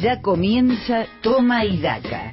[0.00, 2.32] Ya comienza Toma y Daca.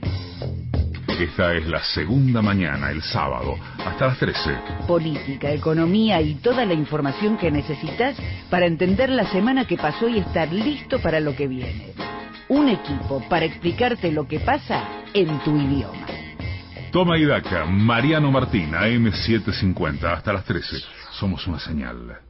[1.19, 4.57] Esta es la segunda mañana, el sábado, hasta las 13.
[4.87, 8.15] Política, economía y toda la información que necesitas
[8.49, 11.93] para entender la semana que pasó y estar listo para lo que viene.
[12.47, 16.07] Un equipo para explicarte lo que pasa en tu idioma.
[16.93, 20.77] Toma y Daca, Mariano Martín, AM750, hasta las 13.
[21.11, 22.26] Somos una señal.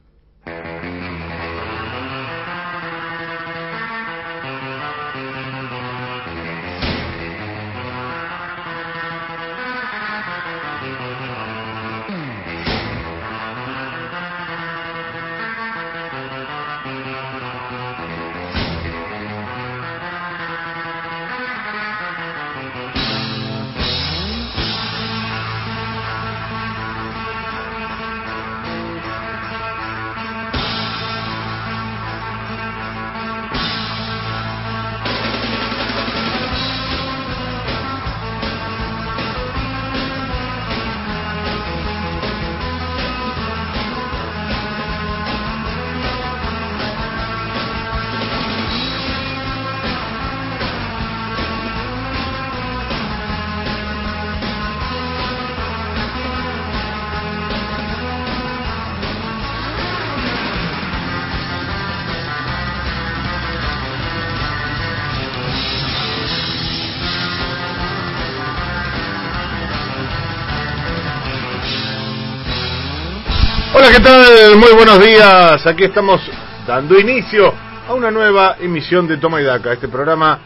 [74.08, 75.66] Muy buenos días.
[75.66, 76.22] Aquí estamos
[76.66, 77.52] dando inicio
[77.86, 80.38] a una nueva emisión de Toma y Daca, este programa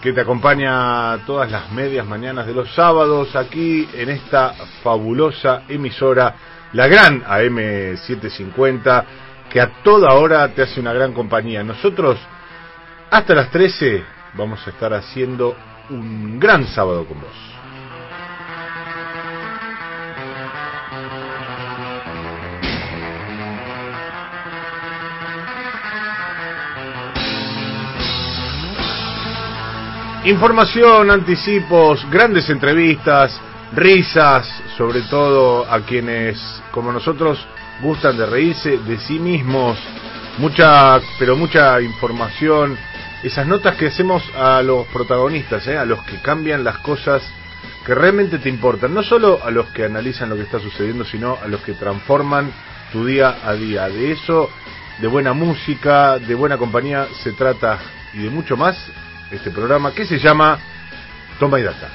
[0.00, 6.32] que te acompaña todas las medias mañanas de los sábados aquí en esta fabulosa emisora,
[6.74, 9.04] la gran AM750,
[9.50, 11.64] que a toda hora te hace una gran compañía.
[11.64, 12.20] Nosotros,
[13.10, 15.56] hasta las 13, vamos a estar haciendo
[15.90, 17.57] un gran sábado con vos.
[30.24, 33.40] Información, anticipos, grandes entrevistas,
[33.72, 34.46] risas,
[34.76, 36.36] sobre todo a quienes,
[36.72, 37.38] como nosotros,
[37.80, 39.78] gustan de reírse de sí mismos,
[40.38, 42.76] mucha, pero mucha información,
[43.22, 45.78] esas notas que hacemos a los protagonistas, ¿eh?
[45.78, 47.22] a los que cambian las cosas
[47.86, 51.38] que realmente te importan, no solo a los que analizan lo que está sucediendo, sino
[51.42, 52.50] a los que transforman
[52.92, 53.88] tu día a día.
[53.88, 54.50] De eso,
[55.00, 57.78] de buena música, de buena compañía, se trata
[58.14, 58.76] y de mucho más
[59.30, 60.58] este programa que se llama
[61.38, 61.88] Toma y Data.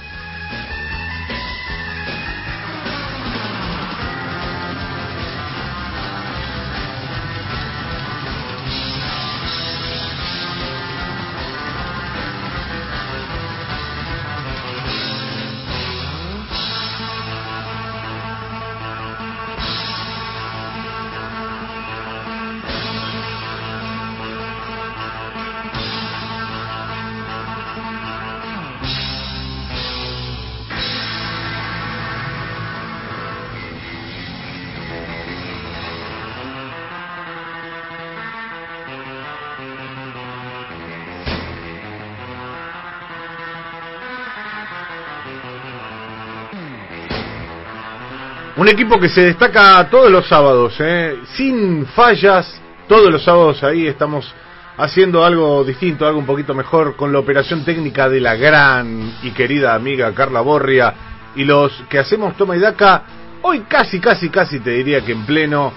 [48.73, 51.19] Equipo que se destaca todos los sábados, ¿eh?
[51.35, 54.33] sin fallas, todos los sábados ahí estamos
[54.77, 59.29] haciendo algo distinto, algo un poquito mejor, con la operación técnica de la gran y
[59.29, 60.93] querida amiga Carla Borria
[61.35, 63.03] y los que hacemos Toma y Daca,
[63.43, 65.71] hoy casi, casi, casi te diría que en pleno,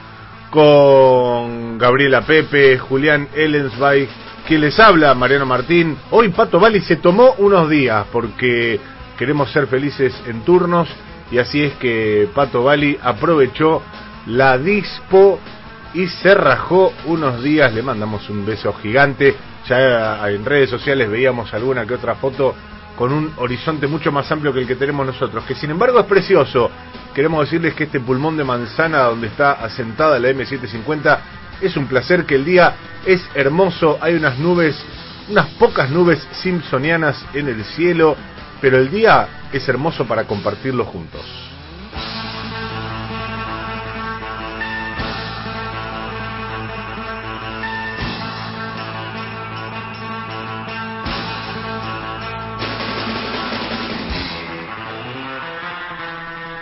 [0.51, 4.09] con Gabriela Pepe, Julián Ellensweig,
[4.49, 5.99] que les habla Mariano Martín.
[6.11, 8.81] Hoy Pato Bali se tomó unos días porque
[9.19, 10.89] queremos ser felices en turnos
[11.31, 13.83] y así es que Pato Bali aprovechó
[14.27, 15.41] la dispo
[15.95, 17.73] y se rajó unos días.
[17.73, 19.35] Le mandamos un beso gigante.
[19.69, 22.55] Ya en redes sociales veíamos alguna que otra foto
[22.97, 26.07] con un horizonte mucho más amplio que el que tenemos nosotros, que sin embargo es
[26.07, 26.71] precioso.
[27.15, 31.19] Queremos decirles que este pulmón de manzana donde está asentada la M750
[31.61, 32.75] es un placer, que el día
[33.05, 34.77] es hermoso, hay unas nubes,
[35.29, 38.17] unas pocas nubes simpsonianas en el cielo,
[38.61, 41.23] pero el día es hermoso para compartirlo juntos.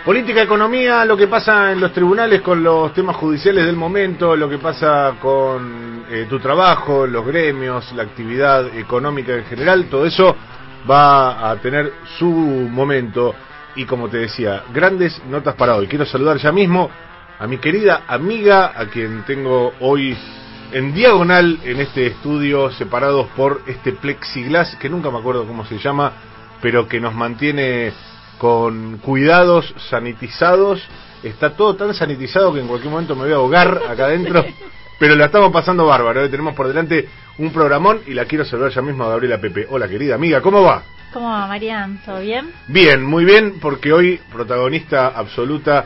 [0.05, 4.47] Política, economía, lo que pasa en los tribunales con los temas judiciales del momento, lo
[4.47, 10.35] que pasa con eh, tu trabajo, los gremios, la actividad económica en general, todo eso
[10.89, 13.33] va a tener su momento.
[13.75, 15.87] Y como te decía, grandes notas para hoy.
[15.87, 16.89] Quiero saludar ya mismo
[17.37, 20.17] a mi querida amiga, a quien tengo hoy
[20.71, 25.77] en diagonal en este estudio, separados por este plexiglas, que nunca me acuerdo cómo se
[25.77, 26.13] llama,
[26.61, 27.91] pero que nos mantiene
[28.37, 30.81] con cuidados sanitizados.
[31.23, 34.45] Está todo tan sanitizado que en cualquier momento me voy a ahogar acá adentro.
[34.97, 36.23] Pero la estamos pasando bárbaro.
[36.23, 36.29] ¿eh?
[36.29, 37.07] Tenemos por delante
[37.37, 39.67] un programón y la quiero saludar ya mismo a Gabriela Pepe.
[39.69, 40.83] Hola querida amiga, ¿cómo va?
[41.11, 42.01] ¿Cómo va, Marian?
[42.05, 42.51] ¿Todo bien?
[42.67, 45.85] Bien, muy bien, porque hoy, protagonista absoluta,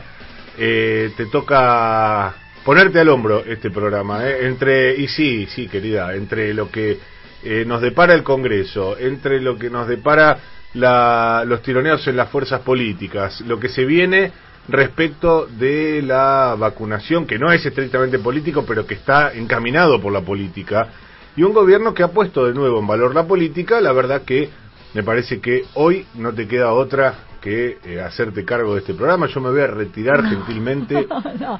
[0.58, 2.34] eh, te toca
[2.64, 4.26] ponerte al hombro este programa.
[4.26, 4.46] ¿eh?
[4.46, 6.98] Entre, y sí, sí, querida, entre lo que
[7.42, 10.38] eh, nos depara el Congreso, entre lo que nos depara
[10.74, 14.32] la, los tironeos en las fuerzas políticas, lo que se viene
[14.72, 20.20] respecto de la vacunación, que no es estrictamente político, pero que está encaminado por la
[20.20, 20.88] política,
[21.36, 24.50] y un gobierno que ha puesto de nuevo en valor la política, la verdad que
[24.94, 29.26] me parece que hoy no te queda otra que eh, hacerte cargo de este programa.
[29.26, 31.06] Yo me voy a retirar gentilmente.
[31.40, 31.58] no,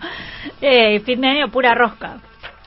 [0.61, 2.19] eh, fin de año pura rosca.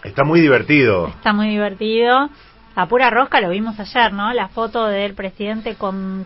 [0.03, 1.07] Está muy divertido.
[1.07, 2.29] Está muy divertido.
[2.75, 4.33] A pura rosca lo vimos ayer, ¿no?
[4.33, 6.25] La foto del presidente con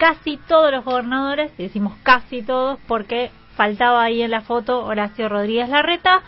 [0.00, 5.28] casi todos los gobernadores, y decimos casi todos porque faltaba ahí en la foto Horacio
[5.28, 6.22] Rodríguez Larreta,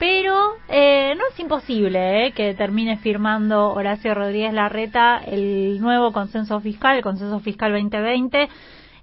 [0.00, 6.60] pero eh, no es imposible eh, que termine firmando Horacio Rodríguez Larreta el nuevo consenso
[6.60, 8.48] fiscal, el consenso fiscal 2020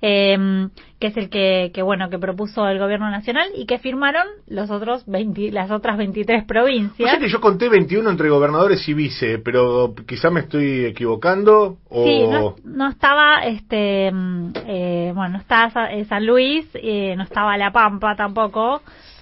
[0.05, 0.67] eh,
[0.99, 4.69] que es el que, que, bueno que propuso el gobierno nacional y que firmaron los
[4.69, 7.17] otros 20, las otras 23 provincias.
[7.19, 12.25] que yo conté 21 entre gobernadores y vice, pero quizá me estoy equivocando o sí,
[12.65, 18.81] no, estaba este eh, bueno, no estaba San Luis, eh, no estaba La Pampa tampoco.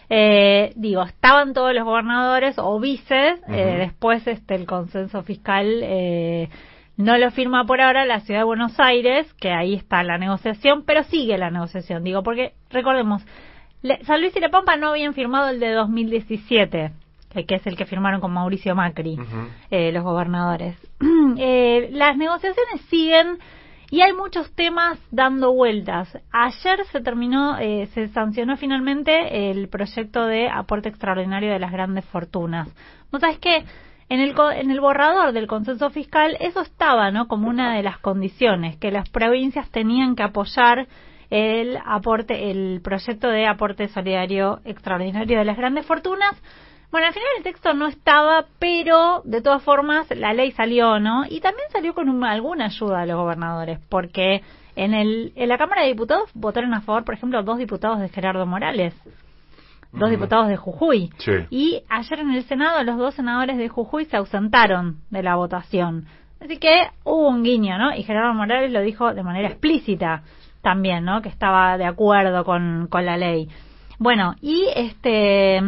[0.09, 6.49] Eh, digo, estaban todos los gobernadores o vices, eh, después este el consenso fiscal eh,
[7.01, 10.83] no lo firma por ahora la ciudad de Buenos Aires, que ahí está la negociación,
[10.85, 13.23] pero sigue la negociación, digo, porque recordemos,
[14.03, 16.91] San Luis y La Pampa no habían firmado el de 2017,
[17.47, 19.17] que es el que firmaron con Mauricio Macri,
[19.69, 20.77] eh, los gobernadores.
[21.37, 23.37] Eh, las negociaciones siguen
[23.89, 26.17] y hay muchos temas dando vueltas.
[26.31, 32.05] Ayer se terminó, eh, se sancionó finalmente el proyecto de aporte extraordinario de las grandes
[32.05, 32.67] fortunas.
[33.11, 33.63] ¿No sabes qué?
[34.11, 37.29] En el, en el borrador del consenso fiscal eso estaba, ¿no?
[37.29, 40.85] Como una de las condiciones, que las provincias tenían que apoyar
[41.29, 46.35] el aporte, el proyecto de aporte solidario extraordinario de las grandes fortunas.
[46.91, 51.23] Bueno, al final el texto no estaba, pero de todas formas la ley salió, ¿no?
[51.29, 54.41] Y también salió con alguna ayuda a los gobernadores, porque
[54.75, 58.09] en, el, en la Cámara de Diputados votaron a favor, por ejemplo, dos diputados de
[58.09, 58.93] Gerardo Morales,
[59.93, 61.11] dos diputados de Jujuy.
[61.49, 66.07] Y ayer en el Senado los dos senadores de Jujuy se ausentaron de la votación.
[66.39, 67.93] Así que hubo un guiño, ¿no?
[67.93, 70.23] Y Gerardo Morales lo dijo de manera explícita
[70.61, 71.21] también, ¿no?
[71.21, 73.47] Que estaba de acuerdo con, con la ley.
[73.99, 75.61] Bueno, y este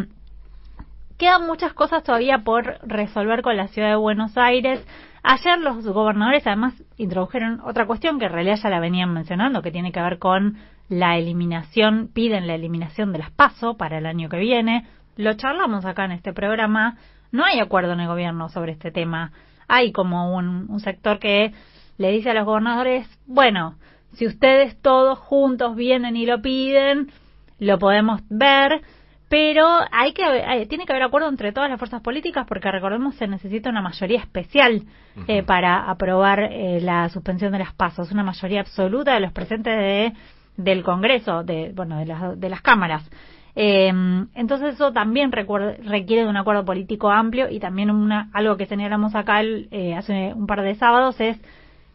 [1.18, 4.84] quedan muchas cosas todavía por resolver con la ciudad de Buenos Aires.
[5.26, 9.70] Ayer los gobernadores además introdujeron otra cuestión que en realidad ya la venían mencionando, que
[9.70, 10.58] tiene que ver con
[10.90, 14.86] la eliminación, piden la eliminación de las PASO para el año que viene.
[15.16, 16.98] Lo charlamos acá en este programa.
[17.32, 19.32] No hay acuerdo en el gobierno sobre este tema.
[19.66, 21.54] Hay como un, un sector que
[21.96, 23.76] le dice a los gobernadores, bueno,
[24.12, 27.10] si ustedes todos juntos vienen y lo piden,
[27.58, 28.82] lo podemos ver,
[29.28, 33.26] pero hay que tiene que haber acuerdo entre todas las fuerzas políticas porque recordemos se
[33.26, 34.82] necesita una mayoría especial
[35.26, 39.76] eh, para aprobar eh, la suspensión de las pasos, una mayoría absoluta de los presentes
[39.76, 40.12] de
[40.56, 43.08] del Congreso, de, bueno, de las, de las cámaras.
[43.56, 43.92] Eh,
[44.34, 49.14] entonces eso también requiere de un acuerdo político amplio y también una, algo que señalamos
[49.14, 51.40] acá eh, hace un par de sábados es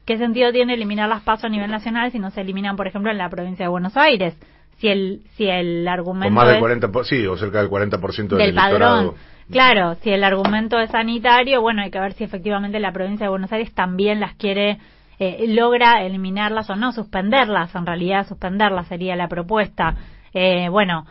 [0.06, 3.12] qué sentido tiene eliminar las pasos a nivel nacional si no se eliminan, por ejemplo,
[3.12, 4.38] en la provincia de Buenos Aires.
[4.80, 6.34] Si el, si el argumento.
[6.34, 9.16] más del 40%, sí, o cerca del 40% del, del padrón.
[9.52, 13.30] Claro, si el argumento es sanitario, bueno, hay que ver si efectivamente la provincia de
[13.32, 14.78] Buenos Aires también las quiere
[15.18, 19.96] eh, logra eliminarlas o no, suspenderlas, en realidad suspenderlas sería la propuesta.
[20.34, 21.06] Eh, bueno,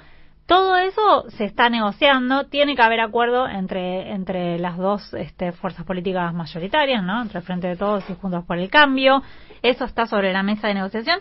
[0.46, 5.84] todo eso se está negociando, tiene que haber acuerdo entre, entre las dos este, fuerzas
[5.84, 7.20] políticas mayoritarias, ¿no?
[7.20, 9.22] Entre el Frente de Todos y Juntos por el Cambio.
[9.62, 11.18] Eso está sobre la mesa de negociación.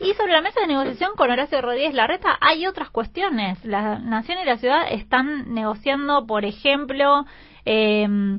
[0.00, 3.64] Y sobre la mesa de negociación con Horacio Rodríguez Larreta hay otras cuestiones.
[3.64, 7.24] La Nación y la ciudad están negociando, por ejemplo,
[7.64, 8.38] eh,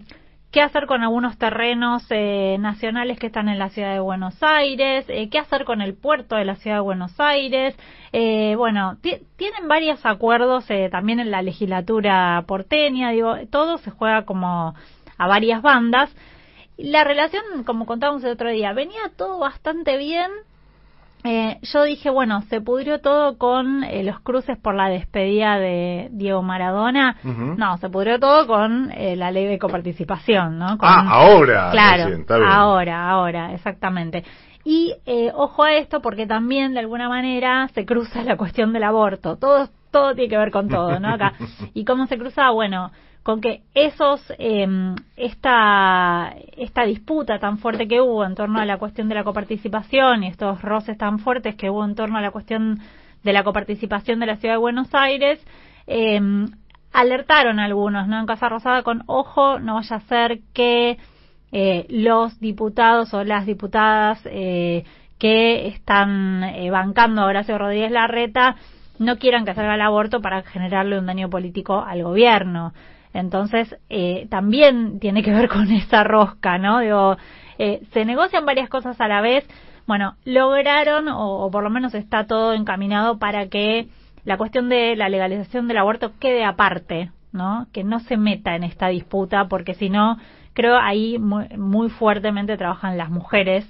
[0.56, 5.04] qué hacer con algunos terrenos eh, nacionales que están en la ciudad de Buenos Aires,
[5.10, 7.76] eh, qué hacer con el puerto de la ciudad de Buenos Aires.
[8.14, 14.74] Eh, bueno, tienen varios acuerdos también en la legislatura porteña, digo, todo se juega como
[15.18, 16.16] a varias bandas.
[16.78, 20.32] La relación, como contábamos el otro día, venía todo bastante bien
[21.26, 26.10] eh, yo dije, bueno, se pudrió todo con eh, los cruces por la despedida de
[26.12, 27.18] Diego Maradona.
[27.24, 30.78] No, se pudrió todo con eh, la ley de coparticipación, ¿no?
[30.82, 31.72] ah, ahora.
[31.72, 32.16] Claro,
[32.48, 34.24] ahora, ahora, exactamente.
[34.64, 34.94] Y
[35.34, 39.38] ojo a esto porque también de alguna manera se cruza la cuestión del aborto.
[39.38, 41.10] Todo, todo tiene que ver con todo, ¿no?
[41.14, 41.34] Acá.
[41.74, 42.50] ¿Y cómo se cruza?
[42.52, 42.92] Bueno,
[43.26, 48.78] con que esos em, esta esta disputa tan fuerte que hubo en torno a la
[48.78, 52.30] cuestión de la coparticipación y estos roces tan fuertes que hubo en torno a la
[52.30, 52.80] cuestión
[53.24, 55.44] de la coparticipación de la ciudad de Buenos Aires
[55.88, 56.22] eh,
[56.94, 61.00] alertaron a algunos no en Casa Rosada con ojo no vaya a ser que
[61.52, 64.84] eh, los diputados o las diputadas eh,
[65.18, 68.56] que están eh, bancando a Horacio Rodríguez Larreta
[69.00, 72.72] no quieran que salga el aborto para generarle un daño político al gobierno.
[73.16, 76.80] Entonces, eh, también tiene que ver con esa rosca, ¿no?
[76.80, 77.16] Digo,
[77.58, 79.48] eh, se negocian varias cosas a la vez.
[79.88, 83.88] Bueno, lograron, o, por lo menos está todo encaminado para que
[84.26, 87.68] la cuestión de la legalización del aborto quede aparte, ¿no?
[87.72, 90.18] Que no se meta en esta disputa, porque si no,
[90.54, 93.66] creo ahí muy, fuertemente trabajan las mujeres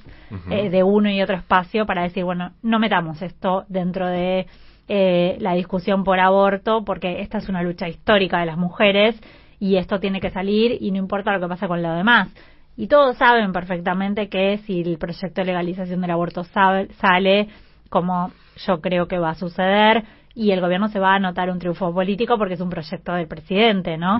[0.49, 4.47] eh, de uno y otro espacio para decir, bueno, no metamos esto dentro de
[4.87, 9.19] eh, la discusión por aborto, porque esta es una lucha histórica de las mujeres
[9.59, 12.29] y esto tiene que salir y no importa lo que pasa con lo demás.
[12.77, 17.47] Y todos saben perfectamente que si el proyecto de legalización del aborto sale,
[17.89, 20.03] como yo creo que va a suceder,
[20.35, 23.27] y el gobierno se va a anotar un triunfo político porque es un proyecto del
[23.27, 24.19] presidente, ¿no?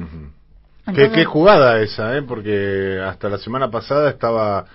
[0.96, 2.22] ¿Qué, jugada esa, ¿eh?
[2.22, 4.66] Porque hasta la semana pasada estaba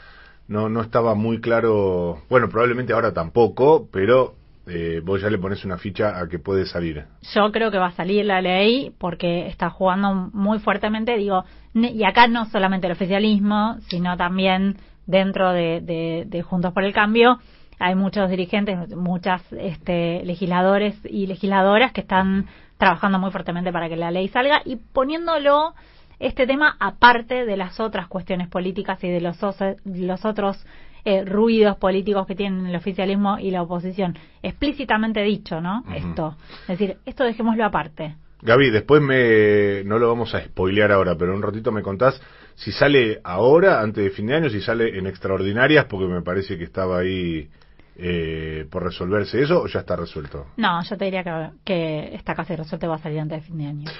[0.49, 4.35] no no estaba muy claro, bueno, probablemente ahora tampoco, pero
[4.67, 7.05] eh, vos ya le pones una ficha a que puede salir.
[7.35, 12.05] Yo creo que va a salir la ley porque está jugando muy fuertemente, digo, y
[12.05, 14.77] acá no solamente el oficialismo, sino también
[15.07, 17.39] dentro de, Juntos por el Cambio,
[17.79, 23.97] hay muchos dirigentes, muchas este, legisladores y legisladoras que están trabajando muy fuertemente para que
[23.97, 25.75] la ley salga y poniéndolo
[26.19, 29.39] este tema aparte de las otras cuestiones políticas y de los,
[29.85, 30.65] los otros
[31.05, 34.19] eh, ruidos políticos que tienen el oficialismo y la oposición.
[34.43, 35.85] Explícitamente dicho, ¿no?
[35.95, 36.37] Esto.
[36.63, 38.17] Es decir, esto dejémoslo aparte.
[38.43, 42.21] Gaby, después me, no lo vamos a spoilear ahora, pero un ratito me contás
[42.55, 46.59] si sale ahora, antes de fin de año, si sale en extraordinarias, porque me parece
[46.59, 47.49] que estaba ahí
[48.03, 50.47] eh, por resolverse eso o ya está resuelto?
[50.57, 53.47] No, yo te diría que, que está casi resuelto y va a salir antes de
[53.47, 53.91] fin de año.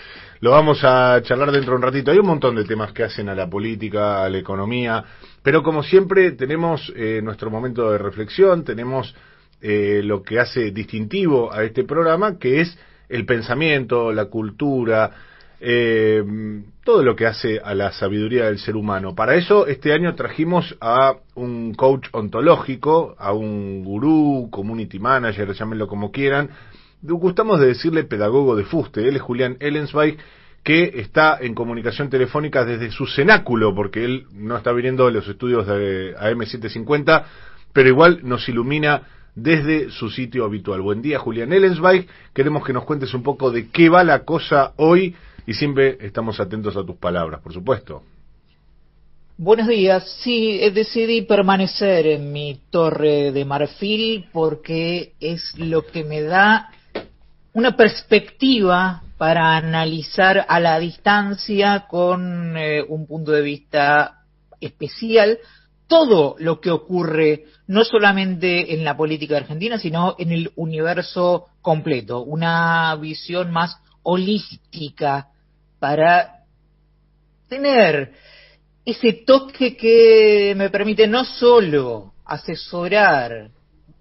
[0.41, 2.11] Lo vamos a charlar dentro de un ratito.
[2.11, 5.05] Hay un montón de temas que hacen a la política, a la economía,
[5.43, 9.15] pero como siempre tenemos eh, nuestro momento de reflexión, tenemos
[9.61, 12.79] eh, lo que hace distintivo a este programa, que es
[13.11, 15.11] el pensamiento, la cultura,
[15.61, 16.25] eh,
[16.91, 19.15] todo lo que hace a la sabiduría del ser humano.
[19.15, 25.87] Para eso, este año trajimos a un coach ontológico, a un gurú, community manager, llámenlo
[25.87, 26.51] como quieran.
[27.01, 29.07] Gustamos de decirle pedagogo de fuste.
[29.07, 30.19] Él es Julián Ellensweig,
[30.65, 35.69] que está en comunicación telefónica desde su cenáculo, porque él no está viniendo los estudios
[35.69, 37.23] de AM750,
[37.73, 39.03] pero igual nos ilumina
[39.37, 40.81] desde su sitio habitual.
[40.81, 42.09] Buen día, Julián Ellensweig.
[42.35, 45.15] Queremos que nos cuentes un poco de qué va la cosa hoy
[45.51, 48.05] y siempre estamos atentos a tus palabras, por supuesto.
[49.37, 50.09] Buenos días.
[50.23, 56.71] Sí, decidí permanecer en mi torre de marfil porque es lo que me da
[57.53, 64.23] una perspectiva para analizar a la distancia con eh, un punto de vista
[64.61, 65.37] especial
[65.89, 72.23] todo lo que ocurre no solamente en la política argentina, sino en el universo completo,
[72.23, 75.30] una visión más holística
[75.81, 76.45] para
[77.49, 78.13] tener
[78.85, 83.51] ese toque que me permite no solo asesorar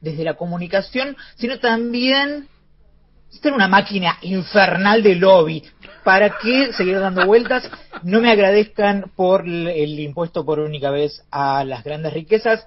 [0.02, 2.48] desde la comunicación, sino también
[3.30, 5.64] ser una máquina infernal de lobby.
[6.04, 7.70] ¿Para que seguir dando vueltas?
[8.04, 12.66] No me agradezcan por el impuesto por única vez a las grandes riquezas.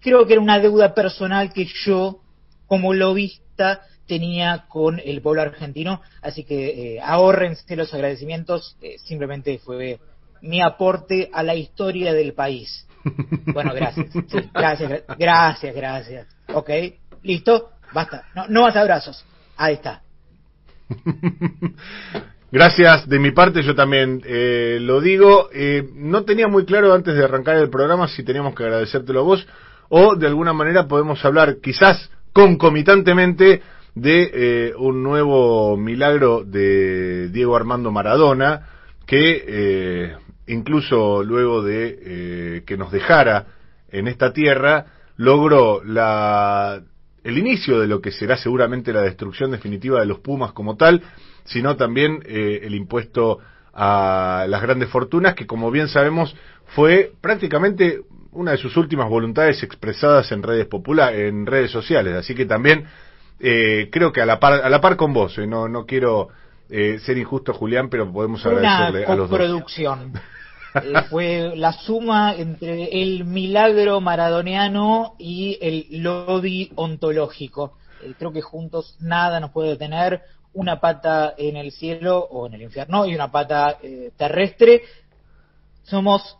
[0.00, 2.20] Creo que era una deuda personal que yo,
[2.66, 3.82] como lobista,
[4.12, 10.00] tenía con el pueblo argentino, así que eh, ahórrense los agradecimientos, eh, simplemente fue
[10.42, 12.86] mi aporte a la historia del país.
[13.54, 14.08] Bueno, gracias,
[14.52, 16.26] gracias, gracias, gracias.
[16.52, 16.70] Ok,
[17.22, 19.24] listo, basta, no, no más abrazos,
[19.56, 20.02] ahí está.
[22.52, 25.48] Gracias de mi parte, yo también eh, lo digo.
[25.54, 29.22] Eh, no tenía muy claro antes de arrancar el programa si teníamos que agradecértelo a
[29.22, 29.46] vos
[29.88, 33.62] o de alguna manera podemos hablar quizás concomitantemente
[33.94, 38.68] de eh, un nuevo milagro de Diego Armando Maradona
[39.06, 40.14] que
[40.46, 43.46] incluso luego de que nos dejara
[43.90, 46.82] en esta tierra logró la
[47.24, 51.02] el inicio de lo que será seguramente la destrucción definitiva de los Pumas como tal,
[51.44, 53.38] sino también eh, el impuesto
[53.72, 56.36] a las grandes fortunas, que como bien sabemos
[56.74, 62.14] fue prácticamente una de sus últimas voluntades expresadas en redes populares, en redes sociales.
[62.14, 62.86] Así que también
[63.42, 66.28] eh, creo que a la par, a la par con vos, eh, no, no quiero
[66.70, 69.38] ser injusto, Julián, pero podemos agradecerle a los dos.
[69.38, 70.14] producción.
[71.10, 77.76] fue la suma entre el milagro maradoniano y el lobby ontológico.
[78.18, 80.22] creo que juntos nada nos puede detener
[80.54, 84.82] una pata en el cielo o en el infierno y una pata eh, terrestre,
[85.82, 86.36] somos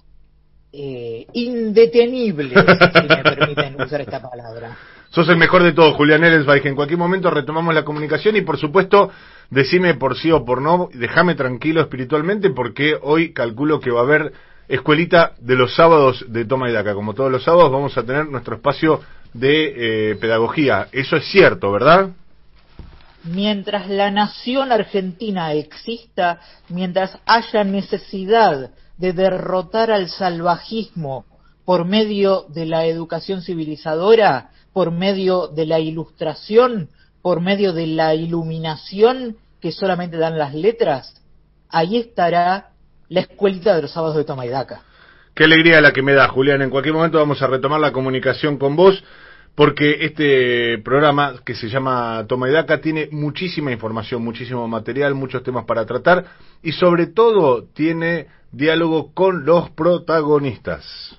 [0.73, 4.76] eh, indetenibles, si me permiten usar esta palabra.
[5.12, 6.66] Sos el mejor de todos, Julián Ellensweig.
[6.66, 9.11] En cualquier momento retomamos la comunicación y, por supuesto,
[9.50, 14.04] decime por sí o por no, déjame tranquilo espiritualmente porque hoy calculo que va a
[14.04, 14.33] haber
[14.69, 16.95] escuelita de los sábados de Toma y Daca.
[16.95, 19.02] Como todos los sábados vamos a tener nuestro espacio
[19.35, 20.88] de eh, pedagogía.
[20.92, 22.09] Eso es cierto, ¿verdad?
[23.25, 31.25] mientras la nación argentina exista, mientras haya necesidad de derrotar al salvajismo
[31.64, 36.88] por medio de la educación civilizadora, por medio de la ilustración,
[37.21, 41.23] por medio de la iluminación que solamente dan las letras,
[41.69, 42.71] ahí estará
[43.09, 44.83] la escuelita de los sábados de Toma y Daca.
[45.35, 46.62] Qué alegría la que me da, Julián.
[46.62, 49.02] En cualquier momento vamos a retomar la comunicación con vos
[49.55, 52.49] porque este programa que se llama Toma
[52.83, 56.25] tiene muchísima información, muchísimo material, muchos temas para tratar
[56.62, 61.19] y sobre todo tiene diálogo con los protagonistas.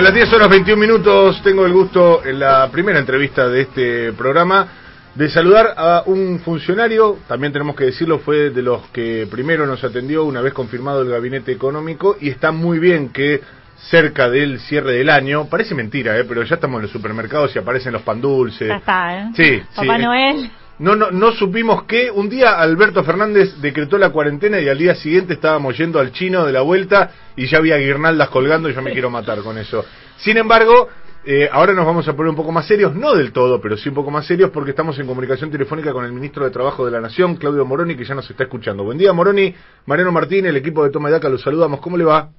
[0.00, 4.12] A las 10 horas 21 minutos tengo el gusto en la primera entrevista de este
[4.14, 4.66] programa
[5.14, 9.84] de saludar a un funcionario, también tenemos que decirlo, fue de los que primero nos
[9.84, 13.42] atendió una vez confirmado el gabinete económico y está muy bien que
[13.90, 16.24] cerca del cierre del año, parece mentira, ¿eh?
[16.24, 18.68] pero ya estamos en los supermercados y aparecen los pan dulces.
[18.68, 19.30] Ya está, ¿eh?
[19.36, 20.50] Sí, Papá Noel.
[20.80, 24.94] No, no, no supimos que un día Alberto Fernández decretó la cuarentena y al día
[24.94, 28.80] siguiente estábamos yendo al chino de la vuelta y ya había guirnaldas colgando y yo
[28.80, 29.84] me quiero matar con eso.
[30.16, 30.88] Sin embargo,
[31.26, 33.90] eh, ahora nos vamos a poner un poco más serios, no del todo, pero sí
[33.90, 36.92] un poco más serios porque estamos en comunicación telefónica con el ministro de Trabajo de
[36.92, 38.82] la Nación, Claudio Moroni, que ya nos está escuchando.
[38.82, 39.54] Buen día, Moroni.
[39.84, 41.80] Mariano Martín, el equipo de Toma y Daca, los saludamos.
[41.80, 42.30] ¿Cómo le va?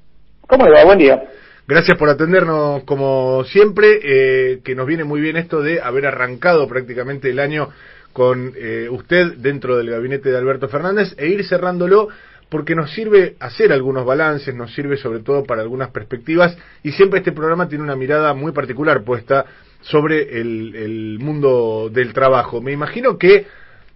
[0.48, 0.84] ¿Cómo le va?
[0.84, 1.22] Buen día.
[1.68, 6.68] Gracias por atendernos como siempre, eh, que nos viene muy bien esto de haber arrancado
[6.68, 7.70] prácticamente el año
[8.14, 12.10] con eh, usted dentro del gabinete de Alberto Fernández e ir cerrándolo
[12.52, 17.20] porque nos sirve hacer algunos balances, nos sirve sobre todo para algunas perspectivas y siempre
[17.20, 19.46] este programa tiene una mirada muy particular puesta
[19.80, 22.62] sobre el, mundo del trabajo.
[22.62, 23.48] Me imagino que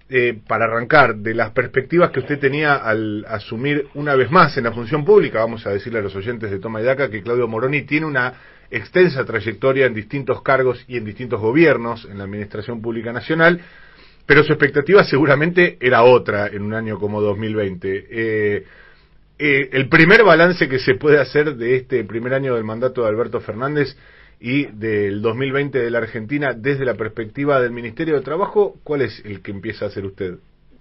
[0.08, 4.64] eh, para arrancar de las perspectivas que usted tenía al asumir una vez más en
[4.64, 7.50] la función pública, vamos a decirle a los oyentes de Toma y Daca que Claudio
[7.50, 8.36] Moroni tiene una
[8.72, 13.60] extensa trayectoria en distintos cargos y en distintos gobiernos en la Administración Pública Nacional
[14.26, 18.08] pero su expectativa seguramente era otra en un año como 2020.
[18.10, 18.64] Eh,
[19.38, 23.10] eh, el primer balance que se puede hacer de este primer año del mandato de
[23.10, 23.98] Alberto Fernández
[24.40, 29.22] y del 2020 de la Argentina desde la perspectiva del Ministerio de Trabajo, ¿cuál es
[29.26, 30.36] el que empieza a hacer usted?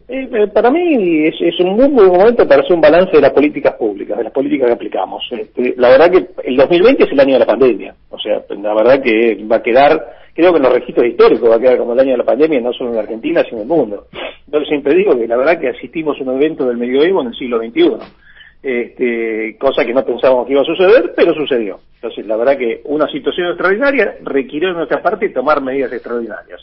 [0.06, 3.32] Eh, eh, para mí es, un muy buen momento para hacer un balance de las
[3.32, 5.24] políticas públicas, de las políticas que aplicamos.
[5.30, 8.74] Este, la verdad que el 2020 es el año de la pandemia, o sea, la
[8.74, 11.92] verdad que va a quedar, creo que en los registros históricos va a quedar como
[11.92, 14.06] el año de la pandemia, no solo en Argentina, sino en el mundo.
[14.46, 17.34] Yo siempre digo que la verdad que asistimos a un evento del medioevo en el
[17.34, 17.96] siglo XXI.
[18.62, 21.80] este, cosa que no pensábamos que iba a suceder, pero sucedió.
[21.96, 26.60] Entonces, la verdad que una situación extraordinaria requirió de nuestra parte tomar medidas extraordinarias.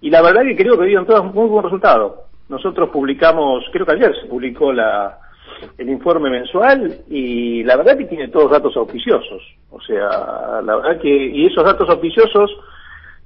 [0.00, 2.24] Y la verdad que creo que dieron todos muy buen resultado.
[2.48, 5.18] Nosotros publicamos, creo que ayer se publicó la,
[5.78, 9.42] el informe mensual y la verdad que tiene todos datos auspiciosos.
[9.70, 12.50] O sea, la verdad que, y esos datos auspiciosos,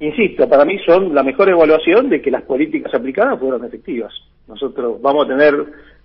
[0.00, 4.12] insisto, para mí son la mejor evaluación de que las políticas aplicadas fueron efectivas.
[4.48, 5.54] Nosotros vamos a tener,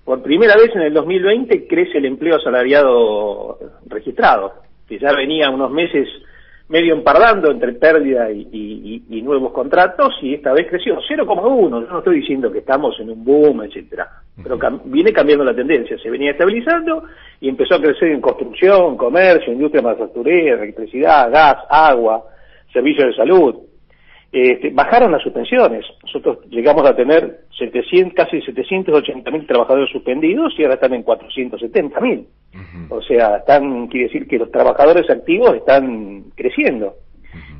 [0.03, 4.53] por primera vez en el 2020, crece el empleo asalariado registrado,
[4.87, 6.07] que ya venía unos meses
[6.67, 11.69] medio empardando entre pérdida y, nuevos contratos y esta vez creció 0,1.
[11.69, 14.07] Yo no estoy diciendo que estamos en un boom, etcétera,
[14.43, 15.97] pero viene cambiando la tendencia.
[15.97, 17.03] Se venía estabilizando
[17.41, 22.23] y empezó a crecer en construcción, comercio, industria manufacturera, electricidad, gas, agua,
[22.71, 23.55] servicios de salud.
[24.37, 25.85] Este, bajaron las suspensiones.
[26.03, 32.01] Nosotros llegamos a tener 700, casi 780 mil trabajadores suspendidos y ahora están en 470
[32.01, 32.27] mil.
[32.89, 36.95] O sea, están, quiere decir que los trabajadores activos están creciendo.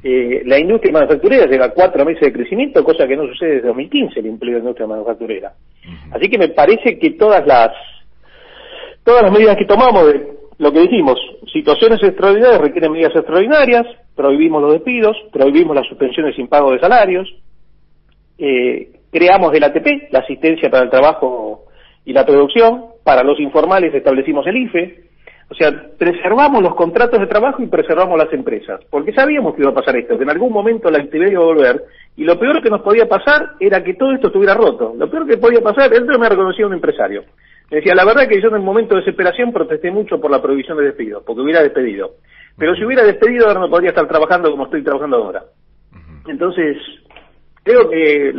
[0.03, 3.67] Eh, la industria manufacturera llega a cuatro meses de crecimiento, cosa que no sucede desde
[3.67, 5.53] 2015 el empleo de la industria manufacturera.
[6.11, 7.71] Así que me parece que todas las
[9.05, 10.27] todas las medidas que tomamos de
[10.57, 11.19] lo que dijimos,
[11.51, 17.27] situaciones extraordinarias requieren medidas extraordinarias, prohibimos los despidos, prohibimos las suspensiones sin pago de salarios,
[18.37, 21.65] eh, creamos el ATP, la asistencia para el trabajo
[22.05, 25.05] y la producción, para los informales establecimos el IFE,
[25.47, 29.71] o sea, preservamos los contratos de trabajo y preservamos las empresas, porque sabíamos que iba
[29.71, 31.83] a pasar esto, que en algún momento la actividad iba a volver,
[32.15, 34.93] y lo peor que nos podía pasar era que todo esto estuviera roto.
[34.97, 37.25] Lo peor que podía pasar, él me reconocía un empresario.
[37.71, 40.41] Me decía, la verdad que yo en el momento de desesperación protesté mucho por la
[40.41, 42.15] prohibición de despido, porque hubiera despedido.
[42.57, 45.43] Pero si hubiera despedido ahora no podría estar trabajando como estoy trabajando ahora.
[46.27, 46.77] Entonces,
[47.63, 48.33] creo que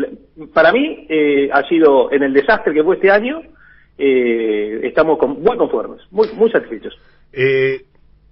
[0.54, 3.42] para mí eh, ha sido en el desastre que fue este año,
[3.98, 6.96] eh, estamos muy conformes, muy, muy satisfechos.
[7.32, 7.82] Eh,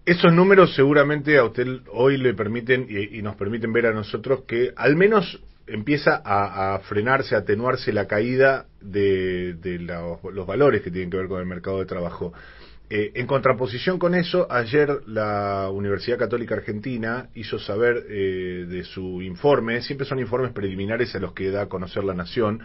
[0.07, 4.73] esos números seguramente a usted hoy le permiten y, nos permiten ver a nosotros que
[4.77, 11.17] al menos empieza a, frenarse, a atenuarse la caída de, los, valores que tienen que
[11.17, 12.33] ver con el mercado de trabajo.
[12.91, 19.23] Eh, en contraposición con eso, ayer la Universidad Católica Argentina hizo saber eh, de su
[19.23, 22.61] informe, siempre son informes preliminares a los que da a conocer la Nación,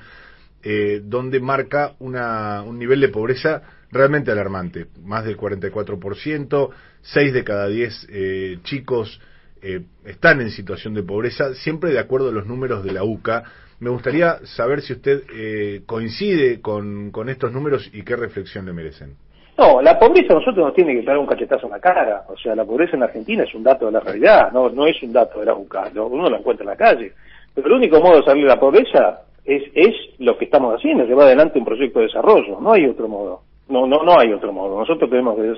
[0.61, 6.69] eh, donde marca una, un nivel de pobreza realmente alarmante, más del 44%,
[7.01, 9.21] 6 de cada 10 eh, chicos
[9.61, 13.43] eh, están en situación de pobreza, siempre de acuerdo a los números de la UCA.
[13.79, 19.15] Me gustaría saber si usted eh, coincide con, estos números y qué reflexión le merecen.
[19.57, 22.23] No, la pobreza a nosotros nos tiene que traer un cachetazo en la cara.
[22.29, 25.01] O sea, la pobreza en Argentina es un dato de la realidad, no, no es
[25.03, 25.91] un dato de la UCA.
[25.95, 27.13] Uno lo encuentra en la calle.
[27.53, 31.05] Pero el único modo de salir de la pobreza es, es lo que estamos haciendo,
[31.05, 32.59] llevar adelante un proyecto de desarrollo.
[32.61, 33.41] No hay otro modo.
[33.69, 34.79] No, no, no hay otro modo.
[34.79, 35.53] Nosotros tenemos que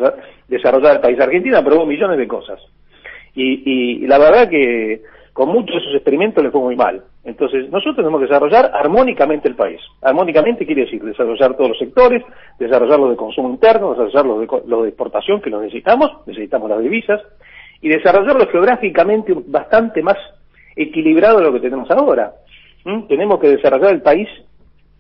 [0.48, 1.20] desarrollar el país.
[1.20, 2.60] Argentina aprobó millones de cosas.
[3.34, 5.02] Y, y, la verdad que
[5.34, 7.04] con muchos de esos experimentos le fue muy mal.
[7.24, 9.80] Entonces, nosotros tenemos que desarrollar armónicamente el país.
[10.02, 12.24] Armónicamente quiere decir desarrollar todos los sectores,
[12.60, 16.70] desarrollar los de consumo interno, desarrollar los de, los de exportación que los necesitamos, necesitamos
[16.70, 17.22] las divisas,
[17.82, 20.18] y desarrollarlo geográficamente bastante más
[20.76, 22.34] equilibrado de lo que tenemos ahora.
[22.86, 23.08] ¿Mm?
[23.08, 24.28] Tenemos que desarrollar el país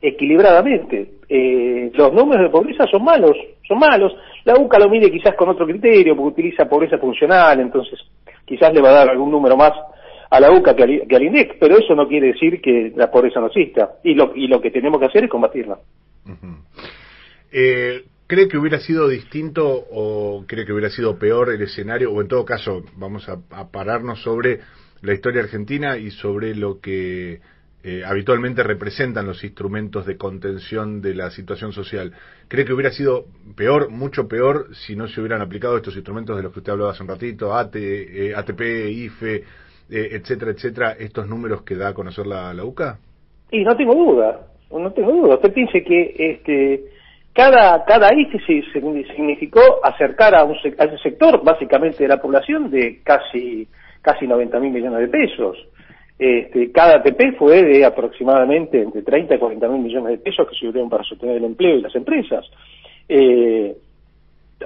[0.01, 1.11] equilibradamente.
[1.29, 4.13] Eh, los números de pobreza son malos, son malos.
[4.43, 7.99] La UCA lo mide quizás con otro criterio, porque utiliza pobreza funcional, entonces
[8.45, 9.71] quizás le va a dar algún número más
[10.30, 13.47] a la UCA que al, INDEC, pero eso no quiere decir que la pobreza no
[13.47, 15.77] exista, y lo, y lo que tenemos que hacer es combatirla.
[17.51, 22.21] eh, ¿Cree que hubiera sido distinto o cree que hubiera sido peor el escenario, o
[22.21, 24.62] en todo caso, vamos a pararnos sobre
[25.01, 27.41] la historia argentina y sobre lo que
[27.83, 32.13] eh, habitualmente representan los instrumentos de contención de la situación social.
[32.47, 36.43] ¿Cree que hubiera sido peor, mucho peor, si no se hubieran aplicado estos instrumentos de
[36.43, 39.43] los que usted hablaba hace un ratito, ATE, ATP, IFE, eh,
[39.89, 42.99] etcétera, etcétera, estos números que da a conocer la, UCA?
[43.51, 45.35] Y no tengo duda, no tengo duda.
[45.35, 46.83] Usted piense que este
[47.33, 48.63] cada cada IFE
[49.15, 53.67] significó acercar a, un, a ese sector, básicamente de la población, de casi
[54.01, 55.57] casi 90 mil millones de pesos.
[56.23, 60.55] Este, cada ATP fue de aproximadamente entre 30 y 40 mil millones de pesos que
[60.55, 62.45] sirvieron para sostener el empleo y las empresas.
[63.10, 63.75] Eh,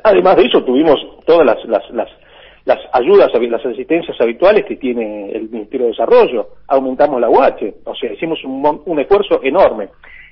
[0.03, 2.09] además de eso, tuvimos todas las, las, las,
[2.65, 6.49] las ayudas, las asistencias habituales que tiene el Ministerio de Desarrollo.
[6.67, 9.87] Aumentamos la UH, o sea, hicimos un, un esfuerzo enorme.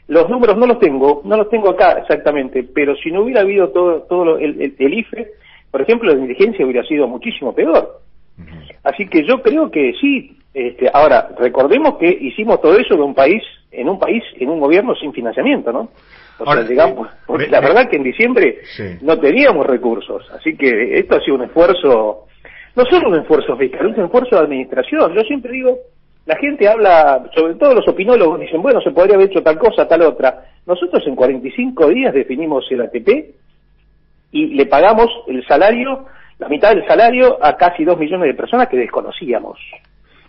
[0.09, 3.69] Los números no los tengo, no los tengo acá exactamente, pero si no hubiera habido
[3.69, 5.25] todo, todo el, el, el IFE,
[5.71, 8.01] por ejemplo, la indigencia hubiera sido muchísimo peor.
[8.83, 13.15] Así que yo creo que sí, este, ahora, recordemos que hicimos todo eso de un
[13.15, 15.89] país, en un país, en un gobierno sin financiamiento, ¿no?
[16.39, 18.59] O sea, digamos, porque la verdad que en diciembre
[19.01, 22.25] no teníamos recursos, así que esto ha sido un esfuerzo,
[22.75, 25.13] no solo un esfuerzo fiscal, es un esfuerzo de administración.
[25.13, 25.77] Yo siempre digo,
[26.25, 29.87] la gente habla, sobre todo los opinólogos dicen, bueno, se podría haber hecho tal cosa,
[29.87, 30.45] tal otra.
[30.65, 33.09] Nosotros en 45 días definimos el ATP
[34.31, 36.05] y le pagamos el salario,
[36.39, 39.59] la mitad del salario a casi 2 millones de personas que desconocíamos.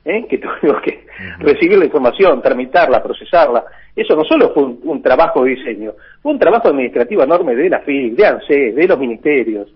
[0.05, 0.27] ¿Eh?
[0.29, 1.07] que tuvimos que
[1.39, 3.65] recibir la información, tramitarla, procesarla.
[3.95, 7.81] Eso no solo fue un, trabajo de diseño, fue un trabajo administrativo enorme de la
[7.81, 9.73] FIC, de ANSES, de los ministerios.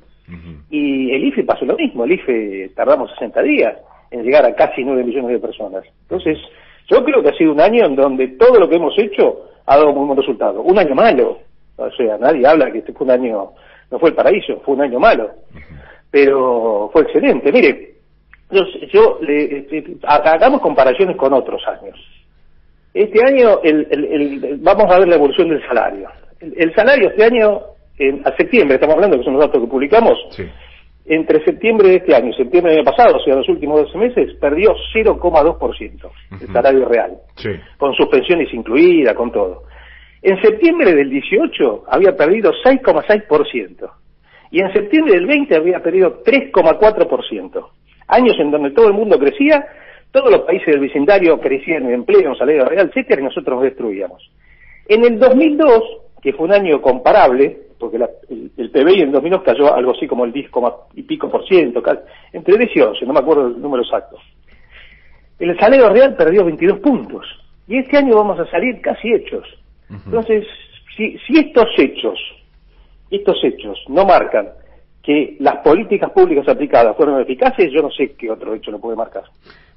[0.69, 3.79] Y el IFE pasó lo mismo, el IFE tardamos 60 días
[4.11, 5.85] en llegar a casi 9 millones de personas.
[6.03, 6.39] Entonces,
[6.91, 9.77] yo creo que ha sido un año en donde todo lo que hemos hecho ha
[9.77, 10.61] dado muy buen resultado.
[10.63, 11.39] Un año malo,
[11.77, 13.51] o sea, nadie habla que este fue un año,
[13.91, 15.31] no fue el paraíso, fue un año malo,
[16.11, 17.53] pero fue excelente.
[17.53, 17.98] Mire,
[18.51, 19.21] yo, yo
[20.07, 21.99] hagamos comparaciones con otros años.
[22.95, 26.09] Este año el, vamos a ver la evolución del salario.
[26.41, 27.61] El, salario este año,
[27.99, 30.19] en, a septiembre, estamos hablando que son los datos que publicamos,
[31.05, 33.99] entre septiembre de este año y septiembre del año pasado, o sea, los últimos 12
[33.99, 37.19] meses, perdió 0,2% el salario real,
[37.77, 39.65] con sus pensiones incluidas, con todo.
[40.23, 43.91] En septiembre del 18 había perdido 6,6%
[44.51, 47.69] y en septiembre del 20 había perdido 3,4%.
[48.09, 49.67] Años en donde todo el mundo crecía,
[50.11, 53.65] todos los países del vecindario crecían en empleo, en salario real, etcétera, y nosotros nos
[53.65, 54.31] destruíamos.
[54.89, 55.83] En el 2002,
[56.23, 60.33] que fue un año comparable, porque el, PBI en 2002 cayó algo así como el
[60.33, 60.51] 10
[60.95, 61.83] y pico por ciento,
[62.33, 64.17] entre 10 y 11, no me acuerdo el número exacto.
[65.39, 67.25] El salario real perdió 22 puntos.
[67.69, 69.47] Y este año vamos a salir casi hechos.
[69.89, 70.47] Entonces,
[70.97, 72.19] si, si estos hechos,
[73.11, 74.49] estos hechos no marcan
[75.09, 78.95] que las políticas públicas aplicadas fueron eficaces, yo no sé qué otro hecho lo puede
[78.95, 79.23] marcar.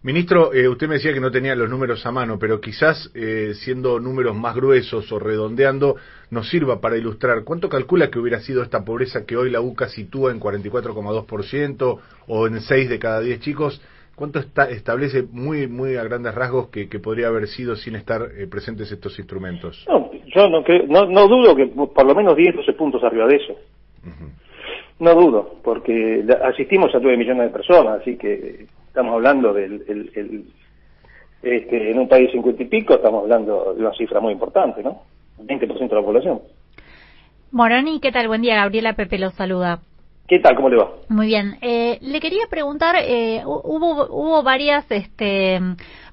[0.04, 3.54] Ministro, eh, usted me decía que no tenía los números a mano, pero quizás eh,
[3.54, 5.96] siendo números más gruesos o redondeando
[6.32, 9.88] nos sirva para ilustrar cuánto calcula que hubiera sido esta pobreza que hoy la UCA
[9.88, 13.82] sitúa en 44,2% o en 6 de cada 10 chicos.
[14.16, 18.48] ¿Cuánto está, establece muy muy a grandes rasgos que, podría haber sido sin estar eh,
[18.48, 19.86] presentes estos instrumentos?
[19.88, 23.36] No, yo no, no, no, dudo que por lo menos 10 12 puntos arriba de
[23.38, 23.56] eso.
[25.02, 30.46] No dudo, porque asistimos a 9 millones de personas, así que estamos hablando del el,
[31.42, 35.02] este, en un país cincuenta y pico, estamos hablando de una cifra muy importante, ¿no?
[35.40, 36.42] 20% de la población.
[37.50, 38.28] Moroni, ¿qué tal?
[38.28, 39.80] Buen día, Gabriela Pepe los saluda.
[40.28, 40.56] ¿Qué tal?
[40.56, 40.92] ¿Cómo le va?
[41.10, 41.58] Muy bien.
[41.62, 45.60] Eh, le quería preguntar, eh, hubo, hubo varias este,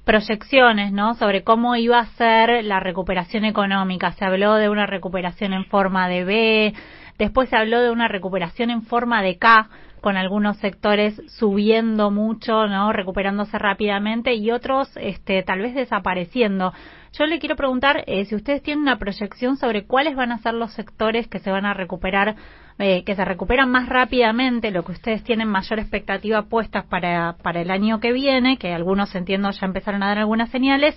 [0.03, 1.13] proyecciones, ¿no?
[1.13, 4.13] Sobre cómo iba a ser la recuperación económica.
[4.13, 6.73] Se habló de una recuperación en forma de B,
[7.19, 12.67] Después se habló de una recuperación en forma de K, con algunos sectores subiendo mucho,
[12.67, 12.93] ¿no?
[12.93, 16.73] recuperándose rápidamente y otros este, tal vez desapareciendo.
[17.11, 20.53] Yo le quiero preguntar eh, si ustedes tienen una proyección sobre cuáles van a ser
[20.53, 22.35] los sectores que se van a recuperar,
[22.77, 27.59] eh, que se recuperan más rápidamente, lo que ustedes tienen mayor expectativa puestas para, para
[27.59, 30.95] el año que viene, que algunos entiendo ya empezaron a dar algunas señales,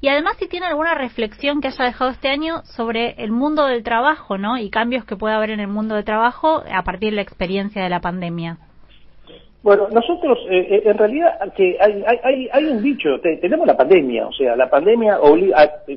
[0.00, 3.82] y además si tiene alguna reflexión que haya dejado este año sobre el mundo del
[3.82, 4.58] trabajo, ¿no?
[4.58, 7.82] Y cambios que pueda haber en el mundo del trabajo a partir de la experiencia
[7.82, 8.58] de la pandemia.
[9.60, 14.28] Bueno, nosotros, eh, eh, en realidad, que hay, hay, hay un dicho, tenemos la pandemia,
[14.28, 15.18] o sea, la pandemia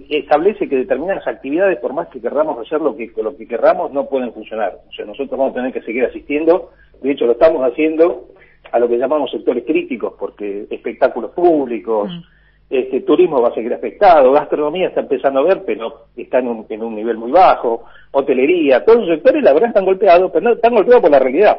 [0.10, 4.10] establece que determinadas actividades, por más que querramos hacer lo que, lo que querramos, no
[4.10, 4.80] pueden funcionar.
[4.90, 6.72] O sea, nosotros vamos a tener que seguir asistiendo,
[7.04, 8.30] de hecho lo estamos haciendo
[8.72, 12.41] a lo que llamamos sectores críticos, porque espectáculos públicos, mm.
[12.72, 16.66] Este, turismo va a seguir afectado, gastronomía está empezando a ver, pero está en un,
[16.70, 20.56] en un nivel muy bajo, hotelería, todos los sectores la verdad están golpeados, pero no,
[20.56, 21.58] están golpeados por la realidad,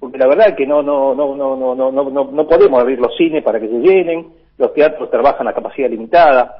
[0.00, 2.98] porque la verdad es que no, no, no, no, no, no, no, no podemos abrir
[2.98, 6.54] los cines para que se llenen, los teatros trabajan a capacidad limitada.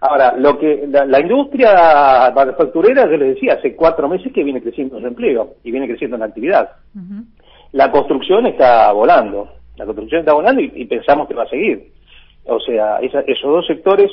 [0.00, 4.98] Ahora, lo que la, industria manufacturera, yo les decía, hace cuatro meses que viene creciendo
[4.98, 6.70] en empleo y viene creciendo en actividad.
[7.72, 11.90] La construcción está volando, la construcción está volando y pensamos que va a seguir.
[12.46, 14.10] O sea, esos dos sectores,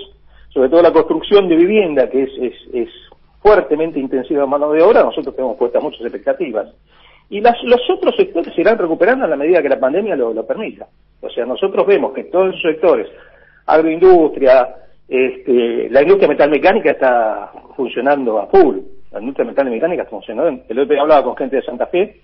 [0.50, 2.90] sobre todo la construcción de vivienda, que es, es, es
[3.42, 6.68] fuertemente intensiva en mano de obra, nosotros tenemos puestas muchas expectativas.
[7.30, 10.34] Y las, los otros sectores se irán recuperando a la medida que la pandemia lo,
[10.34, 10.88] lo permita.
[11.22, 13.08] O sea, nosotros vemos que todos esos sectores,
[13.66, 14.76] agroindustria,
[15.08, 18.78] este, la industria metalmecánica está funcionando a full.
[19.12, 20.64] La industria metalmecánica está funcionando.
[20.68, 22.22] El otro día hablaba con gente de Santa Fe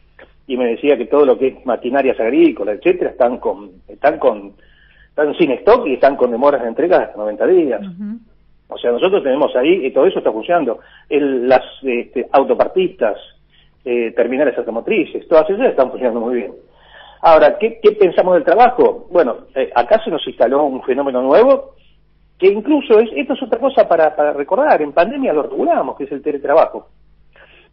[0.47, 4.53] y me decía que todo lo que es maquinarias agrícolas, etcétera, están con, están con
[5.15, 7.81] están sin stock y están con demoras de entrega hasta 90 días.
[8.67, 10.79] O sea, nosotros tenemos ahí, y todo eso está funcionando.
[11.07, 13.17] El, las este, autopartistas,
[13.85, 16.53] eh, terminales automotrices, todas esas están funcionando muy bien.
[17.21, 19.07] Ahora, ¿qué, pensamos del trabajo?
[19.09, 21.75] Bueno, eh, acá se nos instaló un fenómeno nuevo,
[22.37, 26.03] que incluso es, esto es otra cosa para, para recordar, en pandemia lo regulamos, que
[26.03, 26.89] es el teletrabajo.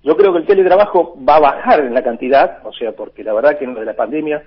[0.05, 3.33] Yo creo que el teletrabajo va a bajar en la cantidad, o sea, porque la
[3.33, 4.45] verdad que en lo de la pandemia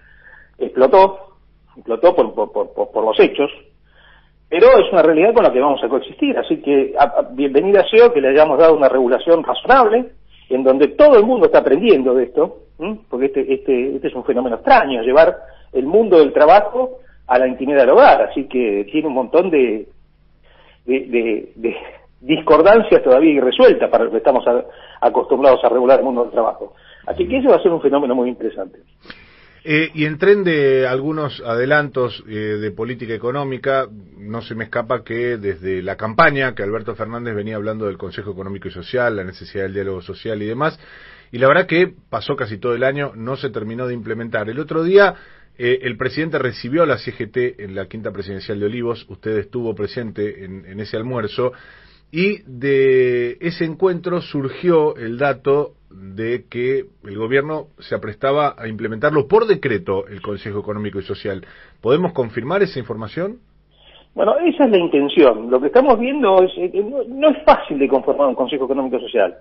[0.58, 1.35] explotó,
[1.76, 3.52] explotó por, por, por, por los hechos,
[4.50, 6.38] pero es una realidad con la que vamos a coexistir.
[6.38, 6.94] Así que
[7.32, 10.06] bienvenida sea que le hayamos dado una regulación razonable,
[10.50, 12.58] en donde todo el mundo está aprendiendo de esto,
[13.10, 15.36] porque este, este, este es un fenómeno extraño, llevar
[15.74, 19.88] el mundo del trabajo a la intimidad del hogar, así que tiene un montón de,
[22.22, 24.46] discordancias todavía irresueltas para lo que estamos
[25.02, 26.74] acostumbrados a regular el mundo del trabajo.
[27.08, 28.80] Así que eso va a ser un fenómeno muy interesante.
[29.67, 35.04] Eh, y en tren de algunos adelantos eh, de política económica, no se me escapa
[35.04, 39.23] que desde la campaña que Alberto Fernández venía hablando del Consejo Económico y Social, la
[39.23, 40.80] necesidad del diálogo social y demás,
[41.32, 44.51] y la verdad que pasó casi todo el año, no se terminó de implementar.
[44.51, 45.15] El otro día
[45.58, 49.73] eh, el presidente recibió a la CGT en la quinta presidencial de Olivos, usted estuvo
[49.73, 51.54] presente en ese almuerzo,
[52.12, 59.27] y de ese encuentro surgió el dato de que el gobierno se aprestaba a implementarlo
[59.27, 61.45] por decreto el Consejo Económico y Social.
[61.81, 63.38] ¿Podemos confirmar esa información?
[64.13, 65.49] Bueno, esa es la intención.
[65.49, 69.01] Lo que estamos viendo es, eh, no, es fácil de conformar un Consejo Económico y
[69.01, 69.36] Social,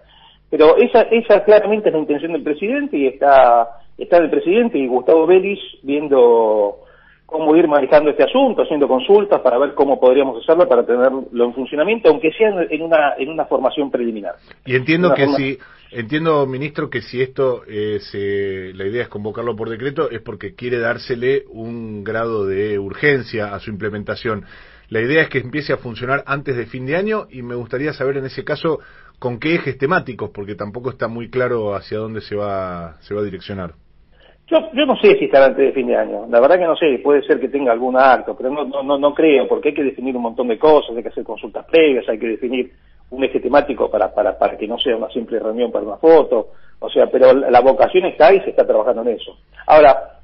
[0.50, 4.86] pero esa, esa claramente es la intención del presidente y está, está el presidente y
[4.86, 6.78] Gustavo Vélez viendo
[7.26, 11.54] cómo ir manejando este asunto, haciendo consultas para ver cómo podríamos hacerlo para tenerlo en
[11.54, 14.34] funcionamiento, aunque sea en una, en una formación preliminar.
[14.66, 15.58] Y entiendo que si,
[15.94, 20.78] entiendo, ministro, que si esto, eh, la idea es convocarlo por decreto, es porque quiere
[20.78, 24.44] dársele un grado de urgencia a su implementación.
[24.90, 27.92] La idea es que empiece a funcionar antes de fin de año y me gustaría
[27.92, 28.80] saber en ese caso
[29.18, 33.20] con qué ejes temáticos, porque tampoco está muy claro hacia dónde se va, se va
[33.20, 33.72] a direccionar.
[34.46, 36.26] Yo, yo no sé si estará antes de fin de año.
[36.28, 37.00] La verdad que no sé.
[37.02, 40.14] Puede ser que tenga algún acto, pero no, no, no creo, porque hay que definir
[40.16, 42.70] un montón de cosas, hay que hacer consultas previas, hay que definir
[43.10, 46.48] un eje temático para, para, para que no sea una simple reunión para una foto.
[46.80, 49.36] O sea, pero la vocación está y se está trabajando en eso.
[49.66, 50.20] Ahora,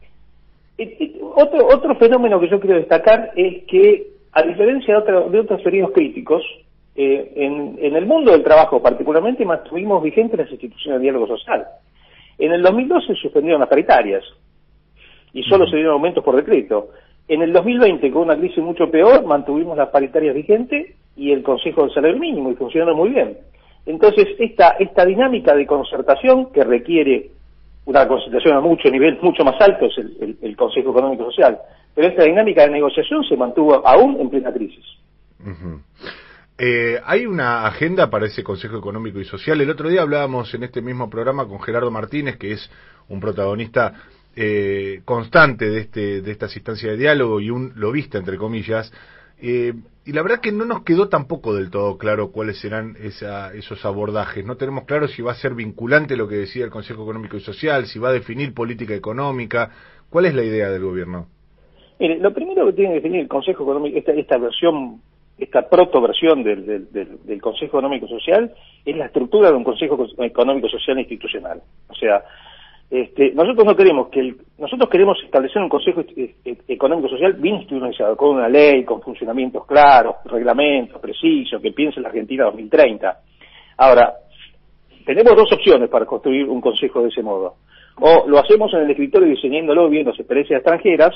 [1.35, 5.63] otro, otro fenómeno que yo quiero destacar es que, a diferencia de, otro, de otros
[5.63, 6.43] periodos críticos,
[6.97, 11.67] eh, en, en el mundo del trabajo particularmente mantuvimos vigentes las instituciones de diálogo social.
[12.39, 14.25] En el 2012 se suspendieron las paritarias
[15.33, 16.91] y solo se dieron aumentos por decreto.
[17.29, 21.83] En el 2020, con una crisis mucho peor, mantuvimos las paritarias vigentes y el Consejo
[21.83, 23.37] del Salario Mínimo y funcionó muy bien.
[23.85, 27.31] Entonces, esta, esta dinámica de concertación que requiere
[27.85, 31.59] una concertación a mucho nivel, mucho más alto es el, Consejo Económico Social,
[31.95, 34.85] pero esta dinámica de negociación se mantuvo aún en plena crisis.
[36.57, 39.61] Eh, hay una agenda para ese Consejo Económico y Social.
[39.61, 42.71] El otro día hablábamos en este mismo programa con Gerardo Martínez, que es
[43.09, 43.93] un protagonista
[44.37, 48.91] eh, constante de, este, de esta asistencia de diálogo y un lobista, entre comillas.
[49.43, 49.73] Eh,
[50.07, 53.85] y la verdad que no nos quedó tampoco del todo claro cuáles serán esa, esos
[53.85, 54.45] abordajes.
[54.45, 57.41] No tenemos claro si va a ser vinculante lo que decía el Consejo Económico y
[57.41, 59.71] Social, si va a definir política económica.
[60.09, 61.27] ¿Cuál es la idea del gobierno?
[61.99, 65.03] Mire, lo primero que tiene que definir el Consejo Económico, esta, esta versión
[65.39, 68.53] esta protoversión del, del, del, Consejo Económico Social
[68.85, 71.63] es la estructura de un Consejo Económico Social institucional.
[71.89, 72.23] O sea,
[72.91, 76.03] este, nosotros no queremos que el, nosotros queremos establecer un Consejo
[76.67, 82.09] Económico Social bien institucionalizado, con una ley, con funcionamientos claros, reglamentos precisos, que piense la
[82.09, 83.21] Argentina 2030.
[83.77, 84.13] Ahora,
[85.07, 87.55] tenemos dos opciones para construir un Consejo de ese modo.
[88.01, 91.15] O lo hacemos en el escritorio diseñándolo viendo experiencias extranjeras,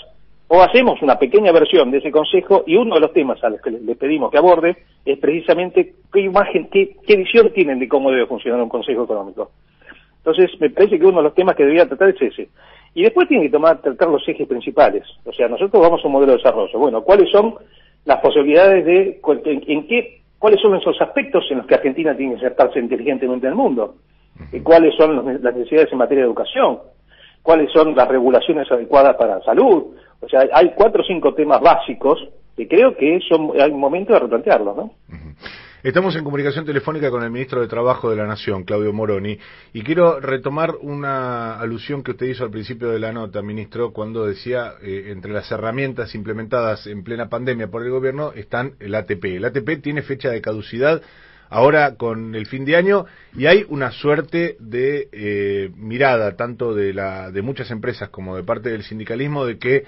[0.49, 3.61] o hacemos una pequeña versión de ese consejo y uno de los temas a los
[3.61, 8.27] que les pedimos que aborde es precisamente qué imagen, qué, visión tienen de cómo debe
[8.27, 9.51] funcionar un consejo económico.
[10.25, 12.49] Entonces, me parece que uno de los temas que debería tratar es ese.
[12.95, 15.05] Y después tiene que tomar, tratar los ejes principales.
[15.27, 16.79] O sea, nosotros vamos a un modelo de desarrollo.
[16.79, 17.57] Bueno, ¿cuáles son
[18.07, 22.39] las posibilidades de, en, qué, cuáles son esos aspectos en los que Argentina tiene que
[22.39, 23.97] insertarse inteligentemente en el mundo?
[24.63, 26.79] ¿Cuáles son las necesidades en materia de educación?
[27.43, 29.95] ¿Cuáles son las regulaciones adecuadas para salud?
[30.21, 32.19] O sea, hay cuatro o cinco temas básicos
[32.57, 34.91] que creo que son, hay un momento de replantearlos, ¿no?
[35.85, 39.39] Estamos en comunicación telefónica con el ministro de Trabajo de la Nación, Claudio Moroni,
[39.75, 44.25] y quiero retomar una alusión que usted hizo al principio de la nota, ministro, cuando
[44.25, 49.37] decía, eh, entre las herramientas implementadas en plena pandemia por el gobierno están el ATP.
[49.37, 51.03] El ATP tiene fecha de caducidad
[51.51, 53.05] ahora con el fin de año
[53.37, 58.43] y hay una suerte de eh, mirada tanto de la de muchas empresas como de
[58.43, 59.85] parte del sindicalismo de que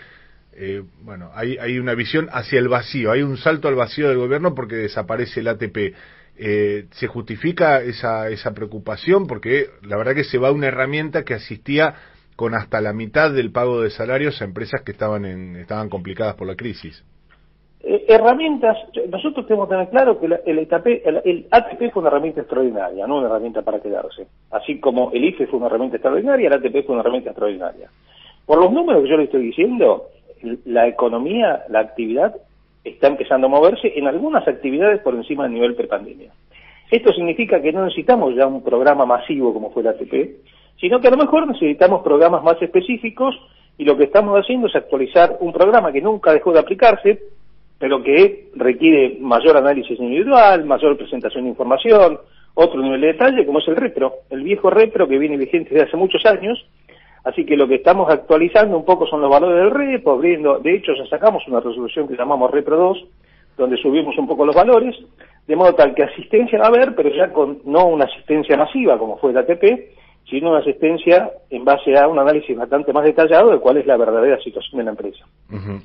[0.59, 4.19] eh, bueno, hay, hay una visión hacia el vacío, hay un salto al vacío del
[4.19, 5.95] gobierno porque desaparece el ATP.
[6.39, 9.27] Eh, ¿Se justifica esa, esa preocupación?
[9.27, 11.95] Porque la verdad que se va una herramienta que asistía
[12.37, 16.35] con hasta la mitad del pago de salarios a empresas que estaban, en, estaban complicadas
[16.37, 17.05] por la crisis.
[17.81, 18.77] eh, herramientas,
[19.09, 20.87] nosotros tenemos que tener claro que el, ATP,
[21.25, 24.27] el, ATP fue una herramienta extraordinaria, no una herramienta para quedarse.
[24.51, 27.89] Así como el IFE fue una herramienta extraordinaria, el ATP fue una herramienta extraordinaria.
[28.45, 30.09] Por los números que yo le estoy diciendo,
[30.65, 32.37] la economía, la actividad
[32.85, 36.31] está empezando a moverse en algunas actividades por encima del nivel prepandemia.
[36.91, 40.15] Esto significa que no necesitamos ya un programa masivo como fue el ATP,
[40.81, 43.35] sino que a lo mejor necesitamos programas más específicos
[43.79, 47.21] y lo que estamos haciendo es actualizar un programa que nunca dejó de aplicarse,
[47.79, 52.19] pero que requiere mayor análisis individual, mayor presentación de información,
[52.55, 55.89] otro nivel de detalle, como es el repro, el viejo repro que viene vigente desde
[55.89, 56.65] hace muchos años,
[57.27, 60.77] así que lo que estamos actualizando un poco son los valores del repro, abriendo, de
[60.77, 63.05] hecho ya sacamos una resolución que llamamos repro 2,
[63.59, 64.95] donde subimos un poco los valores,
[65.47, 68.97] de modo tal que asistencia va a haber, pero ya con no una asistencia masiva
[68.97, 69.65] como fue el ATP,
[70.31, 73.97] sino una asistencia en base a un análisis bastante más detallado de cuál es la
[73.97, 75.25] verdadera situación de la empresa.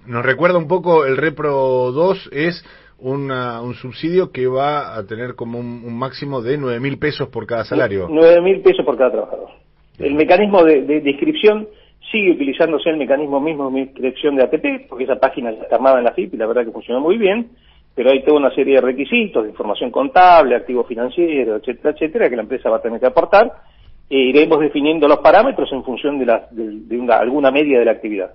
[0.08, 2.64] Nos recuerda un poco el Repro 2 es
[3.00, 7.64] un subsidio que va a tener como un, máximo de 9 mil pesos por cada
[7.66, 8.08] salario.
[8.10, 9.61] 9 mil pesos por cada trabajador.
[10.02, 11.68] El mecanismo de, de, inscripción
[12.12, 16.06] sigue utilizándose el mecanismo mismo de inscripción de ATP, porque esa página está armada en
[16.06, 17.52] la FIP y la verdad que funciona muy bien,
[17.96, 22.36] pero hay toda una serie de requisitos de información contable, activo financiero, etcétera, etcétera, que
[22.36, 23.52] la empresa va a tener que aportar
[24.12, 28.32] e iremos definiendo los parámetros en función de, la, de, alguna media de la actividad.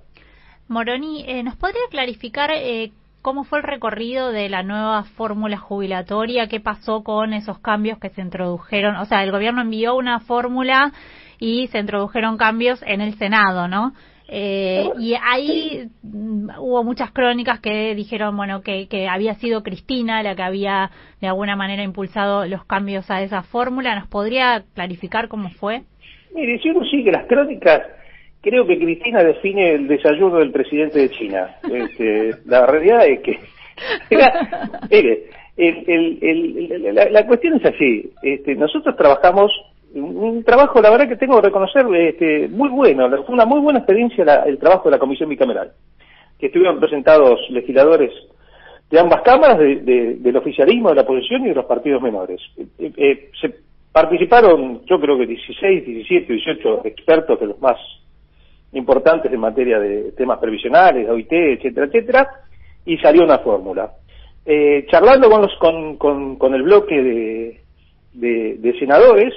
[0.67, 2.91] Moroni, eh, ¿nos podría clarificar eh,
[3.21, 6.47] cómo fue el recorrido de la nueva fórmula jubilatoria?
[6.47, 8.95] ¿Qué pasó con esos cambios que se introdujeron?
[8.95, 10.93] O sea, el gobierno envió una fórmula
[11.39, 13.93] y se introdujeron cambios en el Senado, ¿no?
[14.29, 20.21] Eh, y ahí mm, hubo muchas crónicas que dijeron, bueno, que, que había sido Cristina
[20.21, 23.95] la que había de alguna manera impulsado los cambios a esa fórmula.
[23.95, 25.83] ¿Nos podría clarificar cómo fue?
[26.35, 27.83] Mire, si uno sigue las crónicas,
[28.41, 31.55] creo que Cristina define el desayuno del presidente de China.
[31.71, 33.39] Este, la realidad es que,
[34.89, 35.23] mire,
[35.55, 38.11] el, el, la, la, cuestión es así.
[38.21, 39.51] Este, nosotros trabajamos
[39.93, 43.79] un trabajo, la verdad que tengo que reconocer, este, muy bueno, fue una muy buena
[43.79, 45.71] experiencia el trabajo de la Comisión Bicameral,
[46.37, 48.11] que estuvieron presentados legisladores
[48.89, 52.39] de ambas cámaras, del oficialismo, de la oposición y de los partidos menores.
[52.57, 53.53] Eh, eh, se
[53.91, 57.77] participaron, yo creo que 16, 17, 18 expertos de los más
[58.73, 62.29] importantes en materia de temas previsionales, de OIT, etcétera, etcétera,
[62.85, 63.91] y salió una fórmula.
[64.45, 67.61] Eh, charlando con, los, con, con, con el bloque
[68.13, 69.33] de, de senadores,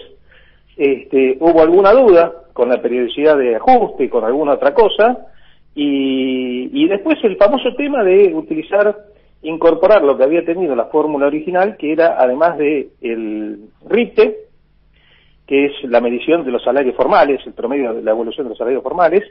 [0.76, 5.26] este, hubo alguna duda con la periodicidad de ajuste y con alguna otra cosa,
[5.74, 8.96] y, después el famoso tema de utilizar,
[9.42, 14.36] incorporar lo que había tenido la fórmula original, que era además de el RITE,
[15.46, 18.58] que es la medición de los salarios formales, el promedio de la evolución de los
[18.58, 19.22] salarios formales,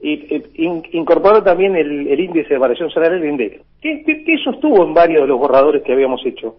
[0.00, 4.94] y, incorporar también el, índice de variación salarial, el INDEC, que, que, eso estuvo en
[4.94, 6.56] varios de los borradores que habíamos hecho.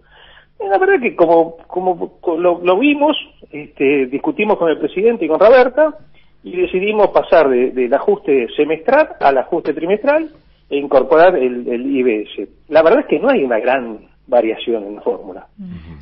[0.60, 3.16] La verdad que como, como lo, vimos,
[3.52, 5.98] este, discutimos con el presidente y con Roberta
[6.44, 10.30] y decidimos pasar del ajuste semestral al ajuste trimestral
[10.70, 12.50] e incorporar el, IBS.
[12.68, 15.48] La verdad es que no hay una gran variación en la fórmula,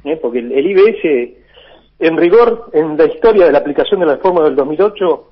[0.03, 0.17] ¿eh?
[0.21, 1.37] porque el, IBS,
[1.99, 5.31] en rigor, en la historia de la aplicación de la fórmula del 2008,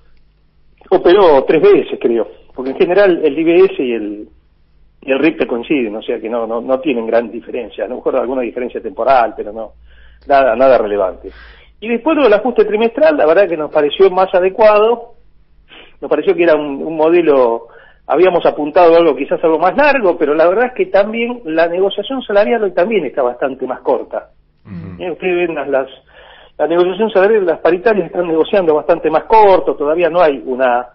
[0.91, 4.30] operó tres veces, creo, porque en general el IBS y el,
[5.05, 7.97] y el RIP coinciden, o sea que no, no, no tienen gran diferencia, a lo
[7.97, 9.73] mejor alguna diferencia temporal, pero no,
[10.27, 11.29] nada, nada relevante.
[11.79, 15.13] Y después del ajuste trimestral, la verdad que nos pareció más adecuado,
[16.01, 17.67] nos pareció que era un, modelo,
[18.07, 22.23] habíamos apuntado algo quizás algo más largo, pero la verdad es que también la negociación
[22.23, 24.29] salarial hoy también está bastante más corta.
[24.97, 25.87] Eh, ustedes ven las, las,
[26.57, 30.87] la negociación salarial, las paritarias están negociando bastante más corto, todavía no hay una,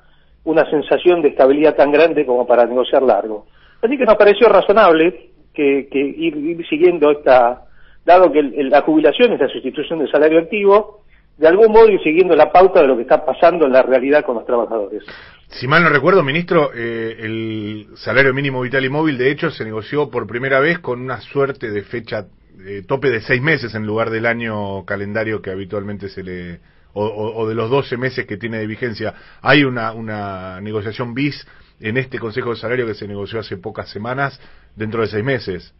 [0.42, 3.46] una sensación de estabilidad tan grande como para negociar largo.
[3.82, 7.64] Así que nos pareció razonable que, ir, siguiendo esta,
[8.04, 11.04] dado que la jubilación es la sustitución del salario activo,
[11.36, 14.24] de algún modo ir siguiendo la pauta de lo que está pasando en la realidad
[14.24, 15.02] con los trabajadores.
[15.48, 19.64] Si mal no recuerdo, ministro, eh, el salario mínimo vital y móvil, de hecho, se
[19.64, 22.26] negoció por primera vez con una suerte de fecha
[22.64, 26.60] eh, tope de seis meses en lugar del año calendario que habitualmente se le
[26.92, 29.14] o, o, de los 12 meses que tiene de vigencia.
[29.42, 31.46] Hay una, una negociación bis
[31.80, 34.40] en este Consejo de Salario que se negoció hace pocas semanas
[34.76, 35.74] dentro de seis meses.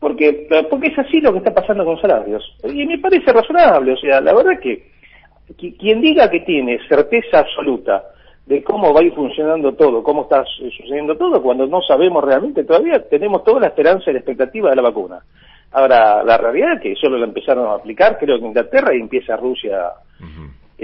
[0.00, 2.42] Porque, porque es así lo que está pasando con salarios.
[2.64, 3.92] Y me parece razonable.
[3.92, 4.90] O sea, la verdad que
[5.54, 8.02] quien diga que tiene certeza absoluta
[8.46, 12.64] de cómo va a ir funcionando todo, cómo está sucediendo todo, cuando no sabemos realmente,
[12.64, 15.20] todavía tenemos toda la esperanza y la expectativa de la vacuna.
[15.70, 19.36] Ahora, la realidad es que solo la empezaron a aplicar, creo que Inglaterra y empieza
[19.36, 19.78] Rusia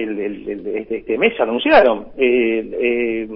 [0.03, 2.09] el, este, este mes, anunciaron.
[2.17, 3.29] Eh, eh,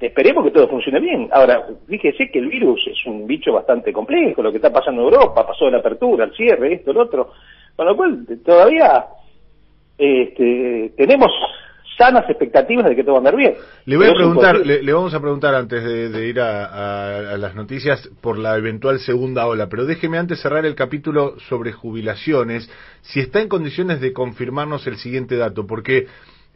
[0.00, 1.28] esperemos que todo funcione bien.
[1.32, 5.12] Ahora, fíjese que el virus es un bicho bastante complejo, lo que está pasando en
[5.12, 7.30] Europa, pasó de la apertura, el cierre, esto, lo otro,
[7.76, 9.06] con lo cual todavía
[9.98, 11.30] este, tenemos
[11.96, 13.54] sanas expectativas de que todo va a andar bien.
[13.84, 18.38] Le voy a preguntar, le, vamos a preguntar antes de, ir a, las noticias por
[18.38, 22.70] la eventual segunda ola, pero déjeme antes cerrar el capítulo sobre jubilaciones,
[23.02, 26.06] si está en condiciones de confirmarnos el siguiente dato, porque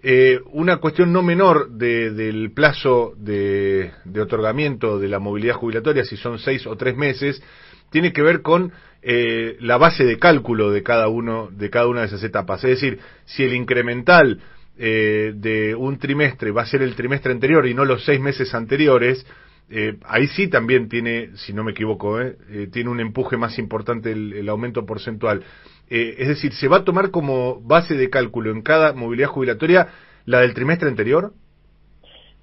[0.02, 6.38] eh, una cuestión no menor del plazo de, otorgamiento de la movilidad jubilatoria, si son
[6.38, 7.42] seis o tres meses,
[7.90, 8.72] tiene que ver con
[9.02, 12.64] eh, la base de cálculo de cada uno de cada una de esas etapas.
[12.64, 14.40] Es decir, si el incremental
[14.78, 18.54] eh, de un trimestre va a ser el trimestre anterior y no los seis meses
[18.54, 19.26] anteriores,
[19.70, 22.36] eh, ahí sí también tiene, si no me equivoco, eh,
[22.72, 25.42] tiene un empuje más importante el, aumento porcentual.
[25.88, 29.88] es decir, ¿se va a tomar como base de cálculo en cada movilidad jubilatoria
[30.26, 31.32] la del trimestre anterior?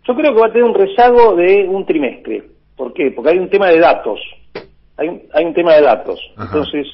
[0.07, 2.43] Yo creo que va a tener un rezago de un trimestre.
[2.75, 3.11] ¿Por qué?
[3.11, 4.19] Porque hay un tema de datos.
[4.97, 6.19] Hay un, hay un tema de datos.
[6.37, 6.87] Entonces,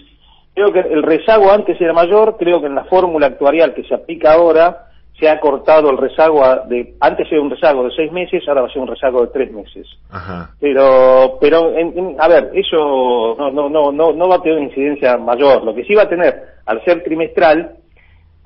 [0.54, 3.94] creo que el rezago antes era mayor, creo que en la fórmula actuarial que se
[3.94, 4.89] aplica ahora,
[5.20, 8.68] se ha cortado el rezago de antes era un rezago de seis meses ahora va
[8.68, 9.88] a ser un rezago de tres meses.
[10.60, 11.74] Pero pero
[12.20, 15.64] a ver eso no no no no no va a tener una incidencia mayor.
[15.64, 17.76] Lo que sí va a tener al ser trimestral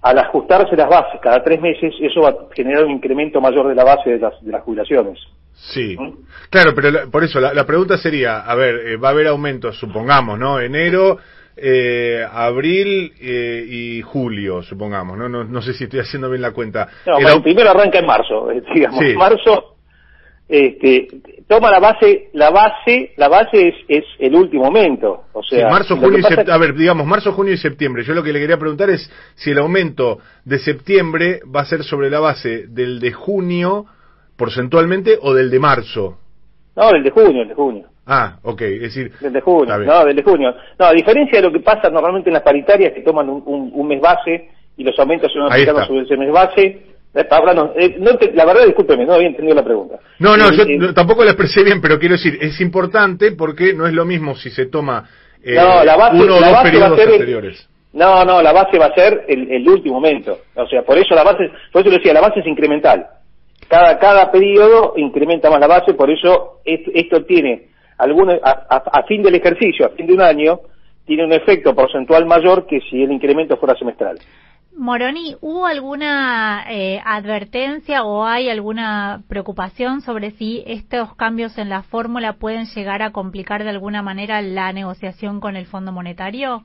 [0.02, 3.76] al ajustarse las bases cada tres meses eso va a generar un incremento mayor de
[3.76, 5.20] la base de las de las jubilaciones.
[5.54, 6.26] Sí, ¿Mm?
[6.50, 9.78] claro, pero por eso la, la, pregunta sería, a ver, eh, va a haber aumentos,
[9.78, 10.60] supongamos, ¿no?
[10.60, 11.20] Enero,
[11.56, 15.30] eh, abril eh, y julio, supongamos, ¿no?
[15.30, 15.44] ¿no?
[15.44, 16.90] No sé si estoy haciendo bien la cuenta.
[17.06, 19.74] No, el primero arranca en marzo, eh, digamos, marzo
[20.48, 21.08] este,
[21.48, 25.96] toma la base, la base, la base es, es el último momento, o sea, marzo,
[25.96, 28.04] junio y septiembre, a ver, digamos, marzo, junio y septiembre.
[28.04, 31.84] Yo lo que le quería preguntar es si el aumento de septiembre va a ser
[31.84, 33.86] sobre la base del de junio
[34.36, 36.18] porcentualmente o del de marzo.
[36.76, 37.88] No, del de junio, el de junio.
[38.06, 39.12] Ah, ok, es decir...
[39.20, 40.54] Desde junio, no, desde junio.
[40.78, 43.88] No, a diferencia de lo que pasa normalmente en las paritarias, que toman un, un,
[43.88, 47.28] mes base y los aumentos son aplicados sobre ese mes base, eh,
[47.76, 50.00] eh, no, la verdad, discúlpeme, no había entendido la pregunta.
[50.20, 53.86] No, no, eh, yo tampoco la expresé bien, pero quiero decir, es importante porque no
[53.86, 55.08] es lo mismo si se toma
[55.46, 57.70] no, la base, uno o dos periodos anteriores.
[57.94, 60.40] no, no, la base va a ser el, el, último momento.
[60.56, 63.06] O sea, por eso la base, por eso le decía, la base es incremental.
[63.70, 67.73] Cada, cada periodo incrementa más la base, por eso esto tiene
[68.44, 70.60] a, fin del ejercicio, a fin de un año,
[71.06, 74.20] tiene un efecto porcentual mayor que si el incremento fuera semestral.
[74.76, 81.84] Moroni, ¿hubo alguna eh, advertencia o hay alguna preocupación sobre si estos cambios en la
[81.84, 86.64] fórmula pueden llegar a complicar de alguna manera la negociación con el Fondo Monetario?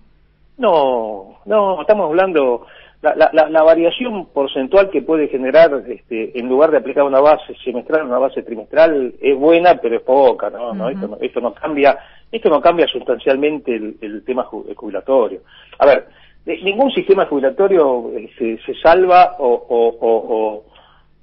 [0.57, 2.67] No, no, estamos hablando
[3.01, 7.55] la, la, la, variación porcentual que puede generar, este, en lugar de aplicar una base
[7.65, 10.75] semestral, una base trimestral, es buena, pero es poca, ¿no?
[10.75, 10.89] ¿no?
[10.89, 11.97] Esto, no esto, no cambia,
[12.33, 15.43] esto no cambia sustancialmente el, el tema jubilatorio.
[15.79, 16.09] A ver,
[16.45, 20.65] ningún sistema jubilatorio eh, se, salva o, o, o,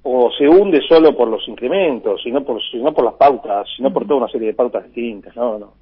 [0.02, 4.06] o, se hunde solo por los incrementos, sino por, sino por las pautas, sino por
[4.06, 5.58] toda una serie de pautas distintas, ¿no?
[5.58, 5.72] no.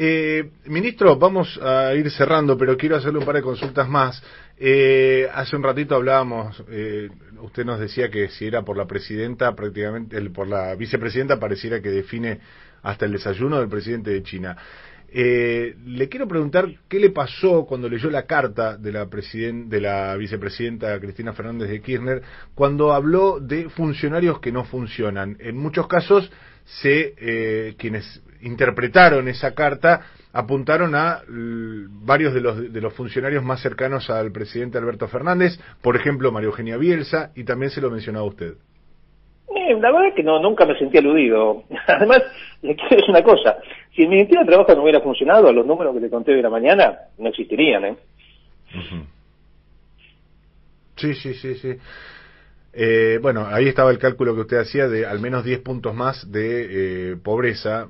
[0.00, 4.22] Eh, ministro, vamos a ir cerrando, pero quiero hacerle un par de consultas más.
[4.56, 7.08] Eh, hace un ratito hablábamos, eh,
[7.42, 11.82] usted nos decía que si era por la presidenta, prácticamente, el, por la vicepresidenta, pareciera
[11.82, 12.38] que define
[12.84, 14.56] hasta el desayuno del presidente de China.
[15.10, 20.14] Eh, le quiero preguntar qué le pasó cuando leyó la carta de la, de la
[20.16, 22.22] vicepresidenta Cristina Fernández de Kirchner
[22.54, 25.36] cuando habló de funcionarios que no funcionan.
[25.40, 26.30] En muchos casos,
[26.66, 33.60] se, eh, quienes interpretaron esa carta apuntaron a varios de los, de los funcionarios más
[33.60, 38.24] cercanos al presidente Alberto Fernández, por ejemplo, María Eugenia Bielsa, y también se lo mencionaba
[38.24, 38.54] usted.
[39.54, 41.64] Eh, la verdad es que no, nunca me sentí aludido.
[41.86, 42.22] Además,
[42.62, 43.56] le quiero decir una cosa.
[43.94, 46.42] Si el Ministerio de Trabajo no hubiera funcionado, los números que le conté hoy de
[46.42, 47.96] la mañana no existirían, ¿eh?
[50.96, 51.76] Sí, sí, sí, sí.
[52.72, 56.30] Eh, bueno, ahí estaba el cálculo que usted hacía de al menos 10 puntos más
[56.30, 57.88] de eh, pobreza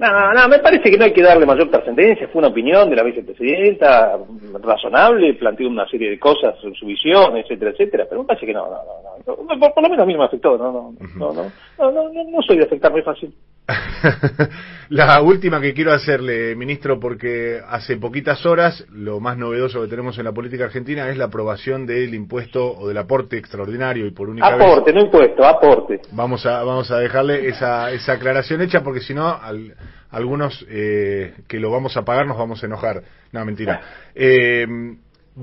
[0.00, 2.26] no, no, me parece que no hay que darle mayor trascendencia.
[2.28, 4.16] Fue una opinión de la vicepresidenta
[4.62, 8.06] razonable, planteó una serie de cosas en su visión, etcétera, etcétera.
[8.08, 8.78] Pero me parece que no, no,
[9.26, 9.36] no.
[9.36, 9.58] no.
[9.58, 10.56] Por, lo menos a mí no me afectó.
[10.56, 13.34] No, no, no, no, no, no, no soy de afectarme fácil.
[14.90, 20.18] la última que quiero hacerle, ministro, porque hace poquitas horas lo más novedoso que tenemos
[20.18, 24.28] en la política argentina es la aprobación del impuesto o del aporte extraordinario y por
[24.28, 24.94] única aporte, vez.
[24.96, 26.00] No impuesto, aporte.
[26.10, 29.76] Vamos a vamos a dejarle esa esa aclaración hecha porque si no al
[30.10, 33.02] algunos eh, que lo vamos a pagar nos vamos a enojar.
[33.30, 33.80] No, mentira.
[34.12, 34.66] Eh,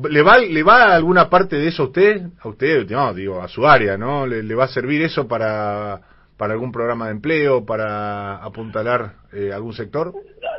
[0.10, 2.22] ¿Le va, ¿Le va alguna parte de eso a usted?
[2.42, 4.28] A usted, no, digo, a su área, ¿no?
[4.28, 6.02] ¿Le, va a servir eso para,
[6.38, 10.14] para algún programa de empleo, para apuntalar eh, algún sector?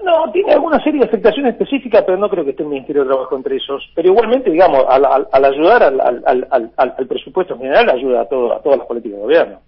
[0.04, 3.08] No, tiene alguna serie de afectaciones específicas, pero no creo que esté el Ministerio de
[3.08, 3.90] Trabajo entre esos.
[3.94, 8.62] Pero igualmente, digamos, al, al, ayudar al, al, al, presupuesto general, ayuda a, todo, a
[8.62, 9.60] todas las políticas de gobierno.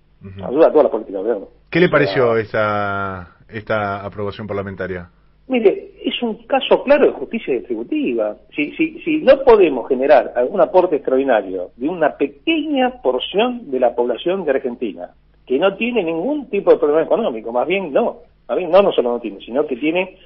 [0.45, 1.49] Ayuda a todas las políticas de gobierno.
[1.71, 5.09] ¿Qué le pareció esta, esta aprobación parlamentaria?
[5.47, 8.37] Mire, es un caso claro de justicia distributiva.
[8.55, 13.95] Si, si, si no podemos generar algún aporte extraordinario de una pequeña porción de la
[13.95, 15.11] población de Argentina,
[15.51, 18.93] que no tiene ningún tipo de problema económico, más bien no, más bien no, no
[18.93, 20.17] solo no tiene, sino que tiene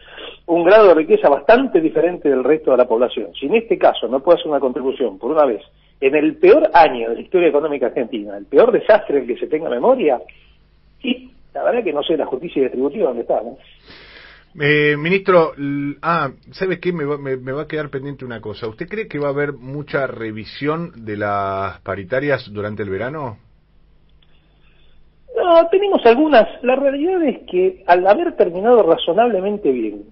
[0.44, 3.30] un grado de riqueza bastante diferente del resto de la población.
[3.32, 5.62] Si en este caso no puede hacer una contribución, por una vez,
[5.98, 9.46] en el peor año de la historia económica argentina, el peor desastre en que se
[9.46, 10.20] tenga memoria,
[11.02, 13.56] y la verdad que no sé la justicia distributiva dónde está, ¿no?
[14.60, 15.52] Eh, ministro,
[16.02, 16.92] ah, ¿sabe qué?
[16.92, 18.68] Me va, me, va, a quedar pendiente una cosa.
[18.68, 23.38] ¿Usted cree que va a haber mucha revisión de las paritarias durante el verano?
[25.36, 26.46] No, tenemos algunas.
[26.62, 30.04] La realidad es que al haber terminado razonablemente bien,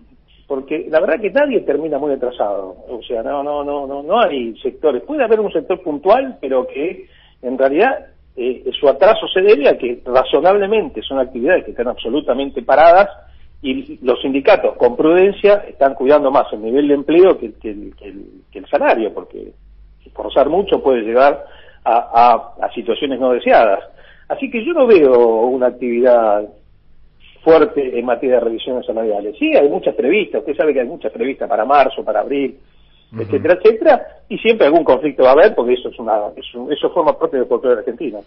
[0.46, 4.20] porque la verdad que nadie termina muy atrasado, o sea, no, no, no, no, no
[4.20, 5.02] hay sectores.
[5.02, 7.06] Puede haber un sector puntual, pero que
[7.40, 8.06] en realidad
[8.36, 13.08] eh, su atraso se debe a que razonablemente son actividades que están absolutamente paradas
[13.60, 19.12] y los sindicatos con prudencia están cuidando más el nivel de empleo que, el, salario,
[19.14, 19.52] porque
[20.12, 21.44] forzar mucho puede llevar
[21.84, 23.84] a, situaciones no deseadas.
[24.32, 26.48] Así que yo no veo una actividad
[27.44, 29.36] fuerte en materia de revisiones salariales.
[29.38, 32.56] Sí, hay muchas previstas, usted sabe que hay muchas previstas para marzo, para abril,
[33.18, 37.18] etcétera, etcétera, y siempre algún conflicto va a haber porque eso es una eso, forma
[37.18, 38.20] parte del de Argentina.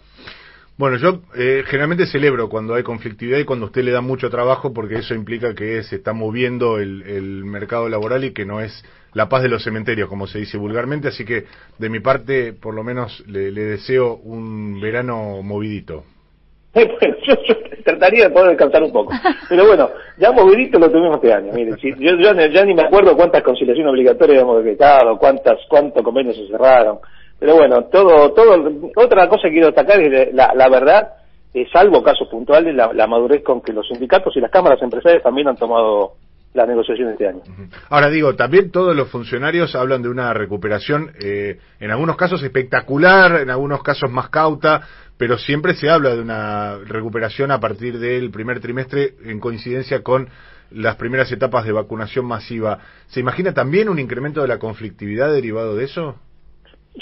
[0.78, 4.72] Bueno, yo eh, generalmente celebro cuando hay conflictividad y cuando usted le da mucho trabajo
[4.72, 8.84] porque eso implica que se está moviendo el, mercado laboral y que no es
[9.16, 11.08] la paz de los cementerios, como se dice vulgarmente.
[11.08, 11.44] Así que
[11.78, 16.04] de mi parte, por lo menos, le, deseo un verano movidito.
[16.74, 17.34] bueno, yo,
[17.82, 19.14] trataría de poder descansar un poco.
[19.48, 19.88] Pero bueno,
[20.18, 21.50] ya movidito lo tuvimos este año.
[21.54, 26.48] Mire, yo, ya ni me acuerdo cuántas conciliaciones obligatorias hemos decretado, cuántas, cuántos convenios se
[26.48, 26.98] cerraron.
[27.38, 31.14] Pero bueno, todo, todo, otra cosa que quiero destacar es la, la verdad,
[31.54, 35.22] eh, salvo casos puntuales, la, la, madurez con que los sindicatos y las cámaras empresariales
[35.22, 36.16] también han tomado
[36.56, 37.42] la negociación este año.
[37.90, 43.42] Ahora digo, también todos los funcionarios hablan de una recuperación, eh, en algunos casos espectacular,
[43.42, 44.82] en algunos casos más cauta,
[45.18, 50.28] pero siempre se habla de una recuperación a partir del primer trimestre en coincidencia con
[50.70, 52.78] las primeras etapas de vacunación masiva.
[53.06, 56.16] ¿Se imagina también un incremento de la conflictividad derivado de eso?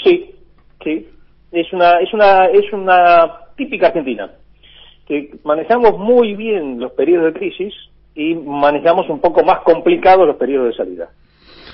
[0.02, 0.34] Sí,
[0.82, 1.08] sí.
[1.52, 4.32] Es una, es una, es una típica argentina,
[5.06, 7.72] que manejamos muy bien los periodos de crisis
[8.14, 11.08] y manejamos un poco más complicados los periodos de salida.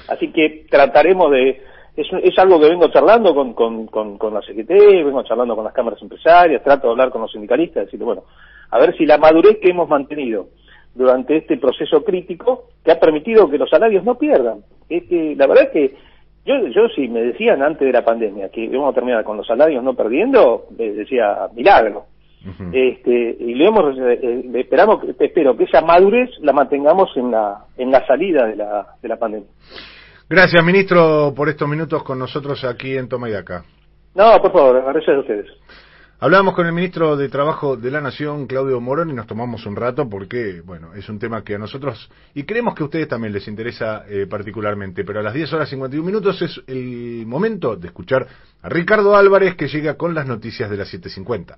[0.08, 1.62] Así que trataremos de,
[1.96, 4.68] es, es algo que vengo charlando con, con, con, la CGT,
[5.04, 8.24] vengo charlando con las cámaras empresarias, trato de hablar con los sindicalistas, decirle, bueno,
[8.70, 10.48] a ver si la madurez que hemos mantenido
[10.94, 14.64] durante este proceso crítico, que ha permitido que los salarios no pierdan.
[14.88, 15.96] Es que la verdad es que
[16.44, 19.46] yo, yo si me decían antes de la pandemia que íbamos a terminar con los
[19.46, 22.06] salarios no perdiendo, les decía milagro.
[22.72, 27.66] Este, y le hemos, eh, eh, esperamos, espero que esa madurez la mantengamos en la,
[27.76, 29.48] en la salida de la, de la pandemia.
[30.28, 33.64] Gracias, ministro, por estos minutos con nosotros aquí en Toma y Acá.
[34.14, 35.46] No, por favor, gracias a ustedes.
[36.22, 39.74] Hablamos con el ministro de Trabajo de la Nación, Claudio Morón, y nos tomamos un
[39.74, 43.32] rato porque, bueno, es un tema que a nosotros, y creemos que a ustedes también
[43.32, 47.86] les interesa eh, particularmente, pero a las 10 horas 51 minutos es el momento de
[47.86, 48.26] escuchar
[48.60, 51.56] a Ricardo Álvarez que llega con las noticias de las 7.50.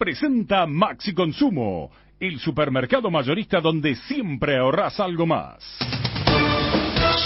[0.00, 5.62] Presenta Maxi Consumo, el supermercado mayorista donde siempre ahorras algo más.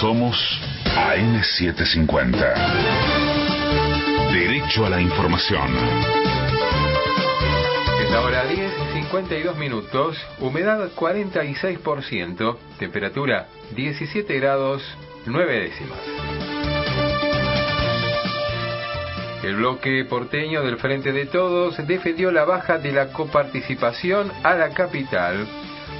[0.00, 0.36] Somos
[0.84, 2.52] AM750.
[4.32, 5.70] Derecho a la información.
[8.02, 13.46] Es la hora 10, 52 minutos, humedad 46%, temperatura
[13.76, 14.82] 17 grados
[15.26, 16.53] 9 décimas.
[19.44, 24.70] El bloque porteño del Frente de Todos defendió la baja de la coparticipación a la
[24.70, 25.46] capital